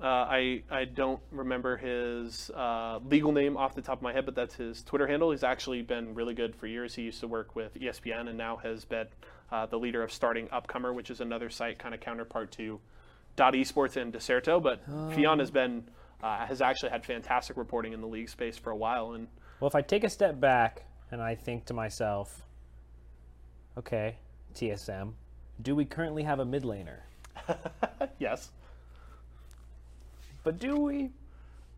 Uh, 0.01 0.05
I 0.05 0.63
I 0.71 0.85
don't 0.85 1.19
remember 1.31 1.75
his 1.75 2.49
uh, 2.51 2.99
legal 3.09 3.33
name 3.33 3.57
off 3.57 3.75
the 3.75 3.81
top 3.81 3.97
of 3.97 4.01
my 4.01 4.13
head, 4.13 4.25
but 4.25 4.35
that's 4.35 4.55
his 4.55 4.83
Twitter 4.83 5.05
handle. 5.05 5.31
He's 5.31 5.43
actually 5.43 5.81
been 5.81 6.15
really 6.15 6.33
good 6.33 6.55
for 6.55 6.67
years. 6.67 6.95
He 6.95 7.01
used 7.01 7.19
to 7.19 7.27
work 7.27 7.57
with 7.57 7.73
ESPN 7.73 8.29
and 8.29 8.37
now 8.37 8.55
has 8.55 8.85
been 8.85 9.07
uh, 9.51 9.65
the 9.65 9.77
leader 9.77 10.01
of 10.01 10.13
Starting 10.13 10.47
Upcomer, 10.47 10.93
which 10.93 11.09
is 11.09 11.19
another 11.19 11.49
site 11.49 11.77
kind 11.77 11.93
of 11.93 11.99
counterpart 11.99 12.53
to 12.53 12.79
Dot 13.35 13.53
Esports 13.53 13.97
and 13.97 14.13
Dexerto. 14.13 14.63
But 14.63 14.89
Fion 15.11 15.39
has 15.41 15.51
been 15.51 15.89
uh, 16.21 16.45
has 16.45 16.61
actually 16.61 16.89
had 16.89 17.05
fantastic 17.05 17.57
reporting 17.57 17.93
in 17.93 18.01
the 18.01 18.07
league 18.07 18.29
space 18.29 18.57
for 18.57 18.71
a 18.71 18.75
while, 18.75 19.13
and 19.13 19.27
Well, 19.59 19.67
if 19.67 19.75
I 19.75 19.81
take 19.81 20.03
a 20.03 20.09
step 20.09 20.39
back 20.39 20.83
and 21.11 21.21
I 21.21 21.35
think 21.35 21.65
to 21.65 21.73
myself, 21.73 22.43
okay, 23.77 24.15
TSM, 24.53 25.13
do 25.61 25.75
we 25.75 25.85
currently 25.85 26.23
have 26.23 26.39
a 26.39 26.45
mid 26.45 26.63
laner? 26.63 26.99
yes. 28.19 28.51
But 30.43 30.59
do 30.59 30.77
we? 30.77 31.11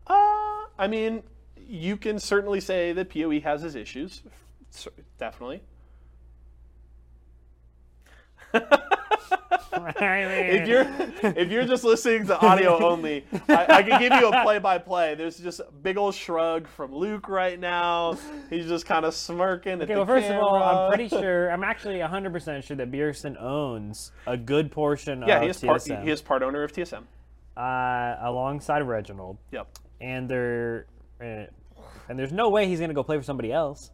Uh, 0.06 0.66
I 0.78 0.86
mean, 0.88 1.22
you 1.68 1.96
can 1.96 2.18
certainly 2.18 2.60
say 2.60 2.92
that 2.92 3.10
PoE 3.10 3.40
has 3.40 3.62
his 3.62 3.74
issues. 3.74 4.22
Definitely. 5.18 5.62
If 10.52 10.68
you're 10.68 10.86
if 11.36 11.50
you're 11.50 11.64
just 11.64 11.84
listening 11.84 12.26
to 12.26 12.38
audio 12.40 12.84
only, 12.90 13.24
I, 13.48 13.66
I 13.68 13.82
can 13.82 14.00
give 14.00 14.12
you 14.20 14.28
a 14.28 14.42
play-by-play. 14.42 15.14
There's 15.14 15.38
just 15.38 15.60
a 15.60 15.66
big 15.82 15.96
old 15.96 16.14
shrug 16.14 16.66
from 16.68 16.94
Luke 16.94 17.28
right 17.28 17.58
now. 17.58 18.16
He's 18.50 18.66
just 18.66 18.86
kind 18.86 19.04
of 19.04 19.14
smirking 19.14 19.74
at 19.74 19.82
Okay, 19.82 19.94
the 19.94 20.00
well, 20.00 20.06
first 20.06 20.28
of 20.28 20.36
all, 20.36 20.56
I'm 20.62 20.88
pretty 20.92 21.08
sure, 21.08 21.50
I'm 21.50 21.64
actually 21.64 21.96
100% 21.98 22.62
sure 22.64 22.76
that 22.76 22.90
Bjergsen 22.90 23.40
owns 23.40 24.12
a 24.26 24.36
good 24.36 24.70
portion 24.70 25.22
Yeah, 25.26 25.36
of 25.38 25.42
he 25.44 25.48
is 25.48 25.58
part 25.60 25.80
TSM 25.82 26.02
he 26.04 26.10
is 26.10 26.20
part 26.22 26.42
owner 26.42 26.62
of 26.62 26.72
TSM. 26.72 27.04
uh, 27.56 28.16
alongside 28.20 28.80
Reginald. 28.82 29.38
Yep. 29.52 29.68
and 30.00 30.28
they're 30.28 30.86
uh, 31.20 31.46
and 32.08 32.18
there's 32.18 32.32
no 32.32 32.50
way 32.50 32.66
he's 32.66 32.80
gonna 32.80 32.94
go 32.94 33.02
play 33.02 33.16
for 33.16 33.22
somebody 33.24 33.52
else. 33.52 33.90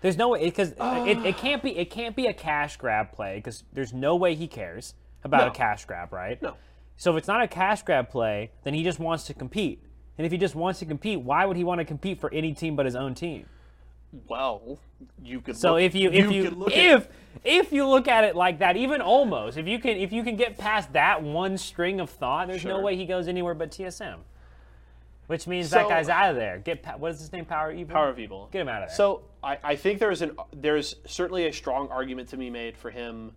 There's 0.00 0.16
no 0.16 0.30
way 0.30 0.44
because 0.44 0.72
it, 0.72 1.18
it 1.26 1.36
can't 1.44 1.62
be 1.62 1.76
it 1.76 1.90
can't 1.90 2.16
be 2.16 2.26
a 2.26 2.32
cash 2.34 2.76
grab 2.76 3.12
play 3.12 3.36
because 3.36 3.62
there's 3.72 3.92
no 3.92 4.16
way 4.16 4.34
he 4.34 4.48
cares 4.48 4.94
about 5.24 5.42
No. 5.42 5.46
a 5.48 5.50
cash 5.50 5.84
grab, 5.84 6.12
right? 6.12 6.40
No. 6.42 6.54
So 6.96 7.12
if 7.12 7.18
it's 7.18 7.28
not 7.28 7.42
a 7.42 7.48
cash 7.48 7.82
grab 7.82 8.10
play, 8.10 8.50
then 8.64 8.74
he 8.74 8.82
just 8.84 8.98
wants 8.98 9.24
to 9.24 9.34
compete. 9.34 9.82
And 10.18 10.26
if 10.26 10.32
he 10.32 10.38
just 10.38 10.54
wants 10.54 10.78
to 10.80 10.86
compete, 10.86 11.20
why 11.20 11.44
would 11.46 11.56
he 11.56 11.64
want 11.64 11.78
to 11.80 11.84
compete 11.84 12.20
for 12.20 12.32
any 12.32 12.52
team 12.52 12.76
but 12.76 12.86
his 12.86 12.94
own 12.94 13.14
team? 13.14 13.46
Well, 14.28 14.78
you 15.24 15.40
could. 15.40 15.56
So 15.56 15.72
look, 15.72 15.82
if 15.82 15.94
you 15.94 16.10
if 16.10 16.30
you, 16.30 16.66
at- 16.66 16.72
if 16.72 17.08
if 17.44 17.72
you 17.72 17.86
look 17.88 18.08
at 18.08 18.24
it 18.24 18.36
like 18.36 18.58
that, 18.58 18.76
even 18.76 19.00
almost 19.00 19.56
if 19.56 19.66
you 19.66 19.78
can 19.78 19.96
if 19.96 20.12
you 20.12 20.22
can 20.22 20.36
get 20.36 20.58
past 20.58 20.92
that 20.92 21.22
one 21.22 21.56
string 21.56 21.98
of 21.98 22.10
thought, 22.10 22.46
there's 22.48 22.64
no 22.64 22.80
way 22.80 22.94
he 22.94 23.06
goes 23.06 23.26
anywhere 23.26 23.54
but 23.54 23.70
TSM. 23.70 24.18
Which 25.28 25.46
means 25.46 25.70
that 25.70 25.88
guy's 25.88 26.10
out 26.10 26.30
of 26.30 26.36
there. 26.36 26.58
Get 26.58 26.84
what 27.00 27.12
is 27.12 27.20
his 27.20 27.32
name? 27.32 27.46
Power 27.46 27.72
Evil. 27.72 27.94
Power 27.94 28.10
of 28.10 28.18
Evil. 28.18 28.48
Get 28.52 28.60
him 28.60 28.68
out 28.68 28.82
of 28.82 28.88
there. 28.90 28.96
So 28.96 29.22
I, 29.42 29.56
I 29.64 29.76
think 29.76 29.98
there's 29.98 30.20
an 30.20 30.36
there's 30.54 30.96
certainly 31.06 31.46
a 31.46 31.52
strong 31.52 31.88
argument 31.88 32.28
to 32.30 32.36
be 32.36 32.50
made 32.50 32.76
for 32.76 32.90
him 32.90 33.32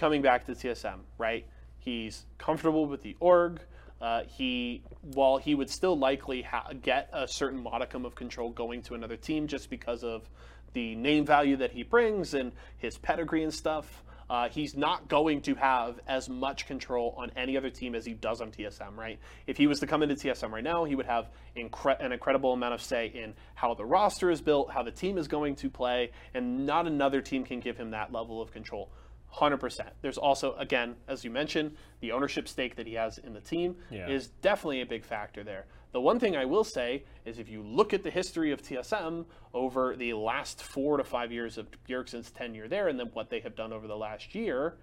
coming 0.00 0.22
back 0.22 0.46
to 0.46 0.52
TSM. 0.52 1.00
Right? 1.18 1.46
He's 1.78 2.24
comfortable 2.38 2.86
with 2.86 3.02
the 3.02 3.16
org. 3.20 3.60
Uh, 4.00 4.22
he 4.24 4.82
while 5.02 5.36
he 5.36 5.54
would 5.54 5.68
still 5.68 5.96
likely 5.96 6.40
ha- 6.40 6.72
get 6.80 7.10
a 7.12 7.28
certain 7.28 7.62
modicum 7.62 8.06
of 8.06 8.14
control 8.14 8.48
going 8.48 8.80
to 8.80 8.94
another 8.94 9.16
team 9.16 9.46
just 9.46 9.68
because 9.68 10.02
of 10.02 10.28
the 10.72 10.94
name 10.94 11.26
value 11.26 11.56
that 11.56 11.70
he 11.70 11.82
brings 11.82 12.32
and 12.32 12.52
his 12.78 12.96
pedigree 12.96 13.42
and 13.44 13.52
stuff. 13.52 14.02
Uh, 14.30 14.48
he's 14.48 14.76
not 14.76 15.08
going 15.08 15.42
to 15.42 15.56
have 15.56 15.98
as 16.06 16.28
much 16.28 16.66
control 16.66 17.14
on 17.18 17.32
any 17.36 17.56
other 17.56 17.68
team 17.68 17.96
as 17.96 18.06
he 18.06 18.14
does 18.14 18.40
on 18.40 18.52
TSM, 18.52 18.96
right? 18.96 19.18
If 19.48 19.56
he 19.56 19.66
was 19.66 19.80
to 19.80 19.88
come 19.88 20.04
into 20.04 20.14
TSM 20.14 20.52
right 20.52 20.62
now, 20.62 20.84
he 20.84 20.94
would 20.94 21.06
have 21.06 21.28
incre- 21.56 22.02
an 22.02 22.12
incredible 22.12 22.52
amount 22.52 22.74
of 22.74 22.80
say 22.80 23.08
in 23.08 23.34
how 23.56 23.74
the 23.74 23.84
roster 23.84 24.30
is 24.30 24.40
built, 24.40 24.70
how 24.70 24.84
the 24.84 24.92
team 24.92 25.18
is 25.18 25.26
going 25.26 25.56
to 25.56 25.68
play, 25.68 26.12
and 26.32 26.64
not 26.64 26.86
another 26.86 27.20
team 27.20 27.42
can 27.42 27.58
give 27.58 27.76
him 27.76 27.90
that 27.90 28.12
level 28.12 28.40
of 28.40 28.52
control. 28.52 28.92
100%. 29.34 29.80
There's 30.02 30.18
also, 30.18 30.54
again, 30.54 30.96
as 31.08 31.24
you 31.24 31.30
mentioned, 31.30 31.76
the 32.00 32.12
ownership 32.12 32.48
stake 32.48 32.76
that 32.76 32.86
he 32.86 32.94
has 32.94 33.18
in 33.18 33.32
the 33.32 33.40
team 33.40 33.76
Yeah. 33.90 34.08
is 34.08 34.28
definitely 34.28 34.80
a 34.80 34.86
big 34.86 35.04
factor 35.04 35.44
there. 35.44 35.66
The 35.92 36.00
one 36.00 36.20
thing 36.20 36.36
I 36.36 36.44
will 36.44 36.64
say 36.64 37.04
is 37.24 37.38
if 37.38 37.48
you 37.48 37.62
look 37.62 37.92
at 37.92 38.02
the 38.02 38.10
history 38.10 38.52
of 38.52 38.62
TSM 38.62 39.26
over 39.52 39.96
the 39.96 40.12
last 40.14 40.62
four 40.62 40.96
to 40.96 41.04
five 41.04 41.32
years 41.32 41.58
of 41.58 41.68
Bjergsen's 41.88 42.30
tenure 42.30 42.68
there 42.68 42.88
and 42.88 42.98
then 42.98 43.08
what 43.12 43.30
they 43.30 43.40
have 43.40 43.56
done 43.56 43.72
over 43.72 43.86
the 43.88 43.96
last 43.96 44.34
year, 44.34 44.76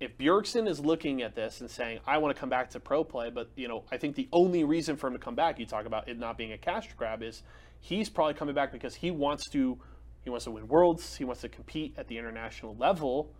if 0.00 0.18
Bjergsen 0.18 0.68
is 0.68 0.80
looking 0.80 1.22
at 1.22 1.34
this 1.36 1.60
and 1.60 1.70
saying, 1.70 2.00
I 2.06 2.18
want 2.18 2.34
to 2.34 2.40
come 2.40 2.48
back 2.48 2.70
to 2.70 2.80
pro 2.80 3.04
play, 3.04 3.30
but 3.30 3.50
you 3.56 3.68
know, 3.68 3.84
I 3.92 3.96
think 3.96 4.16
the 4.16 4.28
only 4.32 4.64
reason 4.64 4.96
for 4.96 5.06
him 5.06 5.12
to 5.12 5.18
come 5.20 5.36
back, 5.36 5.58
you 5.60 5.66
talk 5.66 5.86
about 5.86 6.08
it 6.08 6.18
not 6.18 6.36
being 6.36 6.52
a 6.52 6.58
cash 6.58 6.88
grab, 6.96 7.22
is 7.22 7.42
he's 7.80 8.10
probably 8.10 8.34
coming 8.34 8.54
back 8.54 8.72
because 8.72 8.96
he 8.96 9.10
wants 9.12 9.48
to 9.50 9.78
he 10.24 10.30
wants 10.30 10.46
to 10.46 10.50
win 10.50 10.66
worlds, 10.66 11.16
he 11.16 11.24
wants 11.24 11.42
to 11.42 11.48
compete 11.48 11.94
at 11.98 12.08
the 12.08 12.16
international 12.16 12.74
level. 12.76 13.30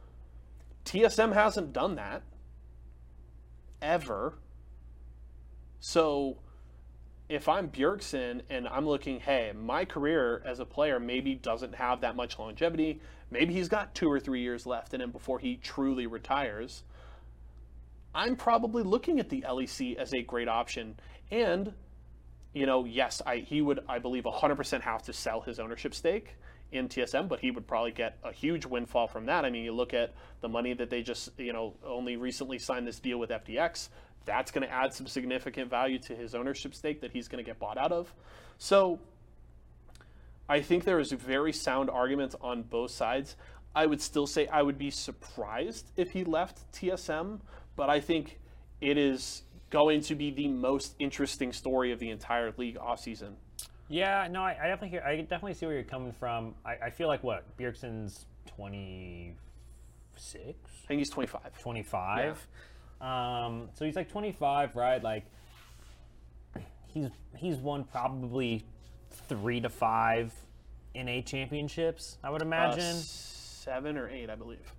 TSM 0.85 1.33
hasn't 1.33 1.73
done 1.73 1.95
that 1.95 2.23
ever. 3.81 4.35
So 5.81 6.39
if 7.29 7.49
I'm 7.49 7.69
Bjergsen 7.69 8.43
and 8.51 8.69
I'm 8.69 8.87
looking, 8.87 9.19
hey, 9.19 9.53
my 9.59 9.87
career 9.87 10.43
as 10.45 10.61
a 10.61 10.67
player 10.67 11.01
maybe 11.01 11.35
doesn't 11.35 11.75
have 11.75 12.03
that 12.03 12.17
much 12.17 12.39
longevity. 12.39 13.01
Maybe 13.31 13.55
he's 13.55 13.69
got 13.69 13.95
two 13.95 14.11
or 14.13 14.21
three 14.21 14.43
years 14.43 14.67
left 14.67 14.93
in 14.93 15.01
him 15.01 15.11
before 15.11 15.39
he 15.39 15.57
truly 15.57 16.07
retires. 16.07 16.85
I'm 18.15 18.37
probably 18.37 18.83
looking 18.83 19.19
at 19.21 19.31
the 19.31 19.41
LEC 19.41 19.97
as 19.97 20.13
a 20.13 20.23
great 20.23 20.49
option. 20.49 20.97
And, 21.31 21.73
you 22.53 22.67
know, 22.67 22.85
yes, 22.85 23.23
I, 23.27 23.39
he 23.39 23.63
would, 23.63 23.81
I 23.89 23.99
believe, 23.99 24.25
100% 24.25 24.81
have 24.83 25.03
to 25.05 25.13
sell 25.15 25.41
his 25.41 25.59
ownership 25.59 25.95
stake 25.95 26.37
in 26.73 26.89
TSM, 26.89 27.29
but 27.29 27.41
he 27.41 27.51
would 27.51 27.67
probably 27.67 27.93
get 27.93 28.19
a 28.25 28.33
huge 28.33 28.67
windfall 28.67 29.07
from 29.07 29.27
that. 29.27 29.45
I 29.45 29.51
mean, 29.51 29.65
you 29.65 29.73
look 29.73 29.95
at 29.95 30.13
the 30.41 30.49
money 30.49 30.75
that 30.75 30.91
they 30.91 31.03
just, 31.03 31.31
you 31.39 31.53
know, 31.53 31.75
only 31.85 32.17
recently 32.17 32.59
signed 32.59 32.87
this 32.87 32.99
deal 32.99 33.19
with 33.19 33.31
FTX. 33.31 33.89
That's 34.25 34.51
going 34.51 34.67
to 34.67 34.73
add 34.73 34.93
some 34.93 35.07
significant 35.07 35.71
value 35.71 35.99
to 36.01 36.15
his 36.17 36.35
ownership 36.35 36.75
stake 36.75 37.01
that 37.03 37.13
he's 37.13 37.29
going 37.29 37.45
to 37.45 37.49
get 37.49 37.59
bought 37.59 37.79
out 37.79 37.93
of. 37.93 38.13
So 38.59 38.99
I 40.49 40.61
think 40.61 40.85
there 40.85 40.99
is 40.99 41.13
very 41.13 41.53
sound 41.53 41.91
arguments 41.91 42.35
on 42.41 42.63
both 42.63 42.91
sides. 42.91 43.37
I 43.75 43.87
would 43.87 44.01
still 44.01 44.27
say 44.27 44.47
I 44.47 44.63
would 44.63 44.79
be 44.79 44.91
surprised 44.91 45.91
if 45.97 46.11
he 46.11 46.25
left 46.25 46.71
TSM, 46.73 47.41
but 47.77 47.91
I 47.91 48.01
think 48.01 48.41
it 48.81 48.99
is 48.99 49.43
going 49.71 50.01
to 50.03 50.15
be 50.15 50.31
the 50.31 50.49
most 50.49 50.95
interesting 50.99 51.53
story 51.53 51.93
of 51.93 51.99
the 51.99 52.11
entire 52.11 52.53
league 52.57 52.77
offseason. 52.77 53.35
Yeah, 53.89 54.29
no, 54.31 54.43
I, 54.43 54.57
I 54.63 54.67
definitely 54.69 54.89
hear, 54.91 55.03
I 55.03 55.17
definitely 55.17 55.55
see 55.55 55.67
where 55.67 55.75
you're 55.75 55.85
coming 55.85 56.13
from. 56.13 56.55
I, 56.65 56.77
I 56.87 56.91
feel 56.91 57.09
like 57.09 57.23
what 57.23 57.45
Bjergsen's 57.59 58.27
26, 58.47 59.35
I 60.85 60.87
think 60.89 60.99
he's 60.99 61.11
25. 61.11 61.59
25. 61.61 62.47
Um, 63.01 63.69
so 63.75 63.85
he's 63.85 63.97
like 63.97 64.11
25, 64.11 64.75
right? 64.77 65.03
Like 65.03 65.25
he's 66.87 67.09
he's 67.37 67.57
won 67.57 67.85
probably 67.85 68.65
three 69.29 69.61
to 69.61 69.69
five 69.69 70.33
NA 70.95 71.21
championships. 71.21 72.19
I 72.25 72.31
would 72.31 72.41
Uh, 72.43 72.47
imagine. 72.47 72.95
seven 72.95 73.97
or 73.99 74.09
eight, 74.09 74.31
I 74.31 74.35
believe. 74.37 74.73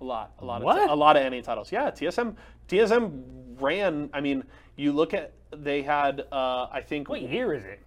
A 0.00 0.04
lot, 0.04 0.32
a 0.38 0.44
lot 0.44 0.62
What? 0.62 0.80
of 0.84 0.90
a 0.90 0.94
lot 0.94 1.16
of 1.16 1.32
NA 1.32 1.40
titles. 1.40 1.72
Yeah, 1.72 1.90
TSM 1.90 2.36
TSM 2.68 3.56
ran. 3.60 4.10
I 4.12 4.20
mean, 4.20 4.44
you 4.76 4.92
look 4.92 5.12
at 5.14 5.32
they 5.50 5.82
had. 5.82 6.24
Uh, 6.32 6.66
I 6.70 6.80
think. 6.80 7.08
What 7.08 7.22
year 7.22 7.54
is 7.54 7.64
it? 7.64 7.80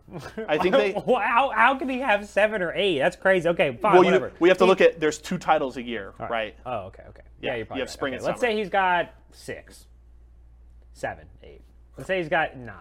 I 0.48 0.58
think 0.58 0.76
they- 0.76 0.92
how, 1.06 1.52
how 1.56 1.76
can 1.78 1.90
he 1.90 2.00
have 2.00 2.28
seven 2.28 2.62
or 2.62 2.74
eight? 2.76 3.00
That's 3.00 3.16
crazy. 3.16 3.48
Okay, 3.50 3.78
fine, 3.82 3.94
Well, 3.94 4.04
you, 4.04 4.32
we 4.40 4.50
have 4.50 4.58
to 4.60 4.66
look 4.66 4.82
at. 4.82 5.00
There's 5.00 5.18
two 5.20 5.38
titles 5.38 5.78
a 5.78 5.82
year, 5.82 6.14
right? 6.20 6.56
Oh, 6.66 6.88
okay, 6.88 7.04
okay. 7.10 7.22
Yeah, 7.42 7.52
Yeah, 7.52 7.56
you're 7.58 7.66
probably 7.66 7.66
you 7.66 7.66
probably 7.66 7.80
have 7.82 7.88
right. 7.88 7.90
spring 7.90 8.14
Okay, 8.14 8.18
and 8.18 8.26
Let's 8.26 8.42
summer. 8.42 8.52
say 8.52 8.58
he's 8.58 8.70
got 8.70 9.14
six, 9.32 9.86
seven, 10.94 11.26
eight. 11.44 11.62
Let's 11.98 12.08
say 12.08 12.20
he's 12.20 12.30
got 12.30 12.58
nine. 12.58 12.76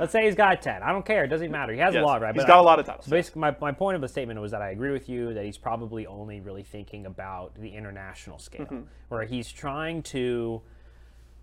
Let's 0.00 0.12
say 0.12 0.24
he's 0.26 0.34
got 0.34 0.60
ten. 0.62 0.82
I 0.82 0.90
don't 0.92 1.04
care. 1.04 1.24
It 1.24 1.28
doesn't 1.28 1.50
matter. 1.50 1.72
He 1.72 1.78
has 1.78 1.94
Yes, 1.94 2.02
a 2.02 2.06
lot, 2.06 2.20
right? 2.20 2.34
He's 2.34 2.42
But 2.42 2.48
got 2.48 2.56
I- 2.58 2.60
a 2.60 2.62
lot 2.62 2.78
of 2.80 2.86
titles. 2.86 3.06
Basically, 3.06 3.40
my, 3.40 3.54
my 3.60 3.72
point 3.72 3.94
of 3.96 4.00
the 4.00 4.08
statement 4.08 4.40
was 4.40 4.50
that 4.52 4.60
I 4.62 4.70
agree 4.70 4.90
with 4.92 5.08
you 5.08 5.34
that 5.34 5.44
he's 5.44 5.58
probably 5.58 6.06
only 6.06 6.40
really 6.40 6.62
thinking 6.64 7.06
about 7.06 7.54
the 7.54 7.68
international 7.68 8.38
scale, 8.38 8.66
Mm-hmm. 8.66 8.80
where 9.08 9.24
he's 9.24 9.50
trying 9.52 10.02
to, 10.04 10.62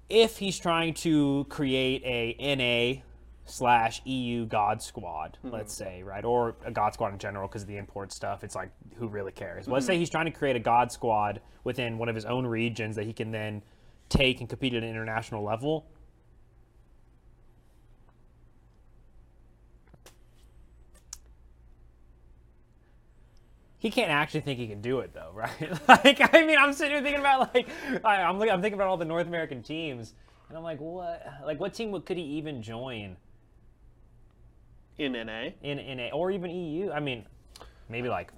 if 0.09 0.37
he's 0.37 0.57
trying 0.59 0.93
to 0.95 1.45
create 1.49 2.01
a 2.05 2.35
NA 2.55 3.01
slash 3.45 4.01
EU 4.05 4.45
God 4.45 4.81
Squad, 4.81 5.37
Mm-hmm. 5.43 5.53
let's 5.55 5.73
say, 5.73 6.03
right, 6.03 6.23
or 6.25 6.55
a 6.65 6.71
God 6.71 6.93
Squad 6.93 7.13
in 7.13 7.19
general 7.19 7.47
because 7.47 7.61
of 7.63 7.67
the 7.67 7.77
import 7.77 8.11
stuff. 8.11 8.43
It's 8.43 8.55
like 8.55 8.69
who 8.97 9.07
really 9.07 9.31
cares? 9.31 9.65
But 9.65 9.73
let's 9.73 9.85
Mm-hmm. 9.85 9.93
say 9.93 9.97
he's 9.99 10.09
trying 10.09 10.25
to 10.25 10.31
create 10.31 10.55
a 10.55 10.59
God 10.59 10.91
Squad 10.91 11.41
within 11.63 11.97
one 11.97 12.09
of 12.09 12.15
his 12.15 12.25
own 12.25 12.45
regions 12.47 12.95
that 12.95 13.05
he 13.05 13.13
can 13.13 13.31
then 13.31 13.61
take 14.09 14.39
and 14.39 14.49
compete 14.49 14.73
at 14.73 14.83
an 14.83 14.89
international 14.89 15.43
level. 15.43 15.85
He 23.79 23.91
can't 23.91 24.11
actually 24.11 24.41
think 24.41 24.59
he 24.59 24.67
can 24.67 24.81
do 24.81 24.99
it 24.99 25.13
though, 25.13 25.31
right? 25.33 25.87
like, 25.87 26.33
I 26.33 26.45
mean, 26.45 26.57
I'm 26.57 26.73
sitting 26.73 26.93
here 26.93 27.03
thinking 27.03 27.19
about 27.19 27.53
like, 27.53 27.67
I, 28.03 28.17
I'm 28.17 28.41
I'm 28.41 28.61
thinking 28.61 28.73
about 28.73 28.87
all 28.87 28.97
the 28.97 29.05
North 29.05 29.27
American 29.27 29.61
teams, 29.63 30.13
and 30.49 30.57
I'm 30.57 30.63
like, 30.63 30.79
what? 30.79 31.25
Like, 31.45 31.59
what 31.59 31.73
team 31.73 31.99
could 32.01 32.17
he 32.17 32.23
even 32.23 32.61
join 32.61 33.17
in 34.97 35.11
NA. 35.11 35.49
in 35.61 35.79
in 35.79 35.99
a 35.99 36.09
or 36.11 36.31
even 36.31 36.51
EU? 36.51 36.91
I 36.91 36.99
mean, 36.99 37.25
maybe 37.89 38.09
like. 38.09 38.31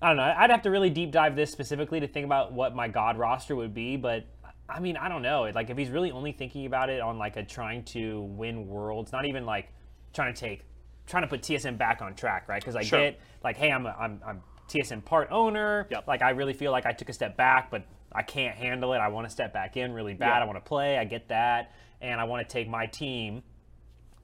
I 0.00 0.08
don't 0.08 0.16
know. 0.16 0.34
I'd 0.36 0.50
have 0.50 0.62
to 0.62 0.70
really 0.70 0.90
deep 0.90 1.12
dive 1.12 1.36
this 1.36 1.52
specifically 1.52 2.00
to 2.00 2.08
think 2.08 2.24
about 2.24 2.52
what 2.52 2.74
my 2.74 2.88
God 2.88 3.18
roster 3.18 3.56
would 3.56 3.74
be, 3.74 3.96
but. 3.96 4.26
I 4.68 4.80
mean, 4.80 4.96
I 4.96 5.08
don't 5.08 5.20
know. 5.20 5.50
Like, 5.54 5.68
if 5.68 5.76
he's 5.76 5.90
really 5.90 6.12
only 6.12 6.32
thinking 6.32 6.64
about 6.64 6.88
it 6.88 7.02
on 7.02 7.18
like 7.18 7.36
a 7.36 7.42
trying 7.42 7.82
to 7.86 8.22
win 8.22 8.66
worlds, 8.68 9.12
not 9.12 9.26
even 9.26 9.44
like 9.44 9.68
trying 10.14 10.32
to 10.32 10.40
take, 10.40 10.62
trying 11.06 11.22
to 11.22 11.28
put 11.28 11.42
TSM 11.42 11.76
back 11.78 12.00
on 12.02 12.14
track, 12.14 12.48
right? 12.48 12.60
Because 12.60 12.76
I 12.76 12.82
Sure. 12.82 12.98
get 13.00 13.20
like, 13.42 13.56
hey, 13.56 13.70
I'm 13.70 13.86
a, 13.86 13.90
I'm 13.98 14.20
I'm 14.26 14.42
TSM 14.68 15.04
part 15.04 15.28
owner. 15.30 15.86
Yep. 15.90 16.06
Like, 16.08 16.22
I 16.22 16.30
really 16.30 16.52
feel 16.54 16.72
like 16.72 16.86
I 16.86 16.92
took 16.92 17.08
a 17.08 17.12
step 17.12 17.36
back, 17.36 17.70
but 17.70 17.84
I 18.12 18.22
can't 18.22 18.56
handle 18.56 18.92
it. 18.94 18.98
I 18.98 19.08
want 19.08 19.26
to 19.26 19.30
step 19.30 19.52
back 19.52 19.76
in 19.76 19.92
really 19.92 20.14
bad. 20.14 20.38
Yeah. 20.38 20.42
I 20.42 20.44
want 20.44 20.56
to 20.62 20.66
play. 20.68 20.96
I 20.98 21.04
get 21.04 21.28
that, 21.28 21.72
and 22.00 22.20
I 22.20 22.24
want 22.24 22.46
to 22.48 22.52
take 22.52 22.68
my 22.68 22.86
team, 22.86 23.42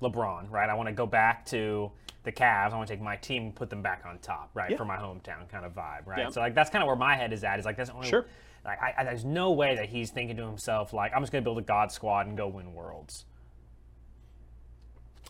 LeBron, 0.01 0.51
right? 0.51 0.69
I 0.71 0.75
want 0.75 0.89
to 0.89 0.93
go 0.95 1.07
back 1.07 1.45
to 1.47 1.91
the 2.25 2.33
Cavs. 2.33 2.73
I 2.73 2.77
want 2.77 2.87
to 2.89 2.95
take 2.95 3.03
my 3.03 3.17
team 3.17 3.45
and 3.45 3.55
put 3.55 3.71
them 3.71 3.83
back 3.83 4.05
on 4.07 4.19
top, 4.19 4.51
right? 4.55 4.71
Yeah. 4.71 4.77
For 4.77 4.85
my 4.85 4.97
hometown 4.97 5.49
kind 5.51 5.65
of 5.65 5.75
vibe, 5.75 6.07
right? 6.07 6.33
So 6.33 6.41
like 6.41 6.55
that's 6.55 6.71
kind 6.71 6.83
of 6.83 6.87
where 6.87 6.97
my 6.97 7.17
head 7.17 7.33
is 7.33 7.43
at. 7.45 7.59
Is 7.59 7.65
like 7.65 7.77
that's 7.77 7.91
only 7.91 8.09
Sure. 8.09 8.27
like 8.65 8.81
I, 8.81 8.95
I, 8.99 9.05
there's 9.05 9.25
no 9.25 9.53
way 9.53 9.75
that 9.77 9.89
he's 9.89 10.11
thinking 10.11 10.37
to 10.37 10.45
himself 10.47 10.93
like 10.93 11.13
I'm 11.15 11.23
just 11.23 11.33
gonna 11.33 11.43
build 11.43 11.59
a 11.59 11.63
God 11.63 11.91
squad 11.91 12.27
and 12.27 12.37
go 12.37 12.47
win 12.49 12.75
worlds. 12.75 13.25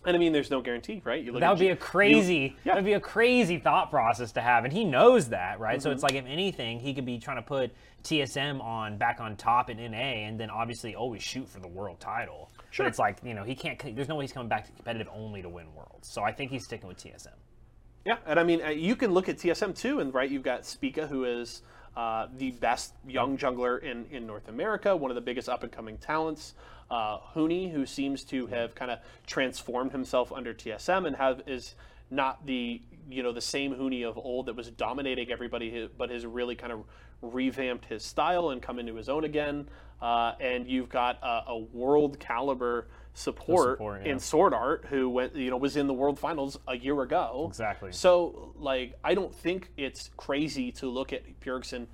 And 0.07 0.17
I 0.17 0.19
mean, 0.19 0.33
there's 0.33 0.51
no 0.51 0.61
guarantee, 0.61 1.03
right? 1.05 1.23
You 1.23 1.33
look 1.33 1.41
That 1.41 1.47
at 1.47 1.51
would 1.51 1.59
be 1.59 1.69
a 1.69 1.77
crazy. 1.77 2.37
yeah. 2.37 2.49
Mm-hmm. 2.49 2.69
That 2.69 2.75
would 2.77 2.85
be 2.85 2.93
a 2.95 3.01
crazy 3.01 3.59
thought 3.59 3.91
process 3.91 4.33
to 4.33 4.41
have, 4.41 4.65
and 4.65 4.73
he 4.73 4.85
knows 4.85 5.29
that, 5.31 5.59
right? 5.61 5.83
So 5.83 5.91
it's 5.91 6.03
like 6.03 6.15
if 6.15 6.25
anything, 6.27 6.79
he 6.81 6.95
could 6.95 7.05
be 7.05 7.19
trying 7.19 7.37
to 7.37 7.43
put 7.43 7.73
TSM 8.05 8.63
on 8.63 8.97
back 8.97 9.21
on 9.21 9.37
top 9.37 9.71
in 9.71 9.79
NA, 9.79 9.97
and 9.97 10.39
then 10.39 10.51
obviously 10.51 10.95
always 10.95 11.23
shoot 11.23 11.49
for 11.49 11.61
the 11.61 11.69
world 11.69 11.99
title. 12.01 12.51
Sure. 12.71 12.85
But 12.85 12.91
it's 12.91 12.99
like 12.99 13.19
you 13.25 13.35
know 13.35 13.43
he 13.43 13.55
can't. 13.55 13.79
There's 13.97 14.09
no 14.09 14.15
way 14.17 14.25
he's 14.25 14.33
coming 14.33 14.49
back 14.49 14.67
to 14.67 14.73
competitive 14.73 15.09
only 15.13 15.43
to 15.43 15.49
win 15.49 15.67
worlds. 15.75 16.09
So 16.09 16.23
I 16.23 16.33
think 16.33 16.51
he's 16.51 16.65
sticking 16.65 16.89
with 16.89 16.99
TSM. 16.99 17.29
Yeah, 18.07 18.17
and 18.25 18.39
I 18.39 18.45
mean, 18.45 18.63
uh, 18.63 18.69
you 18.69 18.97
can 18.97 19.13
look 19.13 19.29
at 19.29 19.37
TSM 19.37 19.77
too, 19.77 20.01
and 20.01 20.15
right, 20.15 20.31
you've 20.31 20.45
got 20.45 20.65
Spica, 20.65 21.07
who 21.07 21.25
is 21.25 21.63
uh, 21.97 22.29
the 22.37 22.53
best 22.53 22.95
young 23.07 23.37
jungler 23.37 23.83
in, 23.83 24.07
in 24.11 24.27
North 24.27 24.49
America, 24.49 24.97
one 24.97 25.11
of 25.11 25.17
the 25.17 25.21
biggest 25.21 25.49
up 25.49 25.63
and 25.65 25.73
coming 25.73 25.99
talents. 25.99 26.55
Uh, 26.91 27.19
Hooney, 27.35 27.71
who 27.71 27.85
seems 27.85 28.25
to 28.25 28.47
have 28.47 28.75
kind 28.75 28.91
of 28.91 28.99
transformed 29.27 29.93
himself 29.93 30.33
under 30.33 30.55
TSM 30.55 31.07
and 31.07 31.17
have 31.17 31.43
is 31.47 31.75
not 32.11 32.47
the 32.47 32.81
you 33.11 33.23
know 33.23 33.33
the 33.33 33.41
same 33.41 33.75
Hooney 33.75 34.03
of 34.03 34.17
old 34.17 34.47
that 34.47 34.57
was 34.57 34.71
dominating 34.71 35.31
everybody, 35.31 35.89
but 35.97 36.11
has 36.11 36.25
really 36.25 36.55
kind 36.55 36.73
of 36.73 36.85
revamped 37.21 37.87
his 37.87 38.05
style 38.05 38.51
and 38.51 38.63
come 38.63 38.79
into 38.79 38.95
his 38.95 39.09
own 39.09 39.25
again. 39.25 39.69
Uh, 40.01 40.33
and 40.41 40.69
you've 40.69 40.89
got 40.89 41.19
a, 41.23 41.51
a 41.51 41.59
world 41.59 42.21
caliber 42.21 42.87
support, 43.15 43.79
support, 43.79 44.03
yeah. 44.05 44.13
in 44.13 44.19
Sword 44.21 44.55
Art, 44.55 44.87
who 44.89 45.11
went 45.11 45.35
you 45.35 45.51
know 45.51 45.57
was 45.57 45.77
in 45.77 45.87
the 45.87 45.95
World 45.95 46.19
Finals 46.19 46.59
a 46.69 46.77
year 46.77 47.01
ago. 47.03 47.47
Exactly. 47.49 47.93
So 47.93 48.55
like 48.57 48.95
I 49.03 49.15
don't 49.15 49.35
think 49.35 49.71
it's 49.77 50.11
crazy 50.17 50.73
to 50.73 50.89
look 50.89 51.13
at 51.13 51.41
Bjergsen, 51.41 51.87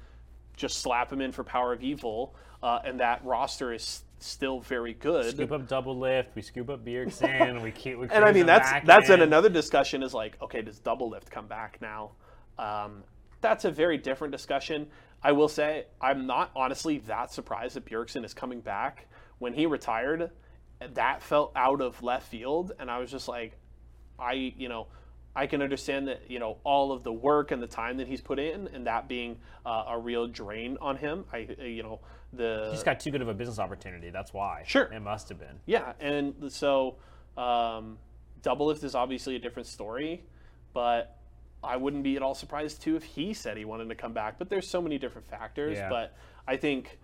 just 0.56 0.80
slap 0.80 1.12
him 1.12 1.20
in 1.20 1.32
for 1.32 1.42
Power 1.42 1.72
of 1.72 1.82
Evil, 1.82 2.34
uh, 2.62 2.80
and 2.84 3.00
that 3.00 3.24
roster 3.24 3.72
is 3.72 4.03
still 4.24 4.60
very 4.60 4.94
good. 4.94 5.34
Scoop 5.34 5.52
up 5.52 5.68
Doublelift. 5.68 6.26
We 6.34 6.42
scoop 6.42 6.70
up 6.70 6.84
Bjergsen. 6.84 7.62
we 7.62 7.70
keep. 7.70 7.98
We 7.98 8.08
and 8.10 8.24
I 8.24 8.32
mean 8.32 8.46
that's 8.46 8.70
that's 8.86 9.08
in. 9.08 9.16
in 9.16 9.22
another 9.22 9.48
discussion 9.48 10.02
is 10.02 10.14
like 10.14 10.40
okay 10.42 10.62
does 10.62 10.80
Doublelift 10.80 11.30
come 11.30 11.46
back 11.46 11.78
now 11.80 12.12
um, 12.58 13.02
that's 13.40 13.64
a 13.64 13.70
very 13.70 13.98
different 13.98 14.32
discussion 14.32 14.86
i 15.22 15.32
will 15.32 15.48
say 15.48 15.84
i'm 16.00 16.26
not 16.26 16.50
honestly 16.56 16.98
that 16.98 17.30
surprised 17.32 17.76
that 17.76 17.84
bjergsen 17.84 18.24
is 18.24 18.32
coming 18.32 18.60
back 18.60 19.06
when 19.38 19.52
he 19.52 19.66
retired 19.66 20.30
that 20.94 21.22
felt 21.22 21.52
out 21.56 21.80
of 21.80 22.02
left 22.02 22.26
field 22.28 22.72
and 22.78 22.90
i 22.90 22.98
was 22.98 23.10
just 23.10 23.28
like 23.28 23.56
i 24.18 24.32
you 24.32 24.68
know 24.68 24.86
i 25.34 25.46
can 25.46 25.62
understand 25.62 26.08
that 26.08 26.22
you 26.28 26.38
know 26.38 26.58
all 26.64 26.92
of 26.92 27.02
the 27.02 27.12
work 27.12 27.50
and 27.50 27.62
the 27.62 27.66
time 27.66 27.96
that 27.98 28.06
he's 28.06 28.20
put 28.20 28.38
in 28.38 28.68
and 28.68 28.86
that 28.86 29.08
being 29.08 29.36
uh, 29.66 29.84
a 29.88 29.98
real 29.98 30.26
drain 30.26 30.76
on 30.80 30.96
him 30.96 31.24
i 31.32 31.48
you 31.60 31.82
know 31.82 32.00
the 32.36 32.68
He's 32.72 32.82
got 32.82 33.00
too 33.00 33.10
good 33.10 33.22
of 33.22 33.28
a 33.28 33.34
business 33.34 33.58
opportunity. 33.58 34.10
That's 34.10 34.32
why. 34.32 34.64
Sure. 34.66 34.84
It 34.84 35.00
must 35.00 35.28
have 35.28 35.38
been. 35.38 35.60
Yeah, 35.66 35.92
and 36.00 36.50
so 36.52 36.96
um, 37.36 37.98
Doublelift 38.42 38.84
is 38.84 38.94
obviously 38.94 39.36
a 39.36 39.38
different 39.38 39.68
story, 39.68 40.22
but 40.72 41.16
I 41.62 41.76
wouldn't 41.76 42.02
be 42.02 42.16
at 42.16 42.22
all 42.22 42.34
surprised 42.34 42.82
too 42.82 42.96
if 42.96 43.04
he 43.04 43.34
said 43.34 43.56
he 43.56 43.64
wanted 43.64 43.88
to 43.88 43.94
come 43.94 44.12
back. 44.12 44.38
But 44.38 44.48
there's 44.48 44.68
so 44.68 44.82
many 44.82 44.98
different 44.98 45.28
factors. 45.28 45.76
Yeah. 45.78 45.88
But 45.88 46.16
I 46.46 46.56
think 46.56 46.98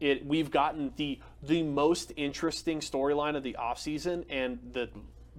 it 0.00 0.26
we've 0.26 0.50
gotten 0.50 0.92
the 0.96 1.20
the 1.42 1.62
most 1.62 2.12
interesting 2.16 2.80
storyline 2.80 3.36
of 3.36 3.42
the 3.42 3.56
offseason 3.58 4.24
and 4.28 4.58
the 4.72 4.90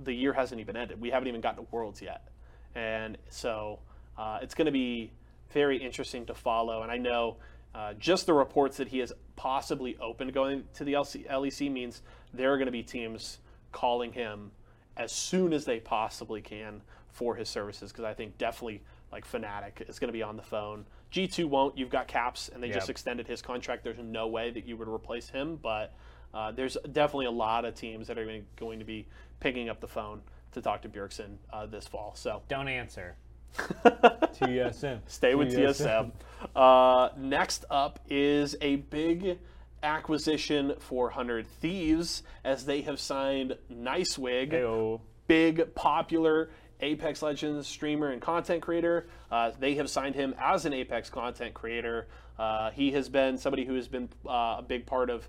the 0.04 0.14
year 0.14 0.34
hasn't 0.34 0.60
even 0.62 0.76
ended. 0.76 1.00
We 1.00 1.10
haven't 1.10 1.28
even 1.28 1.42
gotten 1.42 1.66
to 1.66 1.72
Worlds 1.72 2.02
yet, 2.02 2.28
and 2.76 3.18
so 3.30 3.80
uh, 4.18 4.40
it's 4.42 4.56
going 4.56 4.66
to 4.66 4.72
be 4.72 5.12
very 5.52 5.78
interesting 5.78 6.26
to 6.28 6.34
follow. 6.34 6.84
And 6.84 6.92
I 6.92 6.98
know. 6.98 7.38
Uh, 7.76 7.92
just 7.96 8.28
the 8.28 8.34
reports 8.34 8.78
that 8.78 8.88
he 8.88 9.02
is 9.02 9.12
possibly 9.36 9.98
open 9.98 10.28
to 10.28 10.32
going 10.32 10.64
to 10.76 10.84
the 10.84 10.94
LC, 10.94 11.28
LEC 11.28 11.72
means 11.72 12.04
there 12.32 12.54
are 12.54 12.58
going 12.58 12.68
to 12.68 12.72
be 12.72 12.84
teams 12.84 13.40
calling 13.72 14.14
him 14.14 14.52
as 14.96 15.12
soon 15.12 15.54
as 15.54 15.66
they 15.66 15.80
possibly 15.80 16.40
can 16.40 16.82
for 17.12 17.36
his 17.36 17.50
services 17.50 17.92
because 17.92 18.06
I 18.06 18.14
think 18.14 18.38
definitely 18.38 18.84
like 19.12 19.30
Fnatic 19.30 19.88
is 19.88 20.00
going 20.00 20.10
to 20.10 20.14
be 20.14 20.24
on 20.24 20.36
the 20.36 20.44
phone. 20.44 20.86
G2 21.12 21.46
won't. 21.46 21.78
You've 21.78 21.90
got 21.90 22.08
Caps 22.08 22.50
and 22.50 22.62
they 22.62 22.70
just 22.70 22.90
extended 22.90 23.28
his 23.28 23.42
contract. 23.42 23.84
There's 23.84 24.00
no 24.00 24.28
way 24.28 24.50
that 24.50 24.66
you 24.66 24.76
would 24.78 24.88
replace 24.88 25.30
him, 25.30 25.60
but 25.62 25.94
uh, 26.34 26.52
there's 26.52 26.76
definitely 26.92 27.28
a 27.28 27.32
lot 27.32 27.66
of 27.66 27.76
teams 27.76 28.08
that 28.08 28.18
are 28.18 28.42
going 28.56 28.80
to 28.80 28.86
be 28.86 29.08
picking 29.40 29.70
up 29.70 29.80
the 29.80 29.88
phone 29.88 30.22
to 30.54 30.62
talk 30.62 30.82
to 30.84 30.90
Bjergsen 30.90 31.38
uh, 31.52 31.66
this 31.66 31.88
fall. 31.88 32.14
So 32.16 32.42
Don't 32.48 32.68
answer. 32.68 33.16
TSM. 33.58 35.00
Stay 35.08 35.36
with 35.36 35.54
TSM. 35.54 36.12
Uh, 36.56 37.10
next 37.18 37.66
up 37.70 38.00
is 38.10 38.56
a 38.62 38.78
big 38.78 39.38
acquisition 39.84 40.74
for 40.80 41.06
100 41.06 41.46
Thieves 41.62 42.24
as 42.44 42.66
they 42.66 42.82
have 42.82 43.00
signed 43.00 43.58
NiceWigg, 43.72 44.52
Heyo. 44.52 45.02
big 45.28 45.76
popular 45.76 46.50
Apex 46.80 47.22
Legends 47.22 47.68
streamer 47.68 48.10
and 48.10 48.22
content 48.22 48.62
creator. 48.62 49.08
Uh, 49.32 49.52
they 49.60 49.76
have 49.76 49.90
signed 49.90 50.16
him 50.16 50.36
as 50.42 50.66
an 50.66 50.74
Apex 50.74 51.10
content 51.10 51.54
creator. 51.54 52.08
Uh, 52.38 52.72
he 52.72 52.92
has 52.92 53.10
been 53.10 53.38
somebody 53.38 53.66
who 53.66 53.76
has 53.76 53.88
been 53.88 54.10
uh, 54.28 54.58
a 54.60 54.66
big 54.68 54.86
part 54.86 55.10
of 55.10 55.28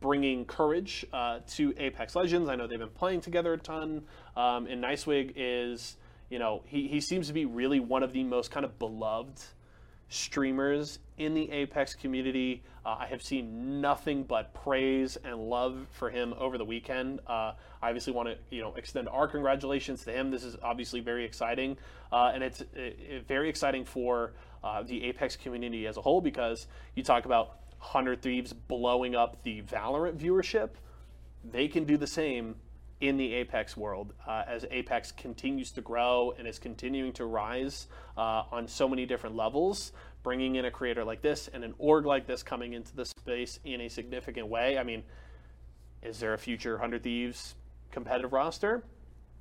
bringing 0.00 0.44
courage 0.44 1.06
uh, 1.12 1.40
to 1.48 1.74
Apex 1.78 2.16
Legends. 2.16 2.48
I 2.48 2.56
know 2.56 2.66
they've 2.66 2.78
been 2.78 2.88
playing 2.88 3.20
together 3.20 3.52
a 3.52 3.58
ton. 3.58 4.02
Um, 4.36 4.66
and 4.66 4.82
NiceWigg 4.82 5.32
is, 5.36 5.96
you 6.30 6.38
know, 6.38 6.62
he, 6.66 6.88
he 6.88 7.00
seems 7.00 7.28
to 7.28 7.32
be 7.32 7.44
really 7.44 7.80
one 7.80 8.02
of 8.02 8.12
the 8.12 8.24
most 8.24 8.50
kind 8.50 8.64
of 8.64 8.78
beloved 8.78 9.42
streamers 10.08 10.98
in 11.18 11.34
the 11.34 11.50
Apex 11.50 11.94
community. 11.94 12.62
Uh, 12.84 12.96
I 13.00 13.06
have 13.06 13.22
seen 13.22 13.80
nothing 13.80 14.22
but 14.22 14.54
praise 14.54 15.16
and 15.24 15.48
love 15.48 15.86
for 15.90 16.10
him 16.10 16.34
over 16.38 16.58
the 16.58 16.64
weekend. 16.64 17.20
Uh, 17.26 17.52
I 17.82 17.88
obviously 17.88 18.12
want 18.12 18.28
to, 18.28 18.36
you 18.50 18.62
know, 18.62 18.74
extend 18.74 19.08
our 19.08 19.26
congratulations 19.26 20.04
to 20.04 20.12
him. 20.12 20.30
This 20.30 20.44
is 20.44 20.56
obviously 20.62 21.00
very 21.00 21.24
exciting, 21.24 21.76
uh, 22.12 22.30
and 22.32 22.44
it's 22.44 22.60
it, 22.60 22.68
it 22.74 23.26
very 23.26 23.48
exciting 23.48 23.84
for 23.84 24.34
uh, 24.62 24.82
the 24.82 25.04
Apex 25.04 25.36
community 25.36 25.86
as 25.86 25.96
a 25.96 26.00
whole 26.00 26.20
because 26.20 26.68
you 26.94 27.02
talk 27.02 27.24
about 27.24 27.58
Hundred 27.78 28.22
Thieves 28.22 28.52
blowing 28.52 29.14
up 29.14 29.42
the 29.42 29.62
Valorant 29.62 30.16
viewership. 30.16 30.70
They 31.44 31.68
can 31.68 31.84
do 31.84 31.96
the 31.96 32.06
same 32.06 32.56
in 33.00 33.16
the 33.18 33.34
Apex 33.34 33.76
world 33.76 34.14
uh, 34.26 34.42
as 34.46 34.64
Apex 34.70 35.12
continues 35.12 35.70
to 35.72 35.82
grow 35.82 36.32
and 36.38 36.48
is 36.48 36.58
continuing 36.58 37.12
to 37.12 37.26
rise 37.26 37.88
uh, 38.16 38.44
on 38.50 38.66
so 38.66 38.88
many 38.88 39.04
different 39.04 39.36
levels. 39.36 39.92
Bringing 40.22 40.56
in 40.56 40.64
a 40.64 40.70
creator 40.70 41.04
like 41.04 41.22
this 41.22 41.48
and 41.52 41.62
an 41.62 41.74
org 41.78 42.04
like 42.04 42.26
this 42.26 42.42
coming 42.42 42.72
into 42.72 42.96
the 42.96 43.04
space 43.04 43.60
in 43.64 43.82
a 43.82 43.88
significant 43.88 44.48
way. 44.48 44.76
I 44.76 44.82
mean, 44.82 45.04
is 46.02 46.18
there 46.18 46.34
a 46.34 46.38
future 46.38 46.78
Hundred 46.78 47.04
Thieves 47.04 47.54
competitive 47.92 48.32
roster? 48.32 48.82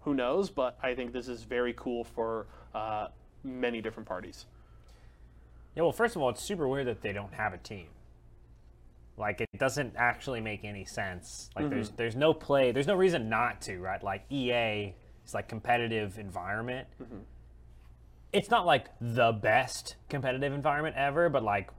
Who 0.02 0.14
knows? 0.14 0.52
But 0.52 0.78
I 0.84 0.94
think 0.94 1.12
this 1.12 1.28
is 1.28 1.44
very 1.44 1.74
cool 1.74 2.04
for 2.04 2.46
uh, 2.76 3.08
many 3.44 3.82
different 3.82 4.08
parties. 4.08 4.46
Yeah, 5.76 5.84
well, 5.84 5.92
first 5.92 6.16
of 6.16 6.22
all, 6.22 6.30
it's 6.30 6.44
super 6.44 6.68
weird 6.68 6.88
that 6.88 7.02
they 7.02 7.14
don't 7.14 7.34
have 7.34 7.54
a 7.54 7.58
team. 7.58 7.88
Like 9.18 9.42
it 9.42 9.50
doesn't 9.58 9.94
actually 9.96 10.42
make 10.42 10.66
any 10.66 10.86
sense. 10.86 11.50
Like 11.56 11.70
there's 11.70 11.88
mm-hmm. 11.88 11.96
there's 11.96 12.16
no 12.16 12.34
play, 12.34 12.72
there's 12.72 12.88
no 12.88 12.96
reason 12.96 13.30
not 13.30 13.62
to, 13.62 13.80
right? 13.80 14.04
Like 14.04 14.26
EA 14.30 14.94
is 15.26 15.34
like 15.34 15.48
competitive 15.48 16.20
environment. 16.20 16.88
Mm-hmm. 17.02 17.20
It's 18.34 18.50
not 18.50 18.66
like 18.66 18.88
the 19.00 19.32
best 19.32 19.96
competitive 20.10 20.52
environment 20.52 20.98
ever, 20.98 21.30
but 21.30 21.44
like 21.44 21.70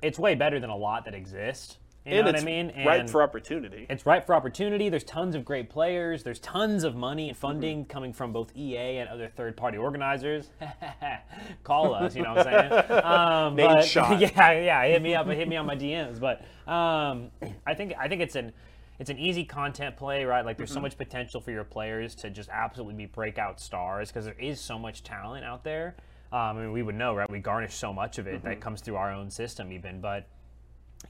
it's 0.00 0.18
way 0.18 0.34
better 0.34 0.58
than 0.60 0.70
a 0.70 0.76
lot 0.76 1.04
that 1.04 1.14
exist. 1.14 1.78
You 2.08 2.22
know 2.22 2.28
and 2.28 2.36
what 2.36 2.42
I 2.42 2.44
mean? 2.44 2.72
right 2.86 3.00
And- 3.00 3.10
for 3.10 3.22
opportunity. 3.22 3.86
it's 3.90 4.06
ripe 4.06 4.26
for 4.26 4.34
opportunity. 4.34 4.88
There's 4.88 5.04
tons 5.04 5.34
of 5.34 5.44
great 5.44 5.68
players. 5.70 6.22
There's 6.22 6.38
tons 6.40 6.84
of 6.84 6.94
money 6.96 7.28
and 7.28 7.36
funding 7.36 7.84
coming 7.84 8.12
from 8.12 8.32
both 8.32 8.56
EA 8.56 8.98
and 8.98 9.08
other 9.08 9.28
third-party 9.28 9.78
organizers. 9.78 10.50
Call 11.64 11.94
us, 11.94 12.14
you 12.16 12.22
know 12.22 12.34
what 12.34 12.46
I'm 12.46 12.70
saying? 12.70 13.04
Um, 13.04 13.54
Name 13.56 13.66
but- 13.68 13.84
shot. 13.84 14.18
Yeah, 14.20 14.52
yeah. 14.52 14.84
Hit 14.86 15.02
me 15.02 15.14
up. 15.14 15.26
Hit 15.26 15.48
me 15.48 15.56
on 15.56 15.66
my 15.66 15.76
DMs. 15.76 16.18
But 16.20 16.42
um, 16.70 17.30
I 17.66 17.74
think 17.74 17.92
I 17.98 18.08
think 18.08 18.22
it's 18.22 18.36
an 18.36 18.52
it's 18.98 19.10
an 19.10 19.18
easy 19.18 19.44
content 19.44 19.96
play, 19.96 20.24
right? 20.24 20.44
Like 20.44 20.56
there's 20.56 20.72
so 20.72 20.80
much 20.80 20.96
potential 20.98 21.40
for 21.40 21.50
your 21.52 21.64
players 21.64 22.14
to 22.16 22.30
just 22.30 22.48
absolutely 22.50 22.94
be 22.94 23.06
breakout 23.06 23.60
stars 23.60 24.08
because 24.08 24.24
there 24.24 24.34
is 24.38 24.60
so 24.60 24.78
much 24.78 25.04
talent 25.04 25.44
out 25.44 25.62
there. 25.62 25.94
Um, 26.32 26.38
I 26.40 26.52
mean, 26.54 26.72
we 26.72 26.82
would 26.82 26.96
know, 26.96 27.14
right? 27.14 27.30
We 27.30 27.38
garnish 27.38 27.74
so 27.74 27.92
much 27.92 28.18
of 28.18 28.26
it 28.26 28.42
that 28.42 28.60
comes 28.60 28.80
through 28.80 28.96
our 28.96 29.12
own 29.12 29.30
system, 29.30 29.72
even. 29.72 30.00
But 30.00 30.26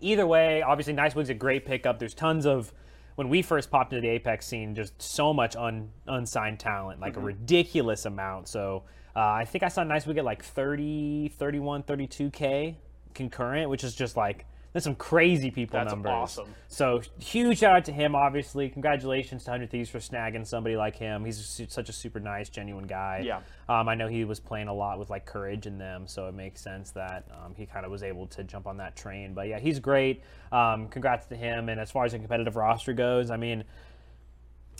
either 0.01 0.27
way, 0.27 0.63
obviously, 0.63 0.95
NiceWigg's 0.95 1.31
a 1.31 1.35
great 1.35 1.65
pickup. 1.67 1.99
There's 1.99 2.15
tons 2.15 2.47
of 2.47 2.73
when 3.17 3.29
we 3.29 3.43
first 3.43 3.71
popped 3.71 3.93
into 3.93 4.03
the 4.03 4.09
Apex 4.09 4.47
scene, 4.47 4.75
just 4.75 5.01
so 5.03 5.35
much 5.35 5.57
un, 5.57 5.91
unsigned 6.07 6.61
talent, 6.61 7.01
like 7.01 7.17
a 7.17 7.21
ridiculous 7.21 8.05
amount. 8.05 8.47
So 8.47 8.85
uh, 9.17 9.21
I 9.21 9.45
think 9.45 9.65
I 9.65 9.69
saw 9.69 9.83
NiceWigg 9.83 10.19
at 10.19 10.25
like 10.25 10.45
30, 10.45 11.33
31, 11.37 11.83
32k 11.83 12.77
concurrent, 13.15 13.71
which 13.71 13.83
is 13.83 13.95
just 13.95 14.17
like 14.17 14.47
there's 14.73 14.85
some 14.85 14.95
crazy 14.95 15.51
people 15.51 15.79
That's 15.79 15.93
numbers. 15.93 16.11
awesome. 16.11 16.55
So 16.69 17.01
huge 17.19 17.59
shout 17.59 17.75
out 17.75 17.85
to 17.87 17.93
him, 17.93 18.15
obviously. 18.15 18.69
Congratulations 18.69 19.45
to 19.45 19.51
Hundred 19.51 19.71
Thieves 19.71 19.89
for 19.89 19.99
snagging 19.99 20.47
somebody 20.47 20.77
like 20.77 20.97
him. 20.97 21.25
He's 21.25 21.39
su- 21.39 21.67
such 21.69 21.89
a 21.89 21.93
super 21.93 22.21
nice, 22.21 22.49
genuine 22.49 22.87
guy. 22.87 23.23
Yeah. 23.25 23.41
Um, 23.69 23.89
I 23.89 23.95
know 23.95 24.09
he 24.09 24.25
was 24.25 24.41
playing 24.41 24.69
a 24.69 24.75
lot 24.75 24.99
with 24.99 25.09
like 25.09 25.25
courage 25.25 25.67
in 25.67 25.79
them, 25.79 26.07
so 26.07 26.27
it 26.27 26.35
makes 26.35 26.61
sense 26.61 26.91
that 26.91 27.27
um, 27.33 27.55
he 27.57 27.65
kind 27.65 27.87
of 27.87 27.91
was 27.91 28.03
able 28.03 28.27
to 28.29 28.45
jump 28.45 28.67
on 28.67 28.77
that 28.77 28.95
train. 28.95 29.33
But 29.33 29.49
yeah, 29.49 29.59
he's 29.59 29.81
great. 29.81 30.23
Um, 30.53 30.89
congrats 30.89 31.27
to 31.27 31.37
him. 31.37 31.69
And 31.69 31.81
as 31.81 31.91
far 31.91 32.05
as 32.05 32.13
the 32.13 32.19
competitive 32.19 32.57
roster 32.57 32.93
goes, 32.93 33.31
I 33.31 33.39
mean, 33.39 33.65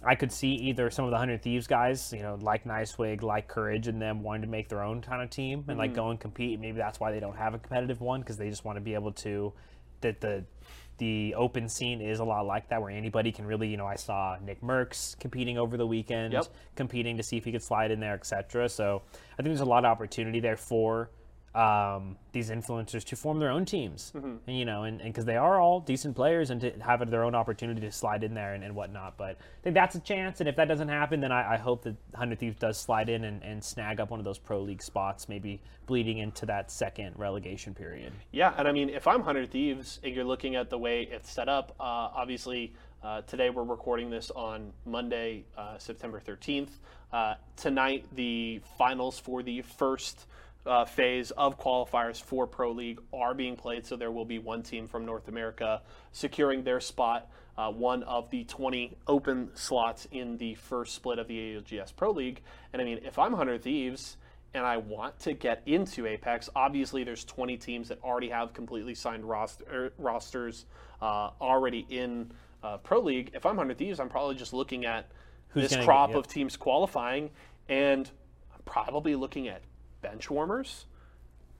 I 0.05 0.15
could 0.15 0.31
see 0.31 0.51
either 0.55 0.91
some 0.91 1.07
of 1.07 1.11
the 1.11 1.19
Hundred 1.19 1.43
Thieves 1.43 1.67
guys, 1.67 2.13
you 2.13 2.23
know, 2.23 2.39
like 2.41 2.65
NiceWigg, 2.65 3.23
like 3.23 3.49
Courage, 3.49 3.89
and 3.89 4.01
them 4.01 4.23
wanting 4.23 4.43
to 4.43 4.49
make 4.49 4.69
their 4.69 4.83
own 4.83 5.01
kind 5.01 5.23
of 5.23 5.31
team 5.31 5.65
and 5.67 5.77
like 5.77 5.95
go 5.95 6.11
and 6.11 6.21
compete. 6.21 6.61
Maybe 6.61 6.77
that's 6.79 7.01
why 7.01 7.11
they 7.11 7.21
don't 7.21 7.37
have 7.37 7.55
a 7.55 7.59
competitive 7.59 8.01
one 8.01 8.21
because 8.21 8.37
they 8.37 8.49
just 8.49 8.65
want 8.65 8.77
to 8.77 8.81
be 8.81 8.95
able 8.95 9.13
to. 9.13 9.53
That 10.01 10.21
the 10.21 10.45
the 10.99 11.35
open 11.37 11.69
scene 11.69 12.01
is 12.01 12.19
a 12.19 12.25
lot 12.25 12.45
like 12.45 12.69
that, 12.71 12.83
where 12.83 12.91
anybody 12.91 13.31
can 13.31 13.47
really, 13.47 13.69
you 13.69 13.77
know, 13.77 13.87
I 13.87 13.95
saw 13.95 14.37
NICKMERCS 14.45 15.19
competing 15.21 15.57
over 15.57 15.77
the 15.77 15.87
weekend, 15.87 16.33
Yep. 16.33 16.47
competing 16.75 17.17
to 17.19 17.23
see 17.23 17.37
if 17.37 17.45
he 17.45 17.53
could 17.53 17.63
slide 17.63 17.93
in 17.93 18.01
there, 18.01 18.15
etc. 18.15 18.69
So 18.69 19.03
I 19.35 19.37
think 19.37 19.47
there's 19.51 19.61
a 19.61 19.65
lot 19.65 19.85
of 19.85 19.91
opportunity 19.93 20.41
there 20.41 20.57
for 20.57 21.11
um, 21.55 22.17
these 22.33 22.51
influencers 22.51 23.05
to 23.05 23.17
form 23.17 23.39
their 23.39 23.51
own 23.51 23.65
teams, 23.65 24.13
and, 24.15 24.41
you 24.47 24.65
know, 24.65 24.85
and 24.85 24.99
because 25.03 25.25
they 25.25 25.37
are 25.37 25.61
all 25.61 25.81
decent 25.81 26.15
players 26.15 26.51
and 26.51 26.61
to 26.61 26.71
have 26.81 27.09
their 27.11 27.25
own 27.25 27.35
opportunity 27.35 27.81
to 27.81 27.91
slide 27.91 28.23
in 28.23 28.35
there 28.35 28.55
and, 28.55 28.63
and 28.63 28.75
whatnot. 28.75 29.17
But 29.17 29.31
I 29.31 29.63
think 29.63 29.75
that's 29.75 29.95
a 29.95 30.01
chance, 30.01 30.41
and 30.41 30.49
if 30.49 30.57
that 30.57 30.69
doesn't 30.69 30.89
happen, 30.89 31.21
then 31.21 31.33
I, 31.33 31.55
I 31.55 31.57
hope 31.57 31.83
that 31.85 31.97
Hundred 32.15 32.39
Thieves 32.39 32.57
does 32.59 32.77
slide 32.79 33.09
in 33.09 33.25
and, 33.25 33.43
and 33.43 33.65
snag 33.65 33.99
up 33.99 34.11
one 34.11 34.21
of 34.21 34.25
those 34.25 34.39
pro 34.39 34.61
league 34.61 34.83
spots, 34.83 35.29
maybe 35.29 35.61
bleeding 35.87 36.19
into 36.19 36.45
that 36.47 36.71
second 36.71 37.15
relegation 37.19 37.75
period. 37.75 38.13
Yeah, 38.31 38.53
and 38.59 38.69
I 38.69 38.73
mean, 38.73 38.91
if 38.91 39.07
I'm 39.07 39.23
Hundred 39.23 39.51
Thieves 39.51 40.01
and 40.05 40.15
you're 40.15 40.25
looking 40.25 40.55
at 40.55 40.69
the 40.71 40.79
way 40.79 41.09
it's 41.11 41.31
set 41.31 41.49
up, 41.49 41.75
uh, 41.81 41.83
obviously 41.83 42.75
uh, 43.03 43.23
today 43.23 43.49
we're 43.49 43.63
recording 43.63 44.11
this 44.11 44.31
on 44.33 44.73
Monday, 44.85 45.45
uh, 45.57 45.79
September 45.79 46.21
13th. 46.21 46.69
Uh, 47.13 47.35
tonight, 47.57 48.05
the 48.15 48.61
finals 48.77 49.19
for 49.19 49.43
the 49.43 49.63
first 49.63 50.27
uh, 50.69 50.85
phase 50.85 51.31
of 51.33 51.59
qualifiers 51.59 52.23
for 52.23 52.47
Pro 52.47 52.71
League 52.71 53.01
are 53.13 53.35
being 53.35 53.57
played, 53.57 53.87
so 53.87 53.97
there 53.97 54.13
will 54.13 54.25
be 54.25 54.39
one 54.39 54.63
team 54.63 54.87
from 54.87 55.05
North 55.05 55.29
America 55.29 55.83
securing 56.13 56.63
their 56.63 56.81
spot. 56.81 57.31
Uh, 57.57 57.73
one 57.73 58.05
of 58.05 58.31
the 58.31 58.45
20 58.45 58.97
open 59.09 59.51
slots 59.55 60.07
in 60.13 60.37
the 60.37 60.55
first 60.55 60.95
split 60.95 61.19
of 61.19 61.27
the 61.27 61.57
ALGS 61.57 61.95
Pro 61.97 62.13
League. 62.13 62.43
And 62.73 62.81
I 62.81 62.85
mean, 62.85 63.01
if 63.05 63.19
I'm 63.19 63.33
100 63.33 63.63
Thieves 63.63 64.17
and 64.55 64.65
I 64.65 64.77
want 64.77 65.19
to 65.21 65.33
get 65.33 65.63
into 65.67 66.07
Apex, 66.07 66.49
obviously 66.55 67.03
there's 67.03 67.25
20 67.25 67.57
teams 67.57 67.89
that 67.89 67.99
already 68.05 68.29
have 68.29 68.53
completely 68.53 68.95
signed 68.95 69.25
roster, 69.25 69.65
er, 69.73 69.93
rosters 69.99 70.67
uh, 71.03 71.31
already 71.41 71.85
in 71.91 72.31
uh, 72.63 72.77
Pro 72.77 73.01
League. 73.01 73.33
If 73.35 73.45
I'm 73.45 73.57
100 73.57 73.77
Thieves, 73.77 73.99
I'm 73.99 74.09
probably 74.09 74.37
just 74.37 74.53
looking 74.53 74.85
at 74.87 75.11
this 75.53 75.71
gonna 75.73 75.81
get- 75.81 75.87
crop 75.87 76.11
yep. 76.11 76.19
of 76.19 76.29
teams 76.29 76.57
qualifying, 76.57 77.31
and 77.69 78.09
I'm 78.55 78.61
probably 78.65 79.17
looking 79.17 79.49
at 79.49 79.63
bench 80.01 80.31
warmers. 80.31 80.87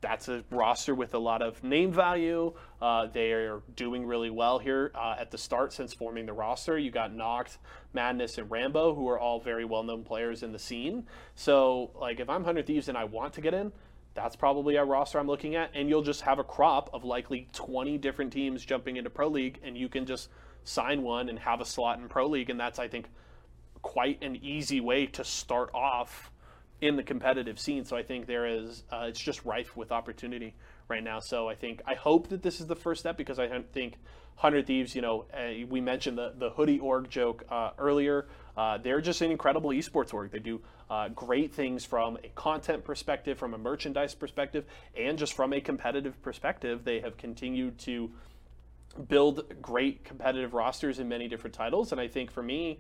That's 0.01 0.29
a 0.29 0.45
roster 0.51 0.95
with 0.95 1.15
a 1.15 1.19
lot 1.19 1.43
of 1.43 1.63
name 1.65 1.93
value. 1.93 2.53
Uh, 2.81 3.07
they 3.07 3.33
are 3.33 3.63
doing 3.75 4.07
really 4.07 4.31
well 4.31 4.61
here 4.61 4.93
uh, 4.95 5.17
at 5.19 5.33
the 5.33 5.39
start 5.39 5.73
since 5.73 5.93
forming 5.93 6.25
the 6.25 6.33
roster. 6.33 6.79
You 6.79 6.93
got 6.93 7.13
Noct, 7.13 7.59
Madness, 7.93 8.39
and 8.39 8.49
Rambo, 8.49 8.95
who 8.95 9.09
are 9.09 9.19
all 9.19 9.41
very 9.41 9.65
well 9.65 9.83
known 9.83 10.05
players 10.05 10.45
in 10.45 10.53
the 10.53 10.59
scene. 10.59 11.05
So, 11.35 11.91
like, 12.01 12.21
if 12.21 12.29
I'm 12.29 12.43
100 12.43 12.67
Thieves 12.67 12.89
and 12.89 12.97
I 12.97 13.05
want 13.05 13.33
to 13.35 13.41
get 13.41 13.55
in, 13.55 13.73
that's 14.15 14.37
probably 14.37 14.77
a 14.77 14.85
roster 14.85 15.19
I'm 15.19 15.27
looking 15.27 15.57
at. 15.57 15.71
And 15.75 15.89
you'll 15.89 16.03
just 16.03 16.21
have 16.21 16.39
a 16.39 16.45
crop 16.45 16.91
of 16.93 17.03
likely 17.03 17.49
20 17.53 17.99
different 17.99 18.33
teams 18.33 18.65
jumping 18.65 18.97
into 18.97 19.11
Pro 19.11 19.27
League, 19.27 19.59
and 19.65 19.77
you 19.77 19.89
can 19.89 20.07
just 20.07 20.29
sign 20.63 21.03
one 21.03 21.29
and 21.29 21.41
have 21.41 21.61
a 21.61 21.65
slot 21.65 21.99
in 21.99 22.09
Pro 22.09 22.29
League. 22.29 22.51
And 22.51 22.61
that's, 22.61 22.79
I 22.79 22.87
think, 22.87 23.09
quite 23.83 24.23
an 24.23 24.37
easy 24.37 24.81
way 24.81 25.07
to 25.07 25.25
start 25.25 25.71
off 25.75 26.31
in 26.81 26.97
the 26.97 27.03
competitive 27.03 27.59
scene. 27.59 27.85
So 27.85 27.97
I 27.97 28.03
think 28.03 28.27
there 28.27 28.47
is, 28.47 28.85
uh, 28.91 29.07
it's 29.09 29.21
just 29.21 29.45
rife 29.45 29.77
with 29.77 29.91
opportunity 29.91 30.55
right 30.89 31.03
now. 31.03 31.19
So 31.21 31.49
I 31.49 31.55
think, 31.55 31.83
I 31.87 31.95
hope 31.95 32.29
that 32.29 32.43
this 32.43 32.61
is 32.61 32.67
the 32.67 32.77
first 32.77 33.01
step 33.01 33.17
because 33.17 33.39
I 33.39 33.49
think 33.73 33.95
100 34.41 34.67
Thieves, 34.67 34.95
you 34.95 35.03
know, 35.03 35.25
uh, 35.35 35.67
we 35.69 35.81
mentioned 35.81 36.17
the, 36.17 36.33
the 36.39 36.51
hoodie 36.51 36.79
org 36.79 37.11
joke 37.11 37.45
uh, 37.51 37.71
earlier. 37.79 38.29
Uh, 38.57 38.79
they're 38.79 39.01
just 39.01 39.21
an 39.21 39.33
incredible 39.33 39.71
esports 39.71 40.15
org. 40.15 40.31
They 40.31 40.39
do 40.39 40.61
uh, 40.89 41.09
great 41.09 41.53
things 41.53 41.85
from 41.85 42.17
a 42.23 42.29
content 42.29 42.85
perspective, 42.85 43.39
from 43.39 43.55
a 43.55 43.59
merchandise 43.59 44.15
perspective, 44.15 44.65
and 44.97 45.19
just 45.19 45.33
from 45.33 45.53
a 45.53 45.61
competitive 45.61 46.21
perspective. 46.23 46.85
They 46.85 47.01
have 47.01 47.17
continued 47.17 47.79
to 47.81 48.11
build 49.09 49.61
great 49.61 50.05
competitive 50.05 50.55
rosters 50.55 50.99
in 50.99 51.09
many 51.09 51.29
different 51.29 51.55
titles. 51.55 51.93
And 51.93 52.01
I 52.01 52.09
think 52.09 52.31
for 52.31 52.43
me, 52.43 52.79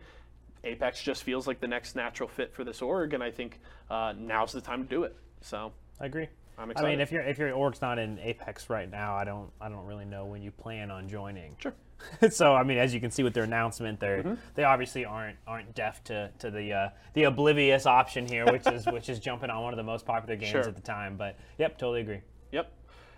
Apex 0.68 1.02
just 1.02 1.22
feels 1.24 1.46
like 1.46 1.60
the 1.60 1.68
next 1.68 1.96
natural 1.96 2.28
fit 2.28 2.54
for 2.54 2.64
this 2.64 2.82
org, 2.82 3.14
and 3.14 3.22
I 3.22 3.30
think 3.30 3.60
uh, 3.90 4.14
now's 4.16 4.52
the 4.52 4.60
time 4.60 4.82
to 4.84 4.88
do 4.88 5.02
it. 5.04 5.16
So 5.40 5.72
I 6.00 6.06
agree. 6.06 6.28
I'm 6.58 6.70
excited. 6.70 6.88
I 6.88 6.90
mean, 6.90 7.00
if 7.00 7.12
your 7.12 7.22
if 7.22 7.38
your 7.38 7.52
org's 7.52 7.80
not 7.80 7.98
in 7.98 8.18
Apex 8.18 8.68
right 8.68 8.90
now, 8.90 9.14
I 9.14 9.24
don't 9.24 9.50
I 9.60 9.68
don't 9.68 9.86
really 9.86 10.04
know 10.04 10.26
when 10.26 10.42
you 10.42 10.50
plan 10.50 10.90
on 10.90 11.08
joining. 11.08 11.56
Sure. 11.58 11.74
so 12.30 12.54
I 12.54 12.62
mean, 12.64 12.78
as 12.78 12.92
you 12.94 13.00
can 13.00 13.10
see 13.10 13.22
with 13.22 13.34
their 13.34 13.44
announcement, 13.44 14.00
they 14.00 14.06
Mm-hmm. 14.18 14.34
they 14.54 14.64
obviously 14.64 15.04
aren't 15.04 15.36
aren't 15.46 15.74
deaf 15.74 16.02
to, 16.04 16.30
to 16.40 16.50
the 16.50 16.72
uh, 16.72 16.88
the 17.14 17.24
oblivious 17.24 17.86
option 17.86 18.26
here, 18.26 18.44
which 18.46 18.66
is 18.66 18.86
which 18.92 19.08
is 19.08 19.18
jumping 19.20 19.50
on 19.50 19.62
one 19.62 19.72
of 19.72 19.76
the 19.76 19.82
most 19.84 20.04
popular 20.04 20.34
games 20.36 20.50
Sure. 20.50 20.62
at 20.62 20.74
the 20.74 20.82
time. 20.82 21.16
But 21.16 21.36
yep, 21.58 21.78
totally 21.78 22.00
agree. 22.00 22.20
Yep. 22.52 22.72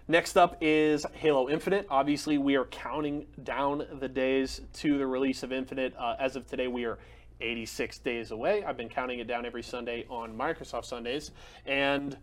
Next 0.08 0.36
up 0.36 0.56
is 0.60 1.06
Halo 1.14 1.48
Infinite. 1.48 1.86
Obviously, 1.88 2.36
we 2.36 2.56
are 2.56 2.64
counting 2.66 3.26
down 3.44 3.86
the 4.00 4.08
days 4.08 4.60
to 4.74 4.98
the 4.98 5.06
release 5.06 5.42
of 5.44 5.52
Infinite. 5.52 5.94
Uh, 5.96 6.16
as 6.18 6.34
of 6.36 6.46
today, 6.48 6.66
we 6.66 6.84
are 6.84 6.98
86 7.40 7.98
days 7.98 8.30
away. 8.30 8.64
I've 8.64 8.76
been 8.76 8.88
counting 8.88 9.18
it 9.18 9.26
down 9.26 9.46
every 9.46 9.62
Sunday 9.62 10.06
on 10.08 10.36
Microsoft 10.36 10.84
Sundays. 10.84 11.30
And 11.66 12.16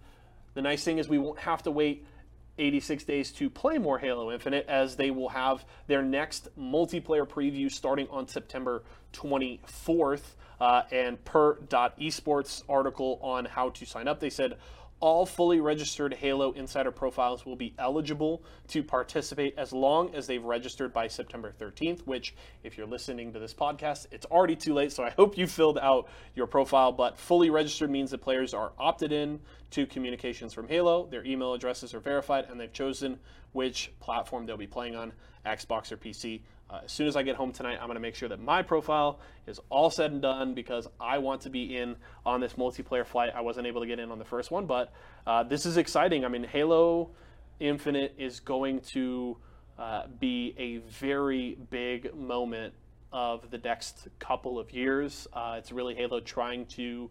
the 0.54 0.62
nice 0.62 0.84
thing 0.84 0.98
is, 0.98 1.10
we 1.10 1.18
won't 1.18 1.40
have 1.40 1.64
to 1.64 1.72
wait 1.72 2.06
86 2.58 3.04
days 3.04 3.32
to 3.34 3.50
play 3.50 3.78
more 3.78 4.00
Halo 4.00 4.32
Infinite 4.32 4.66
as 4.68 4.96
they 4.96 5.12
will 5.12 5.30
have 5.30 5.64
their 5.88 6.02
next 6.02 6.50
multiplayer 6.58 7.28
preview 7.28 7.72
starting 7.72 8.08
on 8.10 8.28
September 8.28 8.84
24th. 9.14 10.22
Uh, 10.60 10.82
and 10.92 11.24
per 11.24 11.54
esports 11.54 12.64
article 12.68 13.20
on 13.22 13.46
how 13.46 13.70
to 13.70 13.86
sign 13.86 14.08
up, 14.08 14.20
they 14.20 14.32
said 14.32 14.58
all 15.00 15.26
fully 15.26 15.60
registered 15.60 16.14
Halo 16.14 16.52
Insider 16.54 16.92
profiles 16.92 17.46
will 17.46 17.56
be 17.56 17.74
eligible 17.78 18.44
to 18.70 18.84
participate 18.84 19.54
as 19.58 19.72
long 19.72 20.14
as 20.16 20.26
they've 20.26 20.44
registered 20.44 20.92
by 20.92 21.08
September 21.08 21.54
13th, 21.60 22.02
which, 22.02 22.36
if 22.64 22.78
you're 22.78 22.88
listening 22.88 23.32
to 23.34 23.40
this 23.40 23.54
podcast, 23.54 24.08
it's 24.12 24.26
already 24.26 24.56
too 24.56 24.74
late. 24.74 24.92
So 24.92 25.04
I 25.04 25.12
hope 25.12 25.38
you 25.38 25.46
filled 25.46 25.78
out 25.78 26.08
your 26.36 26.48
profile. 26.48 26.92
But 26.92 27.18
fully 27.18 27.50
registered 27.50 27.92
means 27.92 28.12
that 28.12 28.20
players 28.20 28.54
are 28.54 28.72
opted 28.80 29.12
in 29.12 29.40
to 29.72 29.86
communications 29.86 30.54
from 30.54 30.68
Halo, 30.68 31.08
their 31.08 31.26
email 31.26 31.54
addresses 31.54 31.94
are 31.94 32.00
verified, 32.00 32.46
and 32.50 32.60
they've 32.60 32.72
chosen 32.72 33.20
which 33.52 33.92
platform 34.00 34.46
they'll 34.46 34.58
be 34.58 34.68
playing 34.68 34.96
on 34.96 35.12
Xbox 35.46 35.92
or 35.92 35.98
PC. 35.98 36.42
Uh, 36.70 36.82
as 36.84 36.92
soon 36.92 37.08
as 37.08 37.16
I 37.16 37.24
get 37.24 37.36
home 37.36 37.54
tonight, 37.54 37.78
I'm 37.80 37.88
going 37.88 37.96
to 37.96 38.02
make 38.02 38.16
sure 38.16 38.28
that 38.28 38.42
my 38.42 38.62
profile 38.62 39.20
is 39.46 39.60
all 39.70 39.90
said 39.90 40.12
and 40.12 40.22
done 40.22 40.54
because 40.54 40.88
I 41.00 41.18
want 41.20 41.42
to 41.42 41.50
be 41.50 41.78
in 41.78 41.96
on 42.26 42.42
this 42.42 42.54
multiplayer 42.54 43.06
flight. 43.06 43.32
I 43.34 43.42
wasn't 43.42 43.68
able 43.68 43.82
to 43.82 43.88
get 43.88 44.00
in 44.00 44.12
on 44.12 44.20
the 44.20 44.26
first 44.26 44.52
one, 44.52 44.66
but 44.66 44.94
uh, 45.26 45.44
this 45.44 45.66
is 45.66 45.78
exciting. 45.78 46.26
I 46.26 46.28
mean, 46.28 46.44
Halo 46.44 47.12
Infinite 47.60 48.16
is 48.18 48.42
going 48.42 48.82
to 48.82 49.38
uh, 49.80 50.08
be 50.20 50.54
a 50.58 50.78
very 50.90 51.58
big 51.70 52.14
moment 52.14 52.74
of 53.14 53.50
the 53.50 53.58
next 53.60 54.10
couple 54.20 54.60
of 54.60 54.74
years. 54.74 55.26
Uh, 55.32 55.56
it's 55.58 55.72
really 55.72 55.96
Halo 55.96 56.20
trying 56.20 56.66
to 56.66 57.10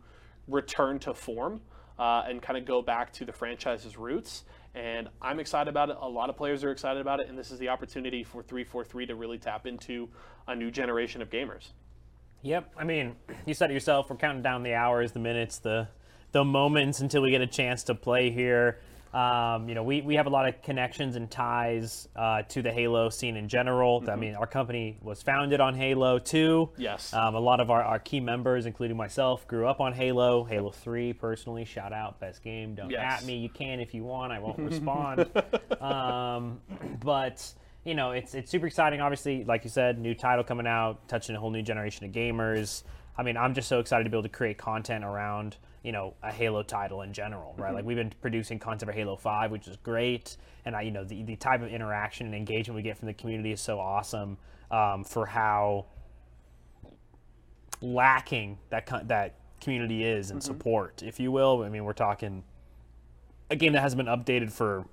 return 0.48 0.98
to 1.00 1.14
form. 1.14 1.62
Uh, 1.98 2.24
and 2.28 2.42
kind 2.42 2.58
of 2.58 2.66
go 2.66 2.82
back 2.82 3.10
to 3.10 3.24
the 3.24 3.32
franchise's 3.32 3.96
roots 3.96 4.44
and 4.76 5.08
I'm 5.22 5.40
excited 5.40 5.70
about 5.70 5.88
it. 5.88 5.96
A 6.00 6.08
lot 6.08 6.28
of 6.28 6.36
players 6.36 6.62
are 6.62 6.70
excited 6.70 7.00
about 7.00 7.18
it, 7.18 7.28
and 7.28 7.36
this 7.36 7.50
is 7.50 7.58
the 7.58 7.70
opportunity 7.70 8.22
for 8.22 8.42
343 8.42 9.06
to 9.06 9.14
really 9.14 9.38
tap 9.38 9.66
into 9.66 10.08
a 10.46 10.54
new 10.54 10.70
generation 10.70 11.22
of 11.22 11.30
gamers. 11.30 11.68
Yep. 12.42 12.72
I 12.76 12.84
mean, 12.84 13.16
you 13.46 13.54
said 13.54 13.70
it 13.70 13.74
yourself. 13.74 14.10
We're 14.10 14.16
counting 14.16 14.42
down 14.42 14.62
the 14.62 14.74
hours, 14.74 15.12
the 15.12 15.18
minutes, 15.18 15.58
the 15.58 15.88
the 16.32 16.44
moments 16.44 17.00
until 17.00 17.22
we 17.22 17.30
get 17.30 17.40
a 17.40 17.46
chance 17.46 17.82
to 17.84 17.94
play 17.94 18.30
here. 18.30 18.78
Um, 19.16 19.66
you 19.66 19.74
know, 19.74 19.82
we, 19.82 20.02
we 20.02 20.16
have 20.16 20.26
a 20.26 20.30
lot 20.30 20.46
of 20.46 20.60
connections 20.60 21.16
and 21.16 21.30
ties 21.30 22.06
uh, 22.16 22.42
to 22.42 22.60
the 22.60 22.70
Halo 22.70 23.08
scene 23.08 23.38
in 23.38 23.48
general. 23.48 24.02
Mm-hmm. 24.02 24.10
I 24.10 24.16
mean, 24.16 24.34
our 24.34 24.46
company 24.46 24.98
was 25.00 25.22
founded 25.22 25.58
on 25.58 25.74
Halo 25.74 26.18
2. 26.18 26.68
Yes. 26.76 27.14
Um, 27.14 27.34
a 27.34 27.40
lot 27.40 27.60
of 27.60 27.70
our, 27.70 27.82
our 27.82 27.98
key 27.98 28.20
members, 28.20 28.66
including 28.66 28.98
myself, 28.98 29.48
grew 29.48 29.66
up 29.66 29.80
on 29.80 29.94
Halo. 29.94 30.44
Halo 30.44 30.70
3, 30.70 31.14
personally, 31.14 31.64
shout 31.64 31.94
out, 31.94 32.20
best 32.20 32.42
game. 32.42 32.74
Don't 32.74 32.90
yes. 32.90 33.22
at 33.22 33.26
me. 33.26 33.38
You 33.38 33.48
can 33.48 33.80
if 33.80 33.94
you 33.94 34.04
want. 34.04 34.34
I 34.34 34.38
won't 34.38 34.58
respond. 34.58 35.26
um, 35.80 36.60
but 37.02 37.42
you 37.84 37.94
know, 37.94 38.10
it's 38.10 38.34
it's 38.34 38.50
super 38.50 38.66
exciting. 38.66 39.00
Obviously, 39.00 39.44
like 39.44 39.64
you 39.64 39.70
said, 39.70 39.98
new 39.98 40.14
title 40.14 40.44
coming 40.44 40.66
out, 40.66 41.08
touching 41.08 41.36
a 41.36 41.40
whole 41.40 41.50
new 41.50 41.62
generation 41.62 42.04
of 42.04 42.12
gamers. 42.12 42.82
I 43.18 43.22
mean, 43.22 43.36
I'm 43.36 43.54
just 43.54 43.68
so 43.68 43.80
excited 43.80 44.04
to 44.04 44.10
be 44.10 44.16
able 44.16 44.24
to 44.24 44.28
create 44.28 44.58
content 44.58 45.04
around 45.04 45.56
you 45.86 45.92
know 45.92 46.14
a 46.20 46.32
Halo 46.32 46.64
title 46.64 47.02
in 47.02 47.12
general, 47.12 47.54
right? 47.56 47.68
Mm-hmm. 47.68 47.76
Like 47.76 47.84
we've 47.84 47.96
been 47.96 48.12
producing 48.20 48.58
content 48.58 48.90
for 48.90 48.92
Halo 48.92 49.16
Five, 49.16 49.52
which 49.52 49.68
is 49.68 49.76
great, 49.76 50.36
and 50.64 50.74
I, 50.74 50.82
you 50.82 50.90
know 50.90 51.04
the, 51.04 51.22
the 51.22 51.36
type 51.36 51.62
of 51.62 51.68
interaction 51.68 52.26
and 52.26 52.34
engagement 52.34 52.74
we 52.74 52.82
get 52.82 52.98
from 52.98 53.06
the 53.06 53.14
community 53.14 53.52
is 53.52 53.60
so 53.60 53.78
awesome 53.78 54.36
um, 54.72 55.04
for 55.04 55.26
how 55.26 55.86
lacking 57.80 58.58
that 58.70 58.90
that 59.06 59.36
community 59.60 60.04
is 60.04 60.32
and 60.32 60.40
mm-hmm. 60.40 60.46
support, 60.46 61.04
if 61.04 61.20
you 61.20 61.30
will. 61.30 61.62
I 61.62 61.68
mean, 61.68 61.84
we're 61.84 61.92
talking 61.92 62.42
a 63.48 63.54
game 63.54 63.72
that 63.74 63.80
hasn't 63.80 64.04
been 64.04 64.12
updated 64.12 64.50
for 64.50 64.86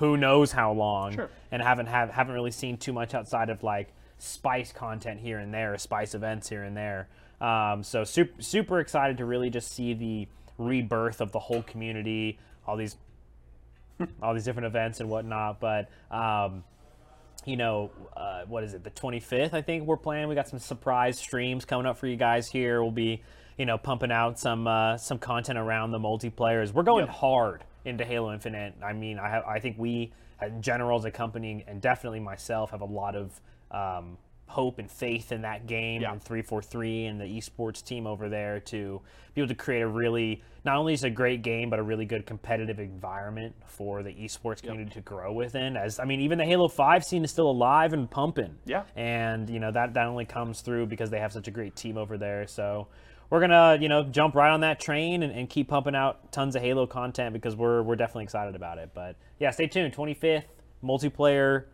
who 0.00 0.16
knows 0.16 0.50
how 0.50 0.72
long, 0.72 1.14
sure. 1.14 1.30
and 1.52 1.62
haven't 1.62 1.86
have 1.86 2.10
haven't 2.10 2.34
really 2.34 2.50
seen 2.50 2.76
too 2.76 2.92
much 2.92 3.14
outside 3.14 3.50
of 3.50 3.62
like 3.62 3.94
spice 4.18 4.72
content 4.72 5.20
here 5.20 5.38
and 5.38 5.52
there, 5.52 5.76
spice 5.78 6.14
events 6.14 6.48
here 6.48 6.62
and 6.62 6.76
there. 6.76 7.08
Um, 7.40 7.82
so 7.82 8.04
super, 8.04 8.40
super 8.42 8.80
excited 8.80 9.18
to 9.18 9.24
really 9.24 9.50
just 9.50 9.72
see 9.72 9.94
the 9.94 10.28
rebirth 10.58 11.20
of 11.20 11.32
the 11.32 11.38
whole 11.38 11.62
community, 11.62 12.38
all 12.66 12.76
these, 12.76 12.96
all 14.22 14.34
these 14.34 14.44
different 14.44 14.66
events 14.66 15.00
and 15.00 15.10
whatnot. 15.10 15.60
But 15.60 15.90
um, 16.10 16.64
you 17.46 17.56
know, 17.56 17.90
uh, 18.16 18.42
what 18.46 18.64
is 18.64 18.74
it? 18.74 18.84
The 18.84 18.90
25th, 18.90 19.54
I 19.54 19.62
think 19.62 19.86
we're 19.86 19.96
playing. 19.96 20.28
We 20.28 20.34
got 20.34 20.48
some 20.48 20.58
surprise 20.58 21.18
streams 21.18 21.64
coming 21.64 21.86
up 21.86 21.96
for 21.96 22.08
you 22.08 22.16
guys 22.16 22.48
here. 22.48 22.82
We'll 22.82 22.90
be, 22.90 23.22
you 23.56 23.64
know, 23.64 23.78
pumping 23.78 24.10
out 24.10 24.38
some 24.38 24.66
uh, 24.66 24.98
some 24.98 25.18
content 25.18 25.58
around 25.58 25.92
the 25.92 25.98
multiplayers. 25.98 26.72
We're 26.72 26.82
going 26.82 27.06
yep. 27.06 27.14
hard 27.14 27.64
into 27.84 28.04
Halo 28.04 28.32
Infinite. 28.32 28.74
I 28.84 28.92
mean, 28.92 29.18
I 29.18 29.30
have, 29.30 29.44
I 29.44 29.60
think 29.60 29.78
we, 29.78 30.12
in 30.42 30.60
general, 30.60 30.98
as 30.98 31.04
a 31.04 31.10
company, 31.10 31.64
and 31.68 31.80
definitely 31.80 32.20
myself, 32.20 32.72
have 32.72 32.80
a 32.80 32.86
lot 32.86 33.14
of 33.14 33.40
um, 33.70 34.18
hope 34.48 34.78
and 34.78 34.90
faith 34.90 35.32
in 35.32 35.42
that 35.42 35.66
game 35.66 36.02
yeah. 36.02 36.12
and 36.12 36.22
343 36.22 37.06
and 37.06 37.20
the 37.20 37.24
esports 37.24 37.84
team 37.84 38.06
over 38.06 38.28
there 38.28 38.60
to 38.60 39.00
be 39.34 39.40
able 39.40 39.48
to 39.48 39.54
create 39.54 39.82
a 39.82 39.88
really 39.88 40.42
not 40.64 40.76
only 40.76 40.94
is 40.94 41.02
a 41.04 41.10
great 41.10 41.42
game 41.42 41.68
but 41.68 41.78
a 41.78 41.82
really 41.82 42.04
good 42.04 42.24
competitive 42.24 42.78
environment 42.78 43.54
for 43.66 44.02
the 44.02 44.10
esports 44.10 44.62
community 44.62 44.88
yep. 44.88 44.94
to 44.94 45.00
grow 45.00 45.32
within. 45.32 45.76
As 45.76 45.98
i 45.98 46.04
mean 46.04 46.20
even 46.20 46.38
the 46.38 46.44
halo 46.44 46.68
5 46.68 47.04
scene 47.04 47.24
is 47.24 47.30
still 47.30 47.50
alive 47.50 47.92
and 47.92 48.08
pumping. 48.10 48.56
Yeah. 48.64 48.84
And 48.94 49.50
you 49.50 49.58
know 49.58 49.72
that 49.72 49.94
that 49.94 50.06
only 50.06 50.24
comes 50.24 50.60
through 50.60 50.86
because 50.86 51.10
they 51.10 51.20
have 51.20 51.32
such 51.32 51.48
a 51.48 51.50
great 51.50 51.74
team 51.74 51.98
over 51.98 52.16
there. 52.16 52.46
So 52.46 52.86
we're 53.30 53.40
gonna 53.40 53.78
you 53.80 53.88
know 53.88 54.04
jump 54.04 54.36
right 54.36 54.50
on 54.50 54.60
that 54.60 54.78
train 54.78 55.24
and, 55.24 55.32
and 55.32 55.50
keep 55.50 55.68
pumping 55.68 55.96
out 55.96 56.30
tons 56.30 56.54
of 56.54 56.62
halo 56.62 56.86
content 56.86 57.32
because 57.32 57.56
we're 57.56 57.82
we're 57.82 57.96
definitely 57.96 58.24
excited 58.24 58.54
about 58.54 58.78
it. 58.78 58.90
But 58.94 59.16
yeah 59.40 59.50
stay 59.50 59.66
tuned. 59.66 59.92
25th 59.92 60.44
multiplayer 60.84 61.64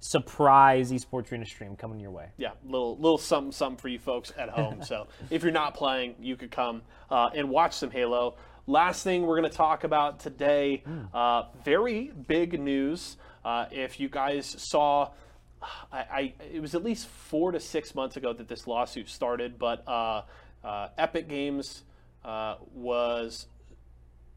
surprise 0.00 0.92
esports 0.92 1.32
arena 1.32 1.46
stream 1.46 1.76
coming 1.76 2.00
your 2.00 2.10
way. 2.10 2.28
Yeah, 2.36 2.50
little 2.64 2.96
little 2.96 3.18
something 3.18 3.52
something 3.52 3.80
for 3.80 3.88
you 3.88 3.98
folks 3.98 4.32
at 4.36 4.50
home. 4.50 4.82
so 4.84 5.06
if 5.30 5.42
you're 5.42 5.52
not 5.52 5.74
playing, 5.74 6.16
you 6.20 6.36
could 6.36 6.50
come 6.50 6.82
uh, 7.10 7.30
and 7.34 7.48
watch 7.48 7.74
some 7.74 7.90
Halo. 7.90 8.36
Last 8.66 9.02
thing 9.02 9.26
we're 9.26 9.38
going 9.38 9.50
to 9.50 9.56
talk 9.56 9.84
about 9.84 10.20
today, 10.20 10.82
mm. 10.88 11.08
uh, 11.12 11.48
very 11.64 12.10
big 12.26 12.58
news. 12.58 13.18
Uh, 13.44 13.66
if 13.70 14.00
you 14.00 14.08
guys 14.08 14.56
saw, 14.58 15.10
I, 15.92 15.98
I, 15.98 16.34
it 16.50 16.62
was 16.62 16.74
at 16.74 16.82
least 16.82 17.08
four 17.08 17.52
to 17.52 17.60
six 17.60 17.94
months 17.94 18.16
ago 18.16 18.32
that 18.32 18.48
this 18.48 18.66
lawsuit 18.66 19.10
started, 19.10 19.58
but 19.58 19.86
uh, 19.86 20.22
uh, 20.64 20.88
Epic 20.96 21.28
Games 21.28 21.84
uh, 22.24 22.56
was 22.72 23.48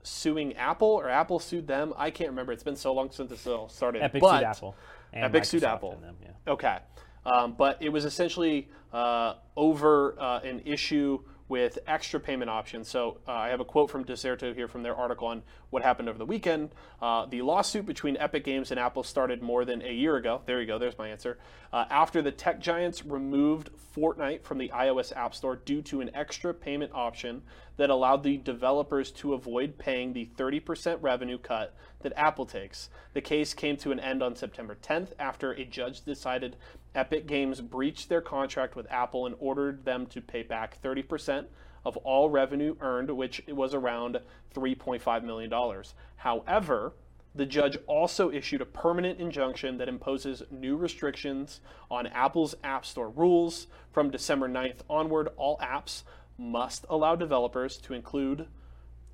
suing 0.08 0.56
Apple 0.56 0.88
or 0.88 1.10
Apple 1.10 1.40
sued 1.40 1.68
them. 1.68 1.94
I 1.98 2.12
can't 2.12 2.30
remember. 2.30 2.52
It's 2.52 2.64
been 2.64 2.76
so 2.76 2.94
long 2.94 3.12
since 3.12 3.30
this 3.30 3.46
all 3.48 3.70
started. 3.70 4.04
Epic 4.04 4.22
but, 4.22 4.38
sued 4.38 4.48
Apple. 4.48 4.76
Epic 5.14 5.46
sued 5.46 5.64
Apple. 5.64 5.98
Them, 6.02 6.16
yeah. 6.22 6.52
Okay. 6.52 6.78
Um, 7.26 7.56
but 7.58 7.78
it 7.82 7.90
was 7.90 8.06
essentially 8.06 8.70
uh, 8.94 9.36
over 9.56 10.20
uh, 10.20 10.40
an 10.40 10.62
issue 10.66 11.20
with 11.50 11.80
extra 11.88 12.20
payment 12.20 12.50
options. 12.50 12.88
So 12.90 13.20
uh, 13.28 13.32
I 13.32 13.50
have 13.50 13.60
a 13.60 13.66
quote 13.66 13.90
from 13.90 14.04
Dexerto 14.04 14.54
here 14.54 14.68
from 14.68 14.84
their 14.84 14.96
article 14.96 15.28
on 15.28 15.44
what 15.70 15.84
happened 15.84 16.10
over 16.10 16.18
the 16.18 16.26
weekend. 16.26 16.72
Uh, 17.02 17.26
the 17.26 17.42
lawsuit 17.42 17.86
between 17.86 18.18
Epic 18.18 18.44
Games 18.44 18.72
and 18.72 18.80
Apple 18.80 19.04
started 19.04 19.42
more 19.42 19.64
than 19.64 19.82
a 19.82 19.94
year 19.94 20.18
ago. 20.18 20.42
There 20.46 20.60
you 20.60 20.68
go, 20.68 20.78
there's 20.78 20.98
my 20.98 21.08
answer. 21.10 21.38
Uh, 21.72 21.86
after 21.90 22.22
the 22.22 22.32
tech 22.32 22.60
giants 22.60 23.06
removed 23.06 23.70
Fortnite 23.96 24.44
from 24.44 24.58
the 24.58 24.70
iOS 24.70 25.16
App 25.16 25.34
Store 25.34 25.56
due 25.56 25.82
to 25.84 26.02
an 26.02 26.10
extra 26.14 26.54
payment 26.54 26.92
option 26.94 27.42
that 27.78 27.90
allowed 27.90 28.24
the 28.24 28.38
developers 28.38 29.12
to 29.12 29.34
avoid 29.34 29.78
paying 29.78 30.14
the 30.14 30.30
30% 30.38 30.98
revenue 31.02 31.38
cut 31.38 31.76
that 32.02 32.14
Apple 32.16 32.46
takes. 32.46 32.90
The 33.14 33.22
case 33.22 33.54
came 33.54 33.78
to 33.78 33.92
an 33.92 34.00
end 34.00 34.22
on 34.22 34.36
September 34.36 34.78
10th 34.82 35.10
after 35.20 35.52
a 35.52 35.66
judge 35.66 36.04
decided 36.04 36.56
Epic 36.98 37.28
Games 37.28 37.62
breached 37.62 38.10
their 38.10 38.22
contract 38.22 38.76
with 38.76 38.92
Apple 38.92 39.28
and 39.28 39.36
ordered 39.38 39.86
them 39.86 40.08
to 40.08 40.20
pay 40.20 40.42
back 40.42 40.82
30% 40.82 41.46
of 41.86 41.96
all 41.98 42.30
revenue 42.30 42.76
earned, 42.82 43.12
which 43.12 43.42
was 43.48 43.76
around 43.76 44.20
$3.5 44.56 45.24
million. 45.24 45.84
However, 46.16 46.94
the 47.36 47.46
judge 47.46 47.78
also 47.86 48.32
issued 48.32 48.62
a 48.62 48.66
permanent 48.66 49.20
injunction 49.20 49.78
that 49.78 49.88
imposes 49.88 50.42
new 50.50 50.76
restrictions 50.76 51.62
on 51.92 52.08
Apple's 52.08 52.56
App 52.64 52.84
Store 52.84 53.10
rules. 53.10 53.68
From 53.92 54.10
December 54.10 54.50
9th 54.50 54.80
onward, 54.90 55.30
all 55.38 55.60
apps 55.60 56.02
must 56.36 56.86
allow 56.90 57.16
developers 57.16 57.78
to 57.78 57.94
include 57.94 58.48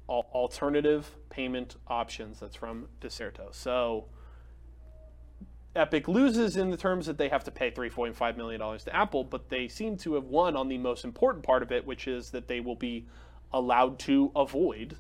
alternative 0.08 1.18
payment 1.30 1.76
options. 1.88 2.40
That's 2.40 2.56
from 2.56 2.88
Dexerto. 3.02 3.54
So 3.54 4.06
Epic 5.76 6.08
loses 6.08 6.56
in 6.56 6.70
the 6.70 6.78
terms 6.78 7.08
that 7.08 7.18
they 7.18 7.30
have 7.30 7.44
to 7.44 7.52
pay 7.52 7.72
$3.5 7.72 8.38
million 8.38 8.60
to 8.80 8.96
Apple, 8.96 9.24
but 9.24 9.50
they 9.50 9.68
seem 9.68 9.98
to 9.98 10.14
have 10.14 10.26
won 10.26 10.56
on 10.56 10.68
the 10.68 10.78
most 10.78 11.04
important 11.04 11.44
part 11.44 11.64
of 11.64 11.72
it, 11.72 11.86
which 11.86 12.08
is 12.08 12.30
that 12.30 12.48
they 12.48 12.60
will 12.60 12.76
be 12.76 13.06
allowed 13.52 13.98
to 14.00 14.32
avoid 14.36 14.96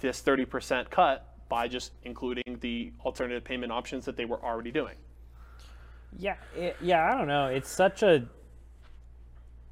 this 0.00 0.20
30% 0.20 0.90
cut 0.90 1.32
by 1.48 1.68
just 1.68 1.92
including 2.02 2.58
the 2.60 2.92
alternative 3.04 3.44
payment 3.44 3.70
options 3.70 4.04
that 4.04 4.16
they 4.16 4.24
were 4.24 4.42
already 4.42 4.72
doing. 4.72 4.96
Yeah, 6.18 6.36
it, 6.56 6.76
yeah, 6.80 7.12
I 7.12 7.16
don't 7.16 7.28
know. 7.28 7.46
It's 7.46 7.68
such 7.68 8.02
a 8.02 8.26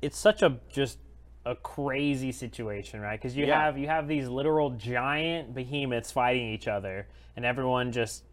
it's 0.02 0.18
such 0.18 0.42
a 0.42 0.58
just 0.70 0.98
a 1.46 1.54
crazy 1.56 2.32
situation, 2.32 3.00
right? 3.00 3.18
Because 3.18 3.36
you 3.36 3.46
Yeah. 3.46 3.60
have 3.60 3.78
you 3.78 3.86
have 3.86 4.06
these 4.06 4.28
literal 4.28 4.70
giant 4.70 5.54
behemoths 5.54 6.12
fighting 6.12 6.52
each 6.52 6.68
other, 6.68 7.08
and 7.36 7.44
everyone 7.44 7.92
just 7.92 8.24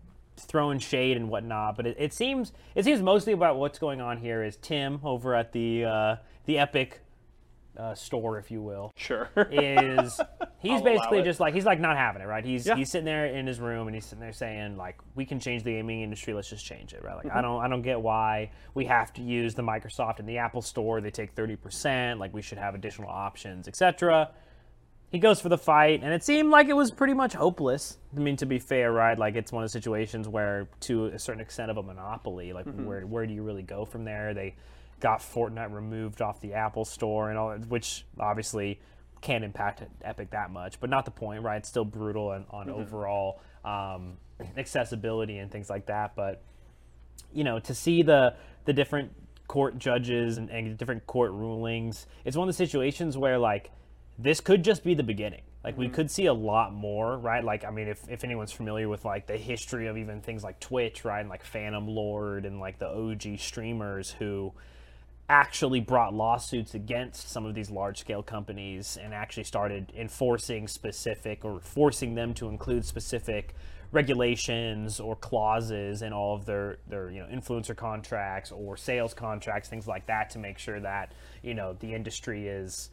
throwing 0.45 0.79
shade 0.79 1.17
and 1.17 1.29
whatnot. 1.29 1.75
But 1.77 1.87
it, 1.87 1.95
it 1.99 2.13
seems 2.13 2.51
it 2.75 2.85
seems 2.85 3.01
mostly 3.01 3.33
about 3.33 3.57
what's 3.57 3.79
going 3.79 4.01
on 4.01 4.17
here 4.17 4.43
is 4.43 4.57
Tim 4.57 4.99
over 5.03 5.35
at 5.35 5.51
the 5.51 5.85
uh, 5.85 6.15
the 6.45 6.57
Epic 6.59 7.01
uh, 7.77 7.95
store, 7.95 8.37
if 8.37 8.51
you 8.51 8.61
will, 8.61 8.91
Sure. 8.97 9.29
is 9.49 10.19
he's 10.59 10.81
basically 10.81 11.21
just 11.23 11.39
like 11.39 11.53
he's 11.53 11.65
like 11.65 11.79
not 11.79 11.95
having 11.95 12.21
it, 12.21 12.25
right? 12.25 12.43
He's 12.43 12.67
Yeah. 12.67 12.75
he's 12.75 12.91
sitting 12.91 13.05
there 13.05 13.27
in 13.27 13.47
his 13.47 13.61
room 13.61 13.87
and 13.87 13.95
he's 13.95 14.03
sitting 14.05 14.19
there 14.19 14.33
saying 14.33 14.75
like 14.75 14.97
we 15.15 15.25
can 15.25 15.39
change 15.39 15.63
the 15.63 15.71
gaming 15.71 16.01
industry, 16.01 16.33
let's 16.33 16.49
just 16.49 16.65
change 16.65 16.93
it, 16.93 17.01
right? 17.01 17.15
Like 17.15 17.27
Mm-hmm. 17.27 17.37
I 17.37 17.41
don't 17.41 17.61
I 17.63 17.67
don't 17.69 17.81
get 17.81 18.01
why 18.01 18.51
we 18.73 18.83
have 18.85 19.13
to 19.13 19.21
use 19.21 19.55
the 19.55 19.61
Microsoft 19.63 20.19
and 20.19 20.27
the 20.27 20.37
Apple 20.39 20.61
store. 20.61 20.99
They 20.99 21.11
take 21.11 21.33
30%, 21.33 22.19
like 22.19 22.33
we 22.33 22.41
should 22.41 22.57
have 22.57 22.75
additional 22.75 23.09
options, 23.09 23.69
etc. 23.69 24.31
He 25.11 25.19
goes 25.19 25.41
for 25.41 25.49
the 25.49 25.57
fight 25.57 26.01
and 26.03 26.13
it 26.13 26.23
seemed 26.23 26.49
like 26.51 26.67
it 26.69 26.75
was 26.75 26.89
pretty 26.89 27.13
much 27.13 27.33
hopeless. 27.33 27.97
I 28.15 28.19
mean 28.19 28.37
to 28.37 28.45
be 28.45 28.59
fair, 28.59 28.91
right? 28.93 29.17
Like 29.19 29.35
it's 29.35 29.51
one 29.51 29.63
of 29.63 29.69
the 29.69 29.71
situations 29.71 30.27
where 30.27 30.69
to 30.81 31.07
a 31.07 31.19
certain 31.19 31.41
extent 31.41 31.69
of 31.69 31.77
a 31.77 31.83
monopoly, 31.83 32.53
like 32.53 32.65
Mm-hmm. 32.65 32.85
where 32.85 33.05
where 33.05 33.25
do 33.25 33.33
you 33.33 33.43
really 33.43 33.63
go 33.63 33.83
from 33.83 34.05
there? 34.05 34.33
They 34.33 34.55
got 35.01 35.19
Fortnite 35.19 35.73
removed 35.73 36.21
off 36.21 36.39
the 36.39 36.53
Apple 36.53 36.85
Store 36.85 37.29
and 37.29 37.37
all, 37.37 37.49
that, 37.49 37.67
which 37.67 38.05
obviously 38.19 38.79
can't 39.19 39.43
impact 39.43 39.83
Epic 40.03 40.31
that 40.31 40.49
much, 40.51 40.79
but 40.79 40.89
not 40.89 41.05
the 41.05 41.11
point, 41.11 41.43
right? 41.43 41.57
It's 41.57 41.69
still 41.69 41.85
brutal 41.85 42.29
on, 42.29 42.45
on 42.49 42.69
overall 42.69 43.41
um, 43.65 44.17
accessibility 44.57 45.37
and 45.39 45.51
things 45.51 45.69
like 45.69 45.87
that. 45.87 46.15
But 46.15 46.41
you 47.33 47.43
know, 47.43 47.59
to 47.59 47.75
see 47.75 48.01
the 48.01 48.35
the 48.65 48.73
different 48.73 49.11
court 49.47 49.77
judges 49.77 50.37
and, 50.37 50.49
and 50.49 50.77
different 50.77 51.05
court 51.05 51.31
rulings, 51.33 52.07
it's 52.23 52.37
one 52.37 52.47
of 52.47 52.55
the 52.55 52.57
situations 52.65 53.17
where 53.17 53.37
like 53.37 53.71
this 54.17 54.39
could 54.39 54.63
just 54.63 54.83
be 54.83 54.93
the 54.93 55.03
beginning. 55.03 55.41
Like 55.63 55.77
we 55.77 55.85
mm-hmm. 55.85 55.95
could 55.95 56.11
see 56.11 56.25
a 56.25 56.33
lot 56.33 56.73
more, 56.73 57.17
right? 57.17 57.43
Like 57.43 57.63
I 57.63 57.71
mean, 57.71 57.87
if, 57.87 58.09
if 58.09 58.23
anyone's 58.23 58.51
familiar 58.51 58.89
with 58.89 59.05
like 59.05 59.27
the 59.27 59.37
history 59.37 59.87
of 59.87 59.97
even 59.97 60.21
things 60.21 60.43
like 60.43 60.59
Twitch, 60.59 61.05
right, 61.05 61.19
and 61.19 61.29
like 61.29 61.43
Phantom 61.43 61.87
Lord 61.87 62.45
and 62.45 62.59
like 62.59 62.79
the 62.79 62.87
OG 62.87 63.39
streamers 63.39 64.11
who 64.11 64.53
actually 65.29 65.79
brought 65.79 66.13
lawsuits 66.13 66.73
against 66.73 67.29
some 67.29 67.45
of 67.45 67.55
these 67.55 67.71
large 67.71 67.99
scale 67.99 68.21
companies 68.21 68.97
and 69.01 69.13
actually 69.13 69.45
started 69.45 69.93
enforcing 69.95 70.67
specific 70.67 71.45
or 71.45 71.59
forcing 71.61 72.15
them 72.15 72.33
to 72.33 72.49
include 72.49 72.83
specific 72.83 73.55
regulations 73.93 74.99
or 74.99 75.15
clauses 75.15 76.01
in 76.01 76.11
all 76.11 76.35
of 76.35 76.45
their 76.45 76.79
their 76.87 77.09
you 77.09 77.21
know 77.21 77.27
influencer 77.27 77.75
contracts 77.75 78.51
or 78.51 78.75
sales 78.75 79.13
contracts 79.13 79.69
things 79.69 79.87
like 79.87 80.05
that 80.05 80.29
to 80.29 80.39
make 80.39 80.57
sure 80.57 80.79
that 80.79 81.13
you 81.43 81.53
know 81.53 81.73
the 81.79 81.93
industry 81.93 82.47
is 82.47 82.89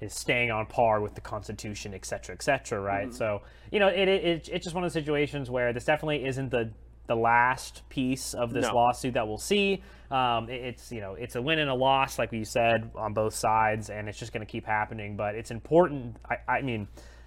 is 0.00 0.14
staying 0.14 0.50
on 0.50 0.66
par 0.66 1.00
with 1.00 1.14
the 1.14 1.20
Constitution, 1.20 1.92
et 1.94 2.04
cetera, 2.04 2.34
et 2.34 2.42
cetera, 2.42 2.80
right? 2.80 3.12
So, 3.12 3.42
you 3.70 3.78
know, 3.78 3.88
it, 3.88 4.08
it, 4.08 4.24
it, 4.24 4.48
it's 4.52 4.64
just 4.64 4.74
one 4.74 4.84
of 4.84 4.92
the 4.92 4.98
situations 4.98 5.50
where 5.50 5.72
this 5.72 5.84
definitely 5.84 6.24
isn't 6.26 6.50
the 6.50 6.70
the 7.06 7.16
last 7.16 7.82
piece 7.88 8.34
of 8.34 8.52
this 8.52 8.66
No. 8.66 8.74
lawsuit 8.76 9.14
that 9.14 9.26
we'll 9.26 9.36
see. 9.36 9.82
Um, 10.12 10.48
it- 10.48 10.62
it's 10.62 10.92
you 10.92 11.00
know 11.00 11.14
it's 11.14 11.34
a 11.34 11.42
win 11.42 11.58
and 11.58 11.68
a 11.68 11.74
loss, 11.74 12.18
like 12.18 12.30
we 12.30 12.44
said, 12.44 12.90
on 12.94 13.14
both 13.14 13.34
sides, 13.34 13.90
and 13.90 14.08
it's 14.08 14.18
just 14.18 14.32
going 14.32 14.46
to 14.46 14.50
keep 14.50 14.64
happening. 14.64 15.16
But 15.16 15.34
it's 15.34 15.50
important. 15.50 16.16
I, 16.28 16.36
I 16.58 16.62
mean, 16.62 16.86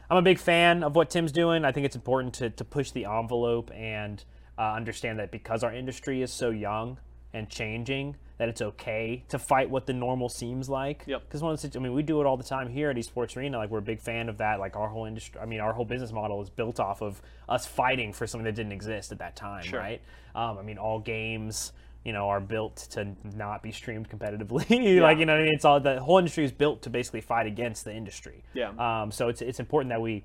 I'm 0.09 0.17
a 0.17 0.21
big 0.21 0.39
fan 0.39 0.83
of 0.83 0.95
what 0.95 1.09
Tim's 1.09 1.31
doing. 1.33 1.65
I 1.65 1.71
think 1.73 1.85
it's 1.85 1.95
important 1.97 2.33
to 2.35 2.49
to 2.51 2.63
push 2.63 2.91
the 2.91 3.05
envelope 3.05 3.71
and 3.75 4.23
uh, 4.57 4.71
understand 4.73 5.19
that 5.19 5.31
because 5.31 5.63
our 5.65 5.73
industry 5.73 6.21
is 6.21 6.31
so 6.31 6.49
young 6.49 6.97
and 7.33 7.49
changing, 7.49 8.15
that 8.37 8.49
it's 8.49 8.61
okay 8.61 9.23
to 9.29 9.39
fight 9.39 9.69
what 9.69 9.85
the 9.85 9.93
normal 9.93 10.29
seems 10.29 10.69
like. 10.69 11.03
Yep. 11.07 11.23
Because 11.25 11.41
one 11.41 11.53
of 11.53 11.61
the, 11.61 11.79
I 11.79 11.81
mean, 11.81 11.93
we 11.93 12.03
do 12.03 12.19
it 12.21 12.25
all 12.25 12.37
the 12.37 12.43
time 12.43 12.69
here 12.69 12.89
at 12.89 12.95
Esports 12.95 13.37
Arena. 13.37 13.57
Like 13.57 13.69
we're 13.69 13.79
a 13.79 13.81
big 13.81 13.99
fan 13.99 14.29
of 14.29 14.37
that. 14.37 14.59
Like 14.59 14.75
our 14.75 14.87
whole 14.87 15.05
industry, 15.05 15.39
I 15.41 15.45
mean, 15.45 15.59
our 15.59 15.73
whole 15.73 15.85
business 15.85 16.11
model 16.11 16.41
is 16.41 16.49
built 16.49 16.79
off 16.79 17.01
of 17.01 17.21
us 17.47 17.65
fighting 17.65 18.13
for 18.13 18.27
something 18.27 18.45
that 18.45 18.55
didn't 18.55 18.71
exist 18.71 19.11
at 19.11 19.19
that 19.19 19.35
time, 19.35 19.63
Sure. 19.63 19.79
right? 19.79 20.01
Um, 20.35 20.57
I 20.57 20.61
mean, 20.63 20.77
all 20.77 20.99
games, 20.99 21.73
you 22.03 22.11
know, 22.11 22.27
are 22.29 22.41
built 22.41 22.75
to 22.91 23.15
not 23.35 23.63
be 23.63 23.71
streamed 23.71 24.09
competitively. 24.09 24.69
like 25.01 25.17
you 25.19 25.25
know, 25.25 25.33
what 25.33 25.41
I 25.41 25.43
mean, 25.45 25.53
it's 25.53 25.65
all 25.65 25.79
the 25.79 25.99
whole 26.01 26.17
industry 26.17 26.43
is 26.43 26.51
built 26.51 26.81
to 26.83 26.89
basically 26.89 27.21
fight 27.21 27.47
against 27.47 27.85
the 27.85 27.93
industry. 27.95 28.43
Yeah. 28.53 28.71
Um, 28.77 29.11
so 29.11 29.29
it's 29.29 29.41
it's 29.41 29.59
important 29.59 29.89
that 29.89 30.01
we 30.01 30.23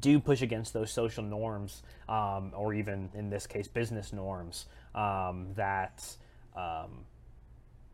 do 0.00 0.18
push 0.18 0.42
against 0.42 0.72
those 0.72 0.90
social 0.90 1.22
norms, 1.22 1.82
um, 2.08 2.52
or 2.56 2.74
even 2.74 3.08
in 3.14 3.30
this 3.30 3.46
case, 3.46 3.68
business 3.68 4.12
norms 4.12 4.66
um, 4.96 5.48
that 5.54 6.04
um, 6.56 7.04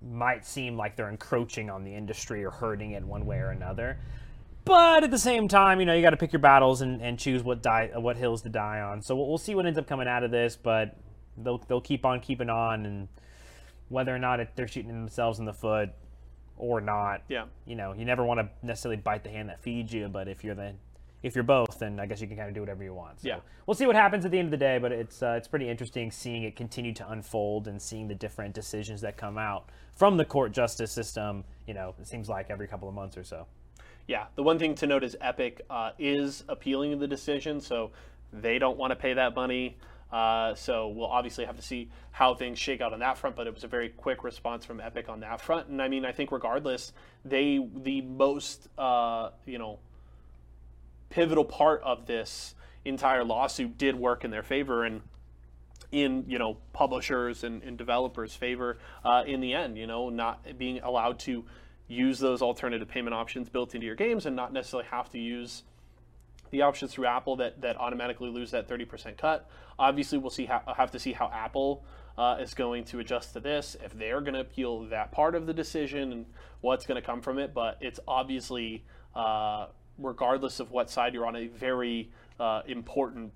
might 0.00 0.44
seem 0.46 0.76
like 0.76 0.96
they're 0.96 1.10
encroaching 1.10 1.68
on 1.68 1.84
the 1.84 1.94
industry 1.94 2.44
or 2.44 2.50
hurting 2.50 2.92
it 2.92 3.04
one 3.04 3.26
way 3.26 3.38
or 3.38 3.50
another. 3.50 3.98
But 4.64 5.02
at 5.02 5.10
the 5.10 5.18
same 5.18 5.48
time, 5.48 5.80
you 5.80 5.86
know, 5.86 5.94
you 5.94 6.02
got 6.02 6.10
to 6.10 6.16
pick 6.16 6.32
your 6.32 6.40
battles 6.40 6.82
and, 6.82 7.02
and 7.02 7.18
choose 7.18 7.42
what 7.42 7.62
die, 7.62 7.90
what 7.96 8.16
hills 8.16 8.42
to 8.42 8.48
die 8.48 8.80
on. 8.80 9.02
So 9.02 9.16
we'll, 9.16 9.28
we'll 9.28 9.38
see 9.38 9.54
what 9.56 9.66
ends 9.66 9.78
up 9.78 9.88
coming 9.88 10.06
out 10.06 10.22
of 10.22 10.30
this, 10.30 10.56
but 10.56 10.96
they'll 11.36 11.58
they'll 11.58 11.80
keep 11.80 12.06
on 12.06 12.20
keeping 12.20 12.48
on, 12.48 12.86
and 12.86 13.08
whether 13.88 14.14
or 14.14 14.20
not 14.20 14.38
it, 14.38 14.50
they're 14.54 14.68
shooting 14.68 14.88
themselves 14.92 15.40
in 15.40 15.44
the 15.44 15.52
foot 15.52 15.90
or 16.56 16.80
not, 16.80 17.22
Yeah. 17.28 17.46
you 17.66 17.74
know, 17.74 17.92
you 17.92 18.04
never 18.04 18.24
want 18.24 18.38
to 18.38 18.48
necessarily 18.64 18.96
bite 19.00 19.24
the 19.24 19.30
hand 19.30 19.48
that 19.48 19.60
feeds 19.60 19.92
you. 19.92 20.06
But 20.08 20.28
if 20.28 20.44
you're 20.44 20.54
the 20.54 20.74
if 21.22 21.34
you're 21.34 21.44
both, 21.44 21.78
then 21.78 22.00
I 22.00 22.06
guess 22.06 22.20
you 22.20 22.26
can 22.26 22.36
kind 22.36 22.48
of 22.48 22.54
do 22.54 22.60
whatever 22.60 22.82
you 22.82 22.94
want. 22.94 23.20
So 23.20 23.28
Yeah. 23.28 23.40
we'll 23.66 23.74
see 23.74 23.86
what 23.86 23.96
happens 23.96 24.24
at 24.24 24.30
the 24.30 24.38
end 24.38 24.46
of 24.46 24.50
the 24.50 24.56
day. 24.56 24.78
But 24.78 24.92
it's 24.92 25.22
uh, 25.22 25.34
it's 25.38 25.48
pretty 25.48 25.68
interesting 25.68 26.10
seeing 26.10 26.42
it 26.42 26.56
continue 26.56 26.92
to 26.94 27.10
unfold 27.10 27.68
and 27.68 27.80
seeing 27.80 28.08
the 28.08 28.14
different 28.14 28.54
decisions 28.54 29.00
that 29.02 29.16
come 29.16 29.38
out 29.38 29.68
from 29.94 30.16
the 30.16 30.24
court 30.24 30.52
justice 30.52 30.90
system. 30.90 31.44
You 31.66 31.74
know, 31.74 31.94
it 32.00 32.06
seems 32.06 32.28
like 32.28 32.50
every 32.50 32.66
couple 32.66 32.88
of 32.88 32.94
months 32.94 33.16
or 33.16 33.24
so. 33.24 33.46
Yeah, 34.08 34.26
the 34.34 34.42
one 34.42 34.58
thing 34.58 34.74
to 34.76 34.86
note 34.86 35.04
is 35.04 35.16
Epic 35.20 35.60
uh, 35.70 35.92
is 35.98 36.42
appealing 36.48 36.98
the 36.98 37.06
decision, 37.06 37.60
so 37.60 37.92
they 38.32 38.58
don't 38.58 38.76
want 38.76 38.90
to 38.90 38.96
pay 38.96 39.12
that 39.14 39.36
money. 39.36 39.76
Uh, 40.10 40.54
so 40.54 40.88
we'll 40.88 41.06
obviously 41.06 41.44
have 41.44 41.56
to 41.56 41.62
see 41.62 41.88
how 42.10 42.34
things 42.34 42.58
shake 42.58 42.80
out 42.82 42.92
on 42.92 42.98
that 42.98 43.16
front. 43.16 43.34
But 43.36 43.46
it 43.46 43.54
was 43.54 43.64
a 43.64 43.68
very 43.68 43.88
quick 43.88 44.24
response 44.24 44.64
from 44.64 44.80
Epic 44.80 45.08
on 45.08 45.20
that 45.20 45.40
front, 45.40 45.68
and 45.68 45.80
I 45.80 45.88
mean, 45.88 46.04
I 46.04 46.12
think 46.12 46.32
regardless, 46.32 46.92
they 47.24 47.64
the 47.76 48.02
most 48.02 48.68
uh, 48.76 49.30
you 49.46 49.58
know 49.58 49.78
pivotal 51.12 51.44
part 51.44 51.82
of 51.82 52.06
this 52.06 52.54
entire 52.84 53.22
lawsuit 53.22 53.78
did 53.78 53.94
work 53.94 54.24
in 54.24 54.30
their 54.30 54.42
favor, 54.42 54.84
and 54.84 55.02
in 55.92 56.24
you 56.26 56.38
know 56.38 56.56
publishers 56.72 57.44
and, 57.44 57.62
and 57.62 57.76
developers' 57.76 58.34
favor 58.34 58.78
uh, 59.04 59.22
in 59.26 59.40
the 59.40 59.52
end. 59.52 59.76
You 59.76 59.86
know, 59.86 60.08
not 60.08 60.58
being 60.58 60.80
allowed 60.80 61.18
to 61.20 61.44
use 61.86 62.18
those 62.18 62.40
alternative 62.40 62.88
payment 62.88 63.14
options 63.14 63.48
built 63.48 63.74
into 63.74 63.86
your 63.86 63.94
games 63.96 64.24
and 64.24 64.34
not 64.34 64.52
necessarily 64.52 64.88
have 64.88 65.10
to 65.10 65.18
use 65.18 65.62
the 66.50 66.62
options 66.62 66.92
through 66.92 67.06
Apple 67.06 67.36
that, 67.36 67.60
that 67.60 67.76
automatically 67.78 68.30
lose 68.30 68.50
that 68.50 68.68
30% 68.68 69.16
cut. 69.16 69.48
Obviously, 69.78 70.18
we'll 70.18 70.30
see 70.30 70.46
how, 70.46 70.62
have 70.76 70.90
to 70.92 70.98
see 70.98 71.12
how 71.12 71.30
Apple 71.32 71.84
uh, 72.16 72.36
is 72.40 72.54
going 72.54 72.84
to 72.84 73.00
adjust 73.00 73.32
to 73.32 73.40
this, 73.40 73.76
if 73.82 73.92
they're 73.92 74.20
going 74.20 74.34
to 74.34 74.40
appeal 74.40 74.84
that 74.84 75.12
part 75.12 75.34
of 75.34 75.46
the 75.46 75.54
decision 75.54 76.12
and 76.12 76.26
what's 76.60 76.86
going 76.86 77.00
to 77.00 77.06
come 77.06 77.20
from 77.20 77.38
it. 77.38 77.54
But 77.54 77.78
it's 77.80 78.00
obviously, 78.06 78.84
uh, 79.14 79.66
regardless 79.98 80.60
of 80.60 80.70
what 80.70 80.90
side 80.90 81.14
you're 81.14 81.26
on, 81.26 81.36
a 81.36 81.46
very 81.48 82.10
uh, 82.40 82.62
important 82.66 83.32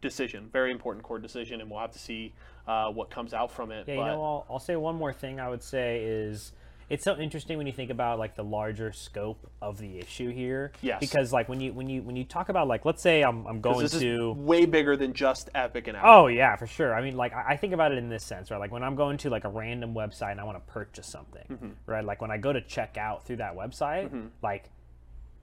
decision, 0.00 0.48
very 0.52 0.70
important 0.70 1.04
court 1.04 1.22
decision, 1.22 1.60
and 1.60 1.70
we'll 1.70 1.80
have 1.80 1.92
to 1.92 1.98
see 1.98 2.32
uh, 2.66 2.88
what 2.90 3.10
comes 3.10 3.34
out 3.34 3.50
from 3.50 3.70
it. 3.72 3.84
Yeah, 3.88 3.96
but, 3.96 4.00
you 4.02 4.06
know, 4.06 4.22
I'll, 4.24 4.46
I'll 4.50 4.58
say 4.60 4.76
one 4.76 4.94
more 4.96 5.12
thing. 5.12 5.40
I 5.40 5.48
would 5.48 5.62
say 5.62 6.02
is 6.04 6.52
it's 6.90 7.04
so 7.04 7.16
interesting 7.18 7.58
when 7.58 7.66
you 7.66 7.72
think 7.72 7.90
about 7.90 8.18
like 8.18 8.34
the 8.34 8.44
larger 8.44 8.92
scope 8.92 9.50
of 9.60 9.78
the 9.78 9.98
issue 9.98 10.30
here. 10.30 10.72
Yes. 10.80 11.00
Because 11.00 11.32
like 11.32 11.48
when 11.48 11.60
you 11.60 11.72
when 11.72 11.88
you 11.88 12.02
when 12.02 12.16
you 12.16 12.24
talk 12.24 12.48
about 12.48 12.68
like 12.68 12.84
let's 12.84 13.02
say 13.02 13.22
I'm 13.22 13.46
I'm 13.46 13.60
going 13.60 13.80
this 13.80 13.94
is 13.94 14.02
to 14.02 14.32
way 14.32 14.64
bigger 14.64 14.96
than 14.96 15.12
just 15.12 15.50
Epic 15.54 15.86
and 15.88 15.96
Apple. 15.96 16.10
Oh 16.10 16.26
yeah, 16.28 16.56
for 16.56 16.66
sure. 16.66 16.94
I 16.94 17.02
mean, 17.02 17.16
like 17.16 17.34
I 17.34 17.44
I 17.48 17.56
think 17.56 17.72
about 17.74 17.92
it 17.92 17.98
in 17.98 18.08
this 18.08 18.24
sense, 18.24 18.50
right? 18.50 18.58
Like 18.58 18.72
when 18.72 18.82
I'm 18.82 18.94
going 18.94 19.18
to 19.18 19.30
like 19.30 19.44
a 19.44 19.50
random 19.50 19.94
website 19.94 20.32
and 20.32 20.40
I 20.40 20.44
want 20.44 20.64
to 20.64 20.72
purchase 20.72 21.06
something, 21.06 21.44
Mm-hmm. 21.50 21.68
right? 21.86 22.04
Like 22.04 22.20
when 22.22 22.30
I 22.30 22.38
go 22.38 22.52
to 22.52 22.60
check 22.60 22.96
out 22.96 23.26
through 23.26 23.36
that 23.36 23.54
website, 23.56 24.10
like 24.42 24.70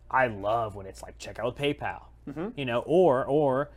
I 0.10 0.28
love 0.28 0.76
when 0.76 0.86
it's 0.86 1.01
like 1.01 1.18
check 1.18 1.39
out 1.39 1.45
with 1.45 1.56
PayPal, 1.56 2.03
Mm-hmm. 2.28 2.49
you 2.58 2.66
know, 2.66 2.80
or 2.88 3.24
or 3.26 3.70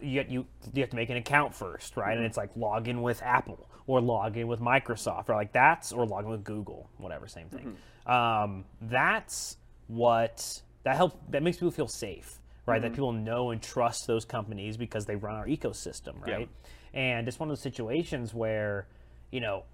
you 0.00 0.24
you 0.28 0.46
you 0.72 0.82
have 0.82 0.90
to 0.90 0.96
make 0.96 1.10
an 1.10 1.16
account 1.16 1.54
first, 1.54 1.96
right? 1.96 2.10
Mm-hmm. 2.10 2.16
And 2.18 2.26
it's 2.26 2.36
like 2.36 2.50
log 2.56 2.88
in 2.88 3.02
with 3.02 3.22
Apple 3.22 3.68
or 3.86 4.00
log 4.00 4.36
in 4.36 4.48
with 4.48 4.60
Microsoft, 4.60 5.28
or 5.28 5.34
like 5.34 5.52
that's 5.52 5.92
or 5.92 6.04
log 6.04 6.24
in 6.24 6.30
with 6.30 6.44
Google, 6.44 6.90
whatever, 6.98 7.28
same 7.28 7.48
thing. 7.48 7.76
Mm-hmm. 8.06 8.10
Um, 8.10 8.64
that's 8.82 9.56
what 9.86 10.62
that 10.82 10.96
helps. 10.96 11.16
That 11.30 11.42
makes 11.42 11.58
people 11.58 11.70
feel 11.70 11.86
safe, 11.88 12.40
right? 12.66 12.76
Mm-hmm. 12.76 12.82
That 12.82 12.92
people 12.94 13.12
know 13.12 13.50
and 13.50 13.62
trust 13.62 14.06
those 14.06 14.24
companies 14.24 14.76
because 14.76 15.06
they 15.06 15.16
run 15.16 15.36
our 15.36 15.46
ecosystem, 15.46 16.20
right? 16.20 16.48
And 16.94 17.28
it's 17.28 17.38
one 17.38 17.48
of 17.48 17.56
those 17.56 17.62
situations 17.62 18.34
where, 18.34 18.86
you 19.30 19.40
know, 19.40 19.64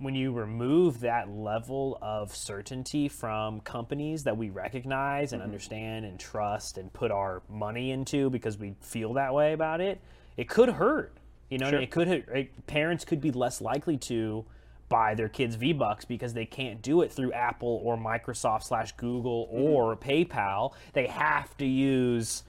when 0.00 0.14
you 0.14 0.32
remove 0.32 1.00
that 1.00 1.30
level 1.30 1.96
of 2.00 2.34
certainty 2.34 3.06
from 3.08 3.60
companies 3.60 4.24
that 4.24 4.36
we 4.36 4.48
recognize 4.50 5.28
Mm-hmm. 5.28 5.34
and 5.34 5.42
understand 5.42 6.04
and 6.06 6.18
trust 6.18 6.78
and 6.78 6.92
put 6.92 7.10
our 7.10 7.42
money 7.48 7.90
into 7.92 8.30
because 8.30 8.58
we 8.58 8.74
feel 8.80 9.12
that 9.14 9.32
way 9.34 9.52
about 9.52 9.80
it, 9.80 10.00
it 10.36 10.48
could 10.48 10.70
hurt. 10.70 11.12
You 11.50 11.58
know, 11.58 11.68
Sure. 11.70 11.80
it 11.80 11.90
could 11.90 12.08
hurt. 12.08 12.28
It, 12.28 12.66
parents 12.66 13.04
could 13.04 13.20
be 13.20 13.30
less 13.30 13.60
likely 13.60 13.96
to 13.98 14.44
buy 14.88 15.14
their 15.14 15.28
kids 15.28 15.54
V 15.54 15.72
Bucks 15.74 16.04
because 16.04 16.32
they 16.34 16.46
can't 16.46 16.80
do 16.82 17.02
it 17.02 17.12
through 17.12 17.32
Apple 17.32 17.80
or 17.84 17.96
Microsoft 17.96 18.64
slash 18.64 18.92
Google 18.92 19.48
or 19.50 19.96
PayPal. 19.96 20.72
They 20.94 21.06
have 21.08 21.56
to 21.58 21.66
use 21.66 22.42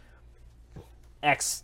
X 1.21 1.63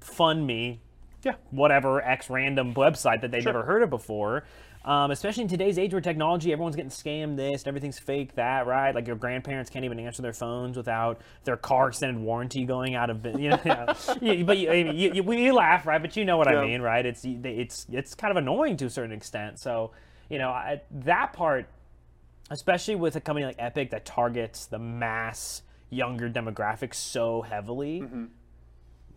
Fund 0.00 0.46
Me, 0.46 0.80
Yeah. 1.24 1.34
whatever 1.50 2.02
X 2.02 2.28
random 2.30 2.74
website 2.74 3.22
that 3.22 3.30
they've 3.30 3.44
never 3.44 3.62
heard 3.64 3.82
of 3.82 3.90
before. 3.90 4.44
Um, 4.84 5.10
especially 5.12 5.44
in 5.44 5.48
today's 5.48 5.78
age 5.78 5.92
where 5.94 6.02
technology, 6.02 6.52
everyone's 6.52 6.76
getting 6.76 6.90
scammed 6.90 7.36
this 7.36 7.62
and 7.62 7.68
everything's 7.68 7.98
fake 7.98 8.34
that, 8.34 8.66
right? 8.66 8.94
Like 8.94 9.06
your 9.06 9.16
grandparents 9.16 9.70
can't 9.70 9.86
even 9.86 9.98
answer 9.98 10.20
their 10.20 10.34
phones 10.34 10.76
without 10.76 11.22
their 11.44 11.56
car 11.56 11.88
extended 11.88 12.22
warranty 12.22 12.66
going 12.66 12.94
out 12.94 13.08
of, 13.08 13.24
you 13.24 13.48
know. 13.48 13.58
but 13.86 14.58
you, 14.58 14.72
you, 14.92 15.12
you, 15.14 15.22
we 15.22 15.50
laugh, 15.52 15.86
right? 15.86 16.02
But 16.02 16.16
you 16.18 16.26
know 16.26 16.36
what 16.36 16.50
Yeah. 16.50 16.58
I 16.60 16.66
mean, 16.66 16.82
right? 16.82 17.06
It's 17.06 17.24
it's 17.24 17.86
it's 17.90 18.14
kind 18.14 18.30
of 18.30 18.36
annoying 18.36 18.76
to 18.76 18.84
a 18.84 18.90
certain 18.90 19.12
extent. 19.12 19.58
So, 19.58 19.92
you 20.28 20.36
know, 20.38 20.50
I, 20.50 20.82
that 20.90 21.32
part, 21.32 21.66
especially 22.50 22.96
with 22.96 23.16
a 23.16 23.22
company 23.22 23.46
like 23.46 23.56
Epic 23.58 23.88
that 23.92 24.04
targets 24.04 24.66
the 24.66 24.78
mass 24.78 25.62
younger 25.88 26.28
demographic 26.28 26.92
so 26.94 27.40
heavily, 27.40 28.02
Mm-hmm. 28.02 28.24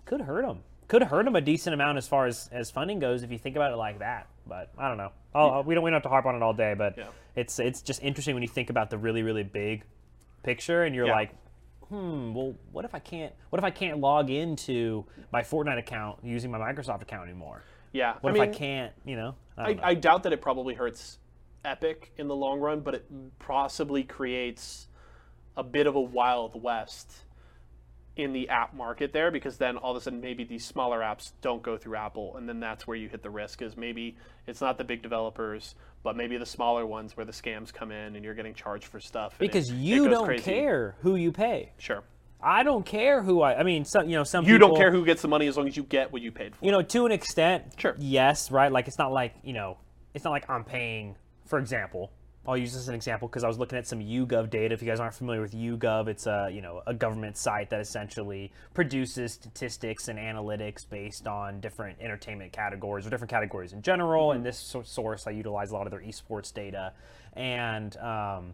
could 0.05 0.22
hurt 0.22 0.45
them. 0.45 0.60
Could 0.88 1.03
hurt 1.03 1.25
them 1.25 1.35
a 1.35 1.41
decent 1.41 1.73
amount 1.73 1.97
as 1.97 2.07
far 2.07 2.27
as, 2.27 2.49
as 2.51 2.71
funding 2.71 2.99
goes 2.99 3.23
if 3.23 3.31
you 3.31 3.38
think 3.38 3.55
about 3.57 3.73
it 3.73 3.75
like 3.75 3.99
that. 3.99 4.27
But 4.47 4.71
I 4.77 4.88
don't 4.88 4.97
know. 4.97 5.11
I'll, 5.35 5.63
we 5.63 5.75
don't 5.75 5.83
we 5.83 5.89
don't 5.89 5.95
have 5.95 6.03
to 6.03 6.09
harp 6.09 6.25
on 6.25 6.35
it 6.35 6.41
all 6.41 6.53
day, 6.53 6.73
but 6.77 6.97
Yeah. 6.97 7.07
it's 7.35 7.59
it's 7.59 7.81
just 7.81 8.01
interesting 8.01 8.33
when 8.35 8.41
you 8.43 8.47
think 8.49 8.69
about 8.69 8.89
the 8.89 8.97
really 8.97 9.21
really 9.21 9.43
big 9.43 9.83
picture 10.43 10.83
and 10.83 10.95
you're 10.95 11.07
Yeah. 11.07 11.15
like, 11.15 11.31
hmm, 11.89 12.33
well, 12.33 12.55
what 12.71 12.85
if 12.85 12.95
I 12.95 12.99
can't 12.99 13.33
what 13.49 13.59
if 13.59 13.65
I 13.65 13.71
can't 13.71 13.99
log 13.99 14.29
into 14.29 15.05
my 15.33 15.41
Fortnite 15.41 15.77
account 15.77 16.19
using 16.23 16.49
my 16.51 16.57
Microsoft 16.57 17.01
account 17.01 17.23
anymore? 17.29 17.61
Yeah. 17.91 18.13
What 18.21 18.29
I 18.29 18.33
if 18.35 18.39
mean, 18.39 18.49
I 18.49 18.53
can't? 18.53 18.93
You 19.05 19.15
know, 19.17 19.35
I 19.57 19.63
I, 19.63 19.73
know. 19.73 19.81
I 19.83 19.93
doubt 19.93 20.23
that 20.23 20.31
it 20.33 20.41
probably 20.41 20.73
hurts 20.75 21.19
Epic 21.65 22.13
in 22.17 22.29
the 22.29 22.35
long 22.35 22.61
run, 22.61 22.79
but 22.79 22.95
it 22.95 23.05
possibly 23.39 24.03
creates 24.03 24.88
a 25.57 25.63
bit 25.63 25.85
of 25.88 25.95
a 25.95 26.01
wild 26.01 26.61
west 26.61 27.23
in 28.20 28.34
the 28.34 28.49
app 28.49 28.74
market 28.74 29.13
there 29.13 29.32
because 29.32 29.57
then 29.57 29.78
all 29.78 29.91
of 29.91 29.97
a 29.97 30.01
sudden 30.01 30.20
maybe 30.22 30.43
these 30.43 30.65
smaller 30.65 30.99
apps 30.99 31.32
don't 31.41 31.61
go 31.61 31.78
through 31.78 31.95
Apple 31.95 32.36
and 32.38 32.47
then 32.47 32.59
that's 32.59 32.88
where 32.88 32.97
you 32.97 33.07
hit 33.09 33.22
the 33.24 33.30
risk 33.30 33.61
is 33.61 33.78
maybe 33.78 34.15
it's 34.47 34.61
not 34.61 34.78
the 34.78 34.84
big 34.84 35.01
developers 35.01 35.76
but 36.03 36.15
maybe 36.15 36.38
the 36.38 36.45
smaller 36.45 36.86
ones 36.86 37.15
where 37.18 37.26
the 37.26 37.32
scams 37.32 37.74
come 37.74 37.91
in 37.91 38.15
and 38.15 38.24
you're 38.26 38.34
getting 38.34 38.53
charged 38.53 38.86
for 38.86 38.99
stuff 38.99 39.36
because 39.39 39.70
it 39.70 39.76
you 39.76 40.05
goes 40.05 40.13
don't 40.13 40.26
crazy. 40.26 40.43
care 40.43 40.95
who 41.01 41.15
you 41.15 41.32
pay. 41.32 41.72
Sure. 41.78 42.03
I 42.41 42.61
don't 42.63 42.86
care 42.86 43.24
who 43.24 43.41
I. 43.41 43.59
I 43.59 43.63
mean, 43.63 43.84
some 43.84 44.07
you 44.07 44.15
know 44.15 44.24
some 44.24 44.45
You 44.45 44.53
people, 44.53 44.70
don't 44.70 44.78
care 44.78 44.91
who 44.91 45.03
gets 45.03 45.24
the 45.24 45.28
money 45.28 45.47
as 45.47 45.57
long 45.57 45.68
as 45.68 45.76
you 45.76 45.82
get 45.84 46.13
what 46.13 46.22
you 46.22 46.32
paid 46.32 46.55
for. 46.55 46.63
you 46.63 46.72
know, 46.72 46.84
to 46.84 47.05
an 47.07 47.11
extent, 47.11 47.74
Sure. 47.78 47.95
yes, 47.97 48.51
right? 48.51 48.72
Like 48.72 48.88
it's 48.88 48.99
not 48.99 49.11
like 49.11 49.34
you 49.43 49.53
know, 49.53 49.78
it's 50.13 50.24
not 50.24 50.30
like 50.32 50.47
I'm 50.49 50.63
paying. 50.63 51.15
For 51.45 51.57
example, 51.57 52.11
I'll 52.48 52.56
use 52.56 52.72
this 52.72 52.84
as 52.84 52.88
an 52.88 52.95
example 52.95 53.28
because 53.28 53.43
I 53.43 53.48
was 53.48 53.60
looking 53.60 53.78
at 53.78 53.86
some 53.86 54.00
YouGov 54.00 54.50
data. 54.50 54.74
If 54.74 54.82
you 54.82 54.88
guys 54.88 55.02
aren't 55.02 55.16
familiar 55.16 55.41
with 55.41 55.54
YouGov, 55.54 56.08
it's 56.08 56.28
a 56.28 56.50
you 56.52 56.62
know 56.62 56.82
a 56.88 56.93
government 56.93 57.36
site 57.36 57.70
that 57.72 57.82
essentially 57.82 58.54
produces 58.74 59.34
statistics 59.34 60.08
and 60.08 60.18
analytics 60.18 60.88
based 60.89 61.28
on 61.28 61.60
different 61.60 62.00
entertainment 62.00 62.54
categories 62.54 63.06
or 63.06 63.10
different 63.10 63.32
categories 63.32 63.74
in 63.74 63.82
general. 63.82 64.32
And 64.32 64.45
this 64.45 64.74
source, 64.84 65.28
I 65.28 65.32
utilize 65.32 65.72
a 65.72 65.74
lot 65.74 65.88
of 65.88 65.91
their 65.91 66.02
esports 66.02 66.54
data, 66.54 66.93
and 67.34 67.95
um, 67.98 68.54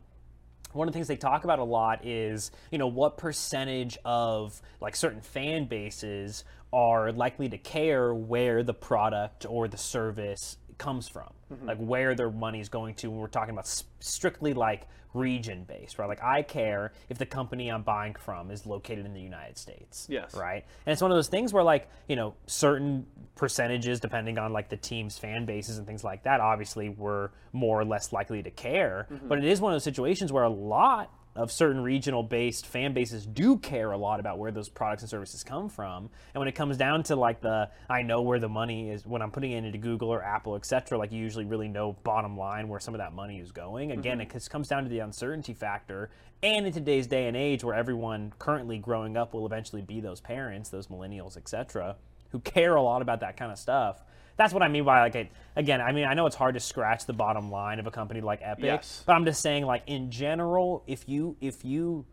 one 0.71 0.87
of 0.87 0.93
the 0.93 0.97
things 0.97 1.07
they 1.07 1.15
talk 1.15 1.43
about 1.43 1.59
a 1.59 1.63
lot 1.63 2.03
is 2.03 2.49
you 2.71 2.79
know 2.79 2.87
what 2.87 3.17
percentage 3.17 3.99
of 4.05 4.59
like 4.81 4.95
certain 4.95 5.21
fan 5.21 5.65
bases 5.65 6.45
are 6.73 7.11
likely 7.11 7.47
to 7.47 7.57
care 7.59 8.15
where 8.15 8.63
the 8.63 8.73
product 8.73 9.45
or 9.47 9.67
the 9.67 9.77
service 9.77 10.57
comes 10.77 11.07
from 11.07 11.29
mm-hmm. 11.51 11.67
like 11.67 11.77
where 11.77 12.15
their 12.15 12.31
money 12.31 12.59
is 12.59 12.69
going 12.69 12.95
to 12.95 13.09
when 13.09 13.19
we're 13.19 13.27
talking 13.27 13.53
about 13.53 13.67
strictly 13.99 14.53
like 14.53 14.87
region 15.13 15.63
based 15.65 15.99
right? 15.99 16.09
Like 16.09 16.23
i 16.23 16.41
care 16.41 16.91
if 17.07 17.19
the 17.19 17.25
company 17.25 17.69
i'm 17.69 17.83
buying 17.83 18.15
from 18.15 18.49
is 18.49 18.65
located 18.65 19.05
in 19.05 19.13
the 19.13 19.21
united 19.21 19.57
states 19.57 20.07
Yes. 20.09 20.33
right? 20.35 20.65
And 20.85 20.93
it's 20.93 21.01
one 21.01 21.11
of 21.11 21.17
those 21.17 21.27
things 21.27 21.53
where 21.53 21.63
like 21.63 21.87
you 22.07 22.15
know 22.15 22.33
certain 22.47 23.05
percentages 23.35 23.99
depending 23.99 24.37
on 24.39 24.53
like 24.53 24.69
the 24.69 24.77
team's 24.77 25.17
fan 25.17 25.45
bases 25.45 25.77
and 25.77 25.85
things 25.85 26.03
like 26.03 26.23
that 26.23 26.39
obviously 26.41 26.89
we're 26.89 27.29
more 27.51 27.79
or 27.79 27.85
less 27.85 28.11
likely 28.11 28.41
to 28.41 28.49
care. 28.51 29.07
Mm-hmm. 29.11 29.27
But 29.27 29.37
it 29.37 29.45
is 29.45 29.61
one 29.61 29.71
of 29.71 29.75
those 29.75 29.83
situations 29.83 30.31
where 30.31 30.43
a 30.43 30.49
lot 30.49 31.11
of 31.35 31.51
certain 31.51 31.81
regional 31.81 32.21
based 32.21 32.67
fan 32.67 32.93
bases 32.93 33.25
do 33.25 33.57
care 33.57 33.91
a 33.91 33.97
lot 33.97 34.19
about 34.19 34.37
where 34.37 34.51
those 34.51 34.69
products 34.69 35.01
and 35.01 35.09
services 35.09 35.43
come 35.43 35.67
from. 35.67 36.09
And 36.33 36.39
when 36.39 36.47
it 36.47 36.53
comes 36.53 36.77
down 36.77 37.03
to 37.03 37.15
like 37.15 37.41
the 37.41 37.69
i 37.89 38.01
know 38.03 38.21
where 38.21 38.39
the 38.39 38.49
money 38.49 38.89
is 38.89 39.05
when 39.05 39.21
i'm 39.21 39.31
putting 39.31 39.51
it 39.51 39.63
into 39.63 39.77
google 39.77 40.09
or 40.09 40.23
apple 40.23 40.55
etc 40.55 40.97
like 40.97 41.11
you 41.11 41.19
usually 41.19 41.45
really 41.45 41.67
know 41.67 41.93
bottom 42.03 42.37
line 42.37 42.67
where 42.67 42.79
some 42.79 42.93
of 42.93 42.99
that 42.99 43.13
money 43.13 43.39
is 43.39 43.51
going. 43.51 43.91
Again 43.91 44.19
mm-hmm. 44.19 44.37
it 44.37 44.49
comes 44.49 44.67
down 44.67 44.83
to 44.83 44.89
the 44.89 44.99
uncertainty 44.99 45.53
factor. 45.53 46.09
And 46.41 46.67
in 46.67 46.73
today's 46.73 47.07
day 47.07 47.27
and 47.27 47.37
age 47.37 47.63
where 47.63 47.73
everyone 47.73 48.33
currently 48.37 48.77
growing 48.77 49.15
up 49.15 49.33
will 49.33 49.45
eventually 49.45 49.81
be 49.81 50.01
those 50.01 50.21
parents 50.21 50.69
those 50.69 50.87
millennials 50.87 51.37
etc 51.37 51.95
who 52.31 52.39
care 52.39 52.75
a 52.75 52.81
lot 52.81 53.01
about 53.01 53.21
that 53.21 53.37
kind 53.37 53.51
of 53.51 53.57
stuff 53.57 54.03
that's 54.37 54.53
what 54.53 54.63
i 54.63 54.67
mean 54.67 54.83
by 54.83 55.01
like 55.01 55.15
it, 55.15 55.29
again 55.55 55.79
i 55.81 55.91
mean 55.91 56.05
i 56.05 56.13
know 56.13 56.25
it's 56.25 56.35
hard 56.35 56.53
to 56.53 56.59
scratch 56.59 57.05
the 57.05 57.13
bottom 57.13 57.51
line 57.51 57.79
of 57.79 57.87
a 57.87 57.91
company 57.91 58.21
like 58.21 58.39
epic 58.41 58.65
Yes. 58.65 59.03
but 59.05 59.13
i'm 59.13 59.25
just 59.25 59.41
saying 59.41 59.65
like 59.65 59.83
in 59.87 60.09
general 60.11 60.83
if 60.87 61.07
you 61.07 61.35
if 61.41 61.63
you 61.65 62.05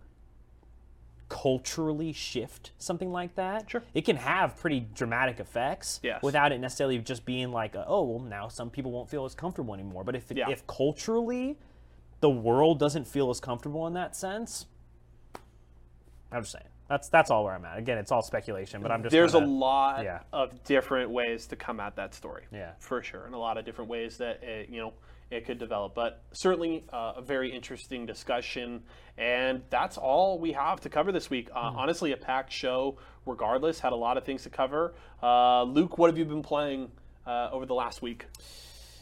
culturally 1.29 2.13
shift 2.13 2.73
something 2.79 3.13
like 3.13 3.37
that 3.37 3.71
Sure. 3.71 3.83
it 3.95 4.05
can 4.05 4.17
have 4.17 4.57
pretty 4.57 4.81
dramatic 4.95 5.39
effects 5.39 6.01
Yes. 6.03 6.21
without 6.23 6.51
it 6.51 6.59
necessarily 6.59 6.99
just 6.99 7.25
being 7.25 7.53
like 7.53 7.75
oh 7.77 8.03
well 8.03 8.19
now 8.19 8.49
some 8.49 8.69
people 8.69 8.91
won't 8.91 9.09
feel 9.09 9.25
as 9.25 9.35
comfortable 9.35 9.73
anymore 9.75 10.03
but 10.03 10.17
if 10.17 10.25
Yeah. 10.35 10.51
if 10.51 10.67
culturally 10.67 11.57
the 12.21 12.31
world 12.31 12.79
doesn't 12.81 13.07
feel 13.07 13.31
as 13.31 13.39
comfortable 13.39 13.87
in 13.87 13.95
that 13.95 14.17
sense 14.17 14.67
i'm 16.33 16.43
just 16.43 16.53
saying 16.53 16.65
that's 16.91 17.09
that's 17.09 17.31
all 17.31 17.45
where 17.45 17.55
i'm 17.55 17.65
at 17.65 17.79
again 17.79 17.97
it's 17.97 18.13
all 18.13 18.21
speculation 18.23 18.83
but 18.83 18.91
i'm 18.91 19.03
just 19.03 19.13
There's 19.13 19.33
a 19.35 19.39
trying 19.39 19.49
to- 19.49 19.55
lot 19.55 20.05
yeah. 20.05 20.19
of 20.33 20.63
different 20.65 21.11
ways 21.11 21.47
to 21.47 21.57
come 21.57 21.81
at 21.81 21.97
that 21.97 22.15
story. 22.15 22.43
Yeah. 22.53 22.73
For 22.81 23.03
sure. 23.03 23.25
And 23.25 23.35
a 23.35 23.39
lot 23.39 23.57
of 23.57 23.65
different 23.65 23.89
ways 23.89 24.19
that 24.19 24.43
it, 24.43 24.69
you 24.69 24.81
know 24.81 24.93
it 25.31 25.47
could 25.47 25.59
develop. 25.59 25.95
But 25.95 26.23
certainly 26.33 26.85
uh, 26.93 27.13
a 27.19 27.23
very 27.23 27.55
interesting 27.55 28.05
discussion. 28.05 28.83
And 29.17 29.63
that's 29.71 29.97
all 29.97 30.41
we 30.41 30.51
have 30.53 30.81
to 30.81 30.89
cover 30.91 31.13
this 31.13 31.31
week. 31.31 31.49
Uh, 31.55 31.71
Hmm. 31.71 31.79
Honestly, 31.79 32.11
a 32.13 32.17
packed 32.17 32.53
show, 32.53 32.99
regardless, 33.27 33.79
had 33.79 33.93
a 33.93 33.97
lot 33.97 34.17
of 34.17 34.25
things 34.25 34.43
to 34.43 34.51
cover. 34.51 34.93
Uh, 35.23 35.63
Luke, 35.63 35.99
what 35.99 36.11
have 36.11 36.19
you 36.19 36.25
been 36.25 36.43
playing 36.43 36.91
uh, 37.27 37.51
over 37.53 37.65
the 37.65 37.75
last 37.75 38.03
week? 38.03 38.27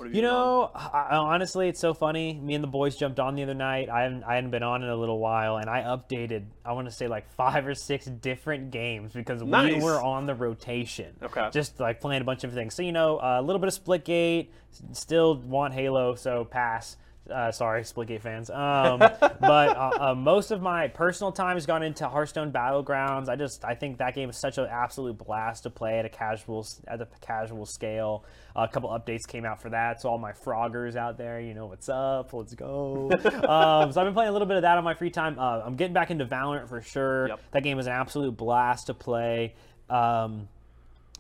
Have 0.07 0.15
You 0.15 0.23
know, 0.23 0.71
I, 0.75 1.17
honestly, 1.17 1.69
it's 1.69 1.81
so 1.81 1.95
funny. 1.95 2.35
Me 2.35 2.55
and 2.55 2.63
the 2.63 2.69
boys 2.69 2.97
jumped 2.97 3.19
on 3.19 3.35
the 3.35 3.43
other 3.43 3.55
night. 3.55 3.89
I 3.89 4.03
haven't, 4.03 4.25
I 4.25 4.35
hadn't 4.35 4.51
been 4.51 4.63
on 4.63 4.83
in 4.83 4.89
a 4.89 4.97
little 4.97 5.19
while, 5.19 5.57
and 5.57 5.69
I 5.69 5.83
updated. 5.83 6.45
I 6.65 6.73
want 6.73 6.87
to 6.89 6.93
say 6.93 7.09
like 7.09 7.29
five 7.31 7.67
or 7.67 7.75
six 7.75 8.07
different 8.07 8.71
games 8.71 9.13
because 9.13 9.43
we 9.43 9.81
were 9.81 10.01
on 10.01 10.27
the 10.27 10.35
rotation. 10.35 11.15
Okay. 11.23 11.49
Just 11.53 11.81
like 11.81 12.01
playing 12.01 12.23
a 12.23 12.25
bunch 12.25 12.45
of 12.45 12.53
things. 12.53 12.75
So 12.75 12.83
you 12.83 12.93
know, 12.93 13.19
a 13.23 13.43
little 13.43 13.61
bit 13.61 13.69
of 13.69 13.85
Splitgate. 13.85 14.49
Still 14.93 15.37
want 15.37 15.75
Halo, 15.75 16.15
so 16.15 16.45
pass. 16.45 16.97
Uh, 17.31 17.53
sorry, 17.53 17.83
Splitgate 17.83 18.21
fans. 18.21 18.51
Um, 18.51 18.99
but 19.21 19.77
uh, 19.77 19.91
uh, 20.01 20.15
most 20.15 20.51
of 20.51 20.63
my 20.63 20.89
personal 20.89 21.33
time 21.33 21.57
has 21.57 21.67
gone 21.67 21.83
into 21.83 22.09
Hearthstone 22.09 22.53
Battlegrounds. 22.53 23.29
I 23.29 23.37
just 23.37 23.65
I 23.65 23.75
think 23.75 23.99
that 23.99 24.15
game 24.15 24.31
is 24.31 24.37
such 24.37 24.59
an 24.59 24.67
absolute 24.71 25.19
blast 25.19 25.65
to 25.65 25.71
play 25.71 25.99
at 25.99 26.05
a 26.05 26.09
casual 26.09 26.67
at 26.87 27.01
a 27.01 27.09
casual 27.21 27.67
scale. 27.67 28.25
a 28.57 28.69
couple 28.69 28.91
updates 28.91 29.27
came 29.27 29.45
out 29.45 29.61
for 29.61 29.71
that, 29.71 30.01
so 30.01 30.09
all 30.09 30.19
my 30.19 30.33
froggers 30.33 30.97
out 30.97 31.19
there, 31.19 31.41
you 31.41 31.55
know 31.55 31.67
what's 31.67 31.89
up. 31.89 32.33
Let's 32.33 32.55
go. 32.55 33.11
um, 33.49 33.93
so 33.93 34.01
I've 34.01 34.07
been 34.07 34.15
playing 34.15 34.31
a 34.31 34.33
little 34.33 34.49
bit 34.49 34.57
of 34.57 34.63
that 34.63 34.79
on 34.79 34.85
my 34.85 34.95
free 34.95 35.11
time. 35.11 35.39
Uh, 35.39 35.63
I'm 35.65 35.77
getting 35.77 35.95
back 35.95 36.11
into 36.11 36.27
Valorant 36.27 36.69
for 36.69 36.81
sure. 36.81 37.29
Yep. 37.29 37.41
That 37.53 37.63
game 37.63 37.79
is 37.79 37.87
an 37.87 37.93
absolute 37.93 38.37
blast 38.37 38.87
to 38.87 38.95
play. 38.95 39.55
Um, 39.89 40.49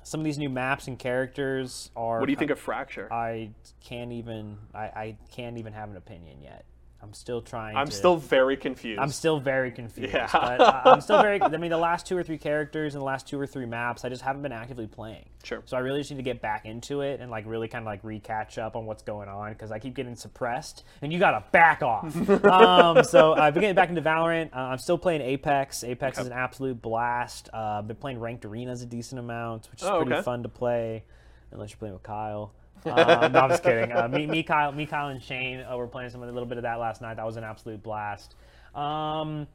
some 0.08 0.20
of 0.20 0.24
these 0.24 0.38
new 0.38 0.48
maps 0.48 0.88
and 0.88 0.98
characters 0.98 1.90
are. 1.94 2.18
What 2.18 2.26
do 2.26 2.32
you 2.32 2.38
think 2.38 2.50
of 2.50 2.58
Fracture? 2.58 3.12
I 3.12 3.50
can't 3.84 4.12
even. 4.12 4.56
I, 4.74 4.80
I 4.84 5.16
can't 5.30 5.58
even 5.58 5.74
have 5.74 5.90
an 5.90 5.96
opinion 5.96 6.42
yet. 6.42 6.64
I'm 7.00 7.14
still 7.14 7.40
trying. 7.40 7.76
I'm 7.76 7.86
to, 7.86 7.92
still 7.92 8.16
very 8.16 8.56
confused. 8.56 9.00
I'm 9.00 9.10
still 9.10 9.38
very 9.38 9.70
confused. 9.70 10.12
Yeah. 10.12 10.28
but 10.32 10.60
I- 10.60 10.82
I'm 10.86 11.00
still 11.00 11.22
very. 11.22 11.40
I 11.42 11.48
mean, 11.56 11.70
the 11.70 11.78
last 11.78 12.06
two 12.06 12.16
or 12.16 12.24
three 12.24 12.38
characters 12.38 12.94
and 12.94 13.00
the 13.00 13.04
last 13.04 13.28
two 13.28 13.38
or 13.40 13.46
three 13.46 13.66
maps, 13.66 14.04
I 14.04 14.08
just 14.08 14.22
haven't 14.22 14.42
been 14.42 14.50
actively 14.52 14.88
playing. 14.88 15.24
Sure. 15.44 15.62
So 15.64 15.76
I 15.76 15.80
really 15.80 16.00
just 16.00 16.10
need 16.10 16.16
to 16.16 16.22
get 16.24 16.42
back 16.42 16.66
into 16.66 17.02
it 17.02 17.20
and 17.20 17.30
like 17.30 17.44
really 17.46 17.68
kind 17.68 17.82
of 17.82 17.86
like 17.86 18.02
re-catch 18.02 18.58
up 18.58 18.74
on 18.74 18.84
what's 18.84 19.04
going 19.04 19.28
on 19.28 19.52
because 19.52 19.70
I 19.70 19.78
keep 19.78 19.94
getting 19.94 20.16
suppressed, 20.16 20.82
and 21.00 21.12
you 21.12 21.20
gotta 21.20 21.44
back 21.52 21.82
off. 21.82 22.14
um, 22.44 23.04
so 23.04 23.32
I've 23.34 23.54
been 23.54 23.60
getting 23.60 23.76
back 23.76 23.90
into 23.90 24.02
Valorant. 24.02 24.54
Uh, 24.54 24.58
I'm 24.60 24.78
still 24.78 24.98
playing 24.98 25.20
Apex. 25.20 25.84
Apex 25.84 26.18
is 26.18 26.26
an 26.26 26.32
absolute 26.32 26.82
blast. 26.82 27.48
Uh, 27.54 27.78
I've 27.78 27.86
been 27.86 27.96
playing 27.96 28.18
ranked 28.18 28.44
arenas 28.44 28.82
a 28.82 28.86
decent 28.86 29.20
amount, 29.20 29.68
which 29.70 29.82
is 29.82 29.88
Oh, 29.88 29.98
pretty 29.98 30.14
okay. 30.14 30.22
fun 30.22 30.42
to 30.42 30.48
play, 30.48 31.04
unless 31.52 31.70
you're 31.70 31.78
playing 31.78 31.94
with 31.94 32.02
Kyle. 32.02 32.52
Um, 32.86 33.32
no, 33.32 33.40
I'm 33.40 33.50
just 33.50 33.62
kidding. 33.64 33.92
Uh, 33.92 34.08
me, 34.08 34.26
me, 34.26 34.42
Kyle, 34.42 34.72
me, 34.72 34.86
Kyle, 34.86 35.08
and 35.08 35.22
Shane 35.22 35.60
uh, 35.60 35.76
were 35.76 35.86
playing 35.86 36.10
some 36.10 36.22
a 36.22 36.26
little 36.26 36.46
bit 36.46 36.58
of 36.58 36.62
that 36.62 36.78
last 36.78 37.00
night. 37.02 37.14
That 37.14 37.26
was 37.26 37.36
an 37.36 37.44
absolute 37.44 37.82
blast. 37.82 38.34
Um, 38.74 39.46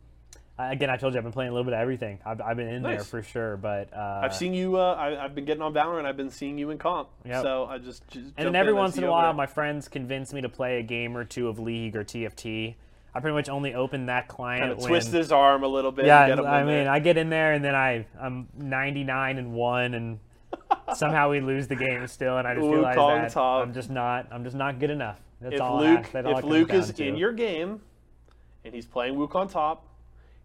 again, 0.58 0.90
I 0.90 0.98
told 0.98 1.14
you 1.14 1.18
I've 1.20 1.24
been 1.24 1.34
playing 1.34 1.50
a 1.50 1.54
little 1.54 1.66
bit 1.66 1.74
of 1.74 1.80
everything. 1.80 2.20
I've, 2.26 2.42
I've 2.42 2.58
been 2.58 2.68
in 2.68 2.84
there 2.84 3.04
for 3.04 3.22
sure, 3.24 3.58
but 3.58 3.94
uh, 3.94 4.22
I've 4.24 4.36
seen 4.36 4.54
you. 4.54 4.78
Uh, 4.78 4.94
I, 4.94 5.24
I've 5.24 5.36
been 5.36 5.46
getting 5.46 5.62
on 5.62 5.74
Valorant. 5.74 6.06
I've 6.06 6.18
been 6.18 6.30
seeing 6.30 6.58
you 6.58 6.70
in 6.70 6.78
comp. 6.78 7.10
Yep. 7.26 7.44
So 7.44 7.66
I 7.66 7.78
just, 7.78 8.08
just 8.10 8.34
And 8.38 8.48
then 8.48 8.56
every 8.56 8.72
and 8.72 8.78
once 8.80 8.98
in 8.98 9.04
a 9.04 9.12
while, 9.12 9.34
my 9.34 9.46
friends 9.48 9.88
convince 9.88 10.34
me 10.34 10.42
to 10.42 10.50
play 10.50 10.80
a 10.80 10.84
game 10.84 11.18
or 11.18 11.24
two 11.24 11.48
of 11.48 11.60
League 11.60 11.96
or 11.96 12.04
TFT. 12.04 12.76
I 13.16 13.20
pretty 13.20 13.36
much 13.36 13.48
only 13.48 13.76
open 13.76 14.08
that 14.08 14.28
client 14.28 14.64
Kinda 14.64 14.76
when 14.78 14.88
twist 14.88 15.12
his 15.12 15.32
arm 15.32 15.64
a 15.64 15.68
little 15.68 15.92
bit. 15.92 16.06
yeah. 16.06 16.26
and 16.26 16.32
get 16.32 16.40
him 16.40 16.46
I 16.48 16.60
mean, 16.60 16.68
there. 16.68 16.90
I 16.90 17.00
get 17.00 17.18
in 17.18 17.30
there 17.30 17.54
and 17.54 17.64
then 17.64 17.76
I 17.76 18.08
I'm 18.20 18.48
99 18.58 19.38
and 19.38 19.54
one, 19.54 19.94
and 19.94 20.20
somehow 20.96 21.30
we 21.30 21.40
lose 21.40 21.68
the 21.68 21.76
game 21.76 22.08
still, 22.08 22.38
and 22.38 22.48
I 22.48 22.56
just 22.56 22.68
realize 22.68 22.96
Wukong 22.96 23.34
that. 23.34 23.40
I'm 23.40 23.74
just 23.74 23.90
not 23.90 24.28
I'm 24.32 24.44
just 24.44 24.56
not 24.56 24.80
good 24.80 24.90
enough. 24.90 25.20
That's 25.42 25.56
if 25.56 25.62
all. 25.62 25.80
Luke, 25.80 26.00
ask. 26.00 26.12
That's 26.12 26.28
all 26.28 26.38
it 26.38 26.40
if 26.40 26.46
Luke 26.46 26.74
is 26.74 26.92
to. 26.92 27.08
in 27.08 27.16
your 27.16 27.34
game, 27.34 27.82
and 28.64 28.74
he's 28.74 28.86
playing 28.86 29.16
Wook 29.16 29.36
on 29.36 29.48
top, 29.48 29.86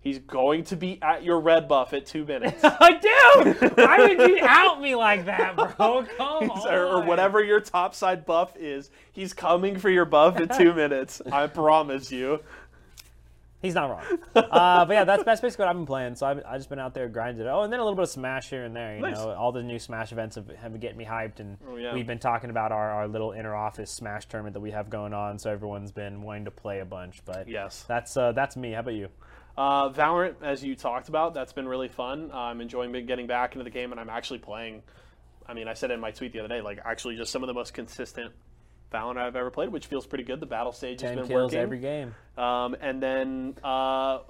he's 0.00 0.18
going 0.18 0.64
to 0.64 0.76
be 0.76 1.00
at 1.02 1.22
your 1.22 1.40
red 1.40 1.68
buff 1.68 1.92
at 1.92 2.06
two 2.06 2.24
minutes. 2.24 2.60
I 2.64 2.98
do. 2.98 3.68
Why 3.74 3.98
would 3.98 4.30
you 4.30 4.38
out 4.42 4.80
me 4.80 4.94
like 4.94 5.26
that, 5.26 5.56
bro? 5.56 5.66
Come 6.16 6.50
on. 6.50 6.68
or, 6.68 6.86
or 6.86 7.02
whatever 7.02 7.42
your 7.42 7.60
top 7.60 7.94
side 7.94 8.24
buff 8.26 8.56
is, 8.56 8.90
he's 9.12 9.32
coming 9.32 9.78
for 9.78 9.90
your 9.90 10.04
buff 10.04 10.38
in 10.38 10.48
two 10.48 10.72
minutes. 10.74 11.20
I 11.30 11.46
promise 11.46 12.10
you. 12.10 12.40
He's 13.60 13.74
not 13.74 13.90
wrong. 13.90 14.04
uh, 14.36 14.84
but 14.84 14.92
yeah, 14.92 15.04
that's 15.04 15.24
that's 15.24 15.40
basically 15.40 15.64
what 15.64 15.70
I've 15.70 15.76
been 15.76 15.86
playing. 15.86 16.14
So 16.14 16.26
I've, 16.26 16.42
I've 16.46 16.58
just 16.58 16.68
been 16.68 16.78
out 16.78 16.94
there 16.94 17.08
grinding. 17.08 17.46
Oh, 17.48 17.62
and 17.62 17.72
then 17.72 17.80
a 17.80 17.82
little 17.82 17.96
bit 17.96 18.04
of 18.04 18.08
Smash 18.08 18.50
here 18.50 18.64
and 18.64 18.74
there. 18.76 18.94
You 18.96 19.02
Nice. 19.02 19.16
know, 19.16 19.30
all 19.32 19.50
the 19.50 19.62
new 19.64 19.78
Smash 19.80 20.12
events 20.12 20.36
have, 20.36 20.48
have 20.48 20.70
been 20.72 20.80
getting 20.80 20.96
me 20.96 21.04
hyped, 21.04 21.40
and 21.40 21.58
Oh, 21.68 21.74
yeah. 21.76 21.92
we've 21.92 22.06
been 22.06 22.20
talking 22.20 22.50
about 22.50 22.70
our, 22.70 22.90
our 22.90 23.08
little 23.08 23.32
inner 23.32 23.54
office 23.56 23.90
Smash 23.90 24.26
tournament 24.26 24.54
that 24.54 24.60
we 24.60 24.70
have 24.70 24.90
going 24.90 25.12
on. 25.12 25.38
So 25.40 25.50
everyone's 25.50 25.90
been 25.90 26.22
wanting 26.22 26.44
to 26.44 26.50
play 26.52 26.78
a 26.80 26.84
bunch. 26.84 27.20
But 27.24 27.48
Yes. 27.48 27.84
that's 27.88 28.16
uh, 28.16 28.30
that's 28.32 28.56
me. 28.56 28.72
How 28.72 28.80
about 28.80 28.94
you? 28.94 29.08
Uh, 29.56 29.90
Valorant, 29.90 30.36
as 30.40 30.62
you 30.62 30.76
talked 30.76 31.08
about, 31.08 31.34
that's 31.34 31.52
been 31.52 31.66
really 31.66 31.88
fun. 31.88 32.30
Uh, 32.32 32.36
I'm 32.36 32.60
enjoying 32.60 32.92
getting 33.06 33.26
back 33.26 33.54
into 33.54 33.64
the 33.64 33.70
game, 33.70 33.90
and 33.90 34.00
I'm 34.00 34.08
actually 34.10 34.38
playing. 34.38 34.82
I 35.48 35.54
mean, 35.54 35.66
I 35.66 35.74
said 35.74 35.90
in 35.90 35.98
my 35.98 36.12
tweet 36.12 36.32
the 36.32 36.38
other 36.38 36.48
day, 36.48 36.60
like 36.60 36.78
actually 36.84 37.16
just 37.16 37.32
some 37.32 37.42
of 37.42 37.48
the 37.48 37.54
most 37.54 37.74
consistent 37.74 38.32
Valorant 38.92 39.18
I've 39.18 39.36
ever 39.36 39.50
played, 39.50 39.68
which 39.68 39.86
feels 39.86 40.06
pretty 40.06 40.24
good. 40.24 40.40
The 40.40 40.46
battle 40.46 40.72
stage 40.72 41.00
has 41.02 41.14
been 41.14 41.26
kills 41.26 41.52
working. 41.52 41.58
every 41.58 41.78
game. 41.78 42.14
Um, 42.36 42.74
and 42.80 43.02
then 43.02 43.54
uh, 43.62 44.20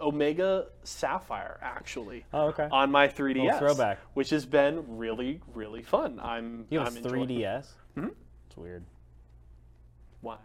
Omega 0.00 0.66
Sapphire, 0.82 1.58
actually. 1.62 2.24
Oh, 2.32 2.48
okay. 2.48 2.68
On 2.70 2.90
my 2.90 3.08
3DS, 3.08 3.58
throwback. 3.58 3.98
which 4.14 4.30
has 4.30 4.44
been 4.44 4.98
really, 4.98 5.40
really 5.54 5.82
fun. 5.82 6.20
I'm. 6.20 6.66
you 6.70 6.78
have 6.80 6.96
I'm 6.96 7.04
a 7.04 7.08
3DS. 7.08 7.66
Mm-hmm. 7.96 8.08
It's 8.48 8.56
weird. 8.56 8.84
Why? 10.20 10.36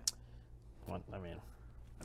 What, 0.86 1.02
I 1.12 1.18
mean, 1.18 1.34
I 1.34 1.53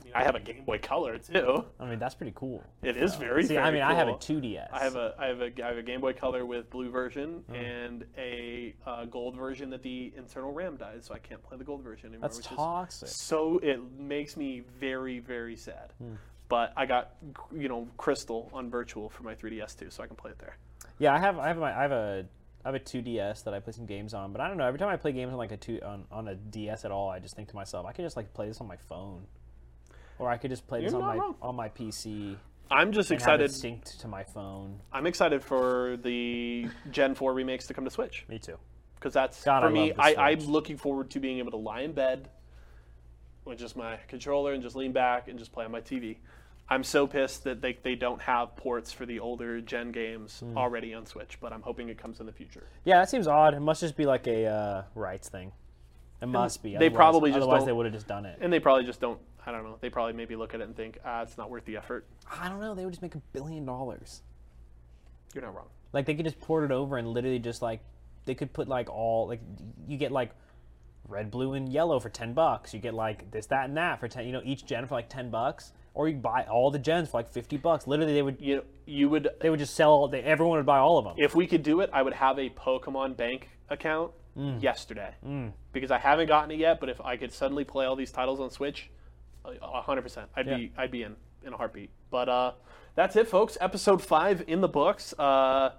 mean, 0.09 0.21
I 0.21 0.23
have 0.23 0.35
a 0.35 0.39
Game 0.39 0.63
Boy 0.65 0.77
Color 0.79 1.17
too. 1.17 1.63
I 1.79 1.85
mean 1.89 1.99
that's 1.99 2.15
pretty 2.15 2.33
cool. 2.35 2.63
It 2.83 2.97
is 2.97 3.15
very. 3.15 3.43
See, 3.43 3.55
very 3.55 3.65
I 3.65 3.71
mean, 3.71 3.81
I 3.81 3.93
have 3.93 4.07
a 4.07 4.13
2DS. 4.13 4.67
I 4.71 4.79
have 4.83 4.95
a 4.95 5.13
I 5.17 5.27
have 5.27 5.41
a 5.41 5.51
I 5.63 5.67
have 5.67 5.77
a 5.77 5.83
Game 5.83 6.01
Boy 6.01 6.13
Color 6.13 6.45
with 6.45 6.69
blue 6.69 6.89
version 6.89 7.43
Hmm. 7.47 7.55
and 7.55 8.05
a 8.17 8.75
uh, 8.85 9.05
gold 9.05 9.35
version 9.35 9.69
that 9.71 9.83
the 9.83 10.11
internal 10.17 10.51
RAM 10.51 10.75
died, 10.77 11.03
so 11.03 11.13
I 11.13 11.19
can't 11.19 11.41
play 11.43 11.57
the 11.57 11.63
gold 11.63 11.81
version 11.83 12.09
anymore. 12.09 12.29
That's 12.29 12.39
toxic. 12.39 13.07
So 13.09 13.59
it 13.63 13.79
makes 13.97 14.35
me 14.37 14.63
very 14.79 15.19
very 15.19 15.55
sad. 15.55 15.93
Hmm. 16.01 16.13
But 16.47 16.73
I 16.75 16.85
got 16.85 17.11
you 17.55 17.69
know 17.69 17.87
Crystal 17.97 18.49
on 18.53 18.69
Virtual 18.69 19.09
for 19.09 19.23
my 19.23 19.35
3DS 19.35 19.77
too, 19.77 19.89
so 19.89 20.03
I 20.03 20.07
can 20.07 20.15
play 20.15 20.31
it 20.31 20.39
there. 20.39 20.57
Yeah, 20.97 21.13
I 21.13 21.19
have 21.19 21.37
I 21.37 21.47
have 21.47 21.57
my 21.57 21.77
I 21.77 21.81
have 21.83 21.91
a 21.91 22.25
I 22.65 22.67
have 22.67 22.75
a 22.75 22.79
2DS 22.79 23.45
that 23.45 23.53
I 23.53 23.59
play 23.61 23.71
some 23.71 23.85
games 23.85 24.13
on, 24.13 24.33
but 24.33 24.41
I 24.41 24.47
don't 24.49 24.57
know. 24.57 24.65
Every 24.65 24.79
time 24.79 24.89
I 24.89 24.97
play 24.97 25.13
games 25.13 25.31
on 25.31 25.37
like 25.37 25.53
a 25.53 25.57
two 25.57 25.79
on, 25.81 26.03
on 26.11 26.27
a 26.27 26.35
DS 26.35 26.83
at 26.83 26.91
all, 26.91 27.09
I 27.09 27.19
just 27.19 27.33
think 27.35 27.47
to 27.49 27.55
myself, 27.55 27.85
I 27.85 27.93
could 27.93 28.03
just 28.03 28.17
like 28.17 28.33
play 28.33 28.47
this 28.49 28.59
on 28.59 28.67
my 28.67 28.75
phone, 28.75 29.21
or 30.19 30.29
I 30.29 30.37
could 30.37 30.51
just 30.51 30.67
play 30.67 30.81
this 30.83 30.91
You're 30.91 31.01
on 31.01 31.07
not 31.07 31.17
my 31.17 31.23
wrong. 31.23 31.35
on 31.41 31.55
my 31.55 31.69
PC 31.69 32.35
I'm 32.71 32.91
just 32.91 33.09
and 33.09 33.19
have 33.21 33.41
it 33.41 33.45
excited. 33.45 33.81
synced 33.81 33.99
to 34.01 34.07
my 34.07 34.23
phone. 34.23 34.79
I'm 34.93 35.07
excited 35.07 35.43
for 35.43 35.97
the 36.03 36.67
Gen 36.91 37.15
4 37.15 37.33
remakes 37.33 37.65
to 37.67 37.73
come 37.73 37.83
to 37.85 37.89
Switch 37.89 38.25
Me 38.29 38.37
too. 38.37 38.57
because 38.95 39.13
that's 39.13 39.43
God, 39.43 39.61
for 39.61 39.67
I 39.67 39.71
me. 39.71 39.87
love 39.87 39.95
the 39.97 40.03
I, 40.21 40.29
I'm 40.31 40.39
Switch. 40.39 40.49
looking 40.49 40.77
forward 40.77 41.09
to 41.11 41.19
being 41.19 41.39
able 41.39 41.51
to 41.51 41.57
lie 41.57 41.81
in 41.81 41.93
bed 41.93 42.29
with 43.45 43.57
just 43.57 43.75
my 43.75 43.97
controller 44.07 44.53
and 44.53 44.61
just 44.61 44.75
lean 44.75 44.91
back 44.91 45.27
and 45.29 45.39
just 45.39 45.51
play 45.51 45.65
on 45.65 45.71
my 45.71 45.81
TV. 45.81 46.17
I'm 46.71 46.83
so 46.83 47.07
pissed 47.07 47.45
that 47.45 47.61
they, 47.63 47.79
they 47.81 47.95
don't 47.95 48.21
have 48.21 48.55
ports 48.55 48.91
for 48.91 49.07
the 49.07 49.19
older 49.19 49.59
gen 49.61 49.91
games 49.91 50.41
Hmm. 50.41 50.55
already 50.55 50.93
on 50.93 51.07
Switch, 51.07 51.39
but 51.41 51.51
I'm 51.51 51.63
hoping 51.63 51.89
it 51.89 51.97
comes 51.97 52.19
in 52.19 52.27
the 52.27 52.31
future. 52.31 52.67
Yeah, 52.85 52.99
that 52.99 53.09
seems 53.09 53.25
odd. 53.27 53.55
It 53.55 53.59
must 53.61 53.81
just 53.81 53.97
be 53.97 54.05
like 54.05 54.27
a 54.27 54.45
uh, 54.45 54.83
rights 54.93 55.29
thing. 55.29 55.51
It 56.21 56.27
must 56.27 56.61
be. 56.61 56.71
they 56.71 56.75
otherwise- 56.87 56.95
probably 56.95 57.29
just 57.31 57.37
otherwise 57.37 57.59
don't- 57.61 57.65
they 57.67 57.71
would 57.73 57.87
have 57.87 57.95
just 57.95 58.07
done 58.07 58.27
it. 58.27 58.37
And 58.41 58.53
they 58.53 58.59
probably 58.59 58.83
just 58.85 59.01
don't. 59.01 59.19
I 59.49 59.57
don't 59.57 59.63
know. 59.63 59.77
They 59.81 59.89
probably 59.89 60.13
maybe 60.13 60.35
look 60.35 60.53
at 60.53 60.61
it 60.61 60.63
and 60.65 60.75
think, 60.75 60.99
ah, 61.03 61.21
it's 61.23 61.37
not 61.37 61.49
worth 61.49 61.65
the 61.65 61.77
effort. 61.77 62.05
I 62.31 62.47
don't 62.49 62.59
know. 62.59 62.75
They 62.75 62.85
would 62.85 62.91
just 62.93 63.01
make 63.01 63.15
a 63.15 63.21
billion 63.33 63.65
dollars. 63.65 64.21
You're 65.33 65.43
not 65.43 65.55
wrong. 65.55 65.67
Like 65.93 66.05
they 66.05 66.13
could 66.15 66.25
just 66.25 66.39
port 66.39 66.63
it 66.63 66.71
over 66.71 66.97
and 66.97 67.07
literally 67.07 67.39
just 67.39 67.61
like 67.61 67.81
they 68.25 68.35
could 68.35 68.53
put 68.53 68.67
like 68.67 68.89
all 68.89 69.27
like 69.27 69.41
you 69.87 69.97
get 69.97 70.11
like 70.11 70.31
red, 71.07 71.31
blue, 71.31 71.53
and 71.53 71.67
yellow 71.71 71.99
for 71.99 72.09
ten 72.09 72.33
bucks. 72.33 72.73
You 72.73 72.79
get 72.79 72.93
like 72.93 73.31
this, 73.31 73.47
that, 73.47 73.65
and 73.65 73.77
that 73.77 73.99
for 73.99 74.07
ten. 74.07 74.25
You 74.25 74.31
know, 74.33 74.41
each 74.43 74.65
gen 74.65 74.85
for 74.85 74.93
like 74.95 75.09
ten 75.09 75.29
bucks, 75.31 75.73
or 75.95 76.07
you 76.07 76.15
buy 76.17 76.43
all 76.49 76.69
the 76.69 76.77
gens 76.79 77.09
for 77.09 77.17
like 77.17 77.29
fifty 77.29 77.57
bucks. 77.57 77.87
Literally, 77.87 78.13
they 78.13 78.21
would 78.21 78.37
You 78.39 78.57
know, 78.57 78.63
you 78.85 79.09
would 79.09 79.29
they 79.41 79.49
would 79.49 79.59
just 79.59 79.73
sell. 79.75 79.91
all- 79.91 80.07
They, 80.07 80.21
everyone 80.21 80.57
would 80.57 80.65
buy 80.65 80.77
all 80.77 80.97
of 80.99 81.05
them. 81.05 81.15
if 81.17 81.33
we 81.33 81.47
could 81.47 81.63
do 81.63 81.79
it, 81.81 81.89
I 81.91 82.01
would 82.03 82.13
have 82.13 82.37
a 82.37 82.49
Pokemon 82.51 83.17
Bank 83.17 83.49
account 83.69 84.11
Mm. 84.37 84.61
yesterday 84.61 85.15
because 85.73 85.89
I 85.91 85.97
haven't 85.97 86.27
gotten 86.27 86.51
it 86.51 86.59
yet. 86.59 86.79
But 86.79 86.87
if 86.89 87.01
I 87.01 87.17
could 87.17 87.33
suddenly 87.33 87.63
play 87.65 87.85
all 87.87 87.95
these 87.95 88.11
titles 88.11 88.39
on 88.39 88.51
Switch, 88.51 88.89
hundred 89.45 90.01
percent, 90.01 90.29
I'd 90.35 90.45
be 90.57 90.71
I'd 90.77 90.91
be 90.91 91.03
in 91.03 91.15
in 91.45 91.53
a 91.53 91.57
heartbeat. 91.57 91.89
But 92.09 92.29
uh, 92.29 92.51
that's 92.95 93.15
it, 93.15 93.27
folks. 93.27 93.57
Episode 93.61 94.01
five 94.01 94.43
in 94.47 94.61
the 94.61 94.67
books. 94.67 95.13
Uh, 95.17 95.71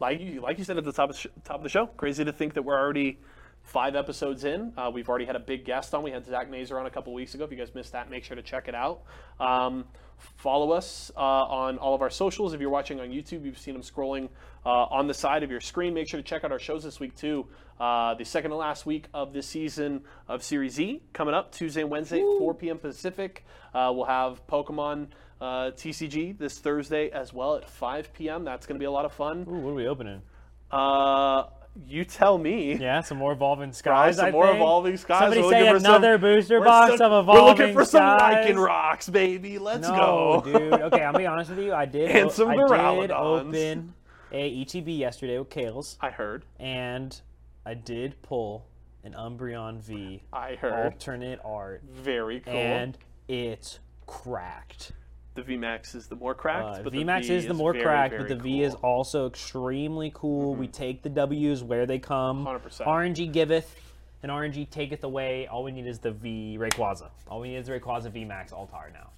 like 0.00 0.20
you 0.20 0.40
like 0.40 0.58
you 0.58 0.64
said 0.64 0.76
at 0.78 0.84
the 0.84 0.92
top 0.92 1.10
of 1.10 1.16
the 1.16 1.20
sh- 1.22 1.26
top 1.44 1.56
of 1.56 1.62
the 1.62 1.68
show, 1.68 1.86
crazy 1.86 2.24
to 2.24 2.32
think 2.32 2.54
that 2.54 2.62
we're 2.62 2.78
already 2.78 3.18
five 3.62 3.96
episodes 3.96 4.44
in. 4.44 4.72
Uh, 4.76 4.90
we've 4.92 5.08
already 5.08 5.24
had 5.24 5.36
a 5.36 5.40
big 5.40 5.64
guest 5.64 5.94
on. 5.94 6.02
We 6.02 6.10
had 6.10 6.26
Zach 6.26 6.50
Nazer 6.50 6.78
on 6.78 6.86
a 6.86 6.90
couple 6.90 7.14
weeks 7.14 7.34
ago. 7.34 7.44
If 7.44 7.50
you 7.50 7.56
guys 7.56 7.74
missed 7.74 7.92
that, 7.92 8.10
make 8.10 8.24
sure 8.24 8.36
to 8.36 8.42
check 8.42 8.68
it 8.68 8.74
out. 8.74 9.02
Um, 9.40 9.86
follow 10.36 10.72
us 10.72 11.10
uh, 11.16 11.20
on 11.20 11.78
all 11.78 11.94
of 11.94 12.02
our 12.02 12.10
socials. 12.10 12.54
If 12.54 12.60
you're 12.60 12.70
watching 12.70 13.00
on 13.00 13.08
YouTube, 13.08 13.44
you've 13.44 13.58
seen 13.58 13.74
them 13.74 13.82
scrolling 13.82 14.28
uh, 14.64 14.68
on 14.68 15.06
the 15.06 15.14
side 15.14 15.42
of 15.42 15.50
your 15.50 15.60
screen. 15.60 15.94
Make 15.94 16.08
sure 16.08 16.20
to 16.20 16.24
check 16.24 16.44
out 16.44 16.52
our 16.52 16.58
shows 16.58 16.84
this 16.84 17.00
week 17.00 17.14
too. 17.16 17.46
Uh, 17.78 18.14
the 18.14 18.24
second 18.24 18.50
to 18.50 18.56
last 18.56 18.86
week 18.86 19.06
of 19.12 19.32
this 19.32 19.46
season 19.46 20.02
of 20.28 20.42
Series 20.42 20.74
Z 20.74 21.02
coming 21.12 21.34
up 21.34 21.52
Tuesday 21.52 21.80
and 21.80 21.90
Wednesday, 21.90 22.20
4 22.20 22.54
p.m. 22.54 22.78
Pacific. 22.78 23.44
Uh, 23.74 23.90
we'll 23.94 24.04
have 24.04 24.46
Pokemon 24.46 25.08
uh, 25.40 25.72
TCG 25.72 26.38
this 26.38 26.58
Thursday 26.58 27.10
as 27.10 27.32
well 27.32 27.56
at 27.56 27.68
5 27.68 28.12
p.m. 28.12 28.44
That's 28.44 28.66
going 28.66 28.76
to 28.76 28.80
be 28.80 28.86
a 28.86 28.90
lot 28.90 29.04
of 29.04 29.12
fun. 29.12 29.44
Ooh, 29.48 29.58
what 29.58 29.70
are 29.70 29.74
we 29.74 29.88
opening? 29.88 30.22
Uh, 30.70 31.44
you 31.86 32.04
tell 32.04 32.38
me. 32.38 32.74
Yeah, 32.76 33.00
some 33.00 33.18
more 33.18 33.32
evolving 33.32 33.72
skies. 33.72 34.16
some 34.16 34.26
I 34.26 34.30
more 34.30 34.46
think. 34.46 34.56
evolving 34.56 34.96
skies. 34.96 35.18
Somebody 35.20 35.42
We're 35.42 35.50
say 35.50 35.70
for 35.72 35.80
some- 35.80 35.90
another 35.94 36.18
booster 36.18 36.60
box 36.60 36.94
still- 36.94 37.12
of 37.12 37.24
evolving. 37.24 37.42
We're 37.44 37.48
looking 37.50 37.74
for 37.74 37.84
some 37.84 38.18
skies. 38.18 38.46
Lycanrocs, 38.46 39.12
baby. 39.12 39.58
Let's 39.58 39.88
no, 39.88 40.42
go. 40.44 40.52
dude. 40.58 40.72
Okay, 40.72 40.96
I'm 41.02 41.12
gonna 41.12 41.18
be 41.18 41.26
honest 41.26 41.50
with 41.50 41.58
you. 41.60 41.72
I 41.74 41.84
did. 41.86 42.10
And 42.10 42.30
some 42.30 42.48
I 42.48 42.56
did 42.56 43.10
open 43.10 43.94
a 44.32 44.62
ETB 44.64 44.98
yesterday 44.98 45.38
with 45.38 45.48
Kales, 45.50 45.96
I 46.00 46.10
heard. 46.10 46.44
and 46.58 47.20
I 47.66 47.74
did 47.74 48.20
pull 48.22 48.66
an 49.04 49.12
Umbreon 49.14 49.78
V 49.80 50.22
I 50.32 50.54
heard. 50.56 50.72
alternate 50.92 51.38
art, 51.44 51.82
Very 51.88 52.40
cool. 52.40 52.52
and 52.54 52.96
it's 53.28 53.78
cracked. 54.06 54.92
The 55.34 55.42
VMAX 55.42 55.94
is 55.94 56.06
the 56.06 56.14
more 56.16 56.34
cracked, 56.34 56.78
Uh, 56.80 56.82
but 56.82 56.92
VMAX 56.92 57.26
the 57.26 57.34
is 57.34 57.46
the 57.46 57.54
more 57.54 57.72
very, 57.72 57.84
cracked, 57.84 58.12
very 58.12 58.22
but 58.22 58.28
the 58.28 58.36
V 58.36 58.42
cool. 58.42 58.52
Mm-hmm. 58.60 58.68
is 58.68 58.74
also 58.76 59.26
extremely 59.26 60.12
cool. 60.14 60.54
We 60.54 60.68
take 60.68 61.02
the 61.02 61.08
W's 61.08 61.62
where 61.62 61.86
they 61.86 61.98
come. 61.98 62.44
100%. 62.46 62.86
RNG 62.86 63.32
giveth, 63.32 63.74
and 64.22 64.30
RNG 64.30 64.70
taketh 64.70 65.02
away. 65.04 65.46
All 65.48 65.64
we 65.64 65.72
need 65.72 65.86
is 65.86 65.98
the 65.98 66.12
V 66.12 66.56
Rayquaza. 66.60 67.10
All 67.28 67.40
we 67.40 67.48
need 67.48 67.56
is 67.56 67.66
the 67.66 67.72
Rayquaza 67.78 68.10
VMAX 68.12 68.52
Altar 68.52 68.90
now. 68.92 69.10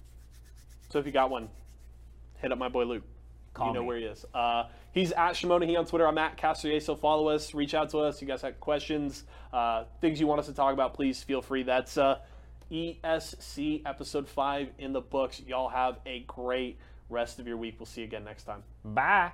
So 0.89 0.99
if 0.99 1.05
you 1.05 1.11
got 1.11 1.29
one, 1.29 1.49
hit 2.39 2.51
up 2.51 2.57
my 2.57 2.69
boy 2.69 2.85
Luke. 2.85 3.03
Call 3.53 3.67
you 3.67 3.73
know 3.73 3.81
me. 3.81 3.87
where 3.87 3.97
he 3.97 4.03
is. 4.05 4.25
Uh, 4.33 4.65
he's 4.91 5.11
at 5.13 5.33
Shimona. 5.33 5.67
He 5.67 5.75
on 5.75 5.85
Twitter. 5.85 6.07
I'm 6.07 6.17
at 6.17 6.37
Castrier. 6.37 6.79
So 6.81 6.95
follow 6.95 7.29
us. 7.29 7.53
Reach 7.53 7.73
out 7.73 7.89
to 7.89 7.99
us. 7.99 8.21
You 8.21 8.27
guys 8.27 8.41
have 8.43 8.59
questions, 8.59 9.23
uh, 9.51 9.85
things 9.99 10.19
you 10.19 10.27
want 10.27 10.39
us 10.39 10.45
to 10.47 10.53
talk 10.53 10.73
about. 10.73 10.93
Please 10.93 11.23
feel 11.23 11.41
free. 11.41 11.63
That's 11.63 11.97
uh, 11.97 12.19
ESC 12.71 13.81
episode 13.85 14.27
five 14.27 14.69
in 14.77 14.93
the 14.93 15.01
books. 15.01 15.41
Y'all 15.45 15.69
have 15.69 15.99
a 16.05 16.21
great 16.21 16.77
rest 17.09 17.39
of 17.39 17.47
your 17.47 17.57
week. 17.57 17.75
We'll 17.79 17.85
see 17.85 18.01
you 18.01 18.07
again 18.07 18.23
next 18.23 18.43
time. 18.43 18.63
Bye. 18.83 19.31